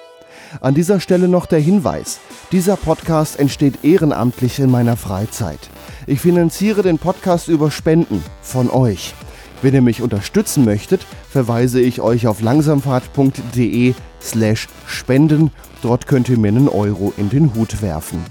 [0.61, 2.19] An dieser Stelle noch der Hinweis.
[2.53, 5.59] Dieser Podcast entsteht ehrenamtlich in meiner Freizeit.
[6.07, 9.13] Ich finanziere den Podcast über Spenden von euch.
[9.61, 15.51] Wenn ihr mich unterstützen möchtet, verweise ich euch auf langsamfahrt.de slash spenden.
[15.81, 18.23] Dort könnt ihr mir einen Euro in den Hut werfen.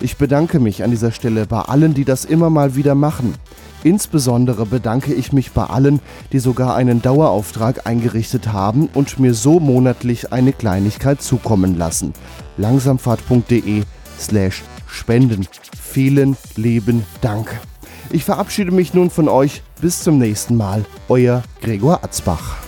[0.00, 3.34] Ich bedanke mich an dieser Stelle bei allen, die das immer mal wieder machen.
[3.84, 6.00] Insbesondere bedanke ich mich bei allen,
[6.32, 12.12] die sogar einen Dauerauftrag eingerichtet haben und mir so monatlich eine Kleinigkeit zukommen lassen.
[12.56, 13.82] langsamfahrt.de
[14.18, 15.46] slash spenden.
[15.80, 17.60] Vielen lieben Dank.
[18.10, 19.62] Ich verabschiede mich nun von euch.
[19.80, 20.84] Bis zum nächsten Mal.
[21.08, 22.58] Euer Gregor Atzbach.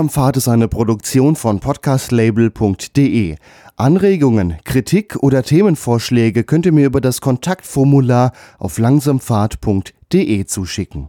[0.00, 3.36] Langsamfahrt ist eine Produktion von podcastlabel.de.
[3.76, 11.08] Anregungen, Kritik oder Themenvorschläge könnt ihr mir über das Kontaktformular auf langsamfahrt.de zuschicken.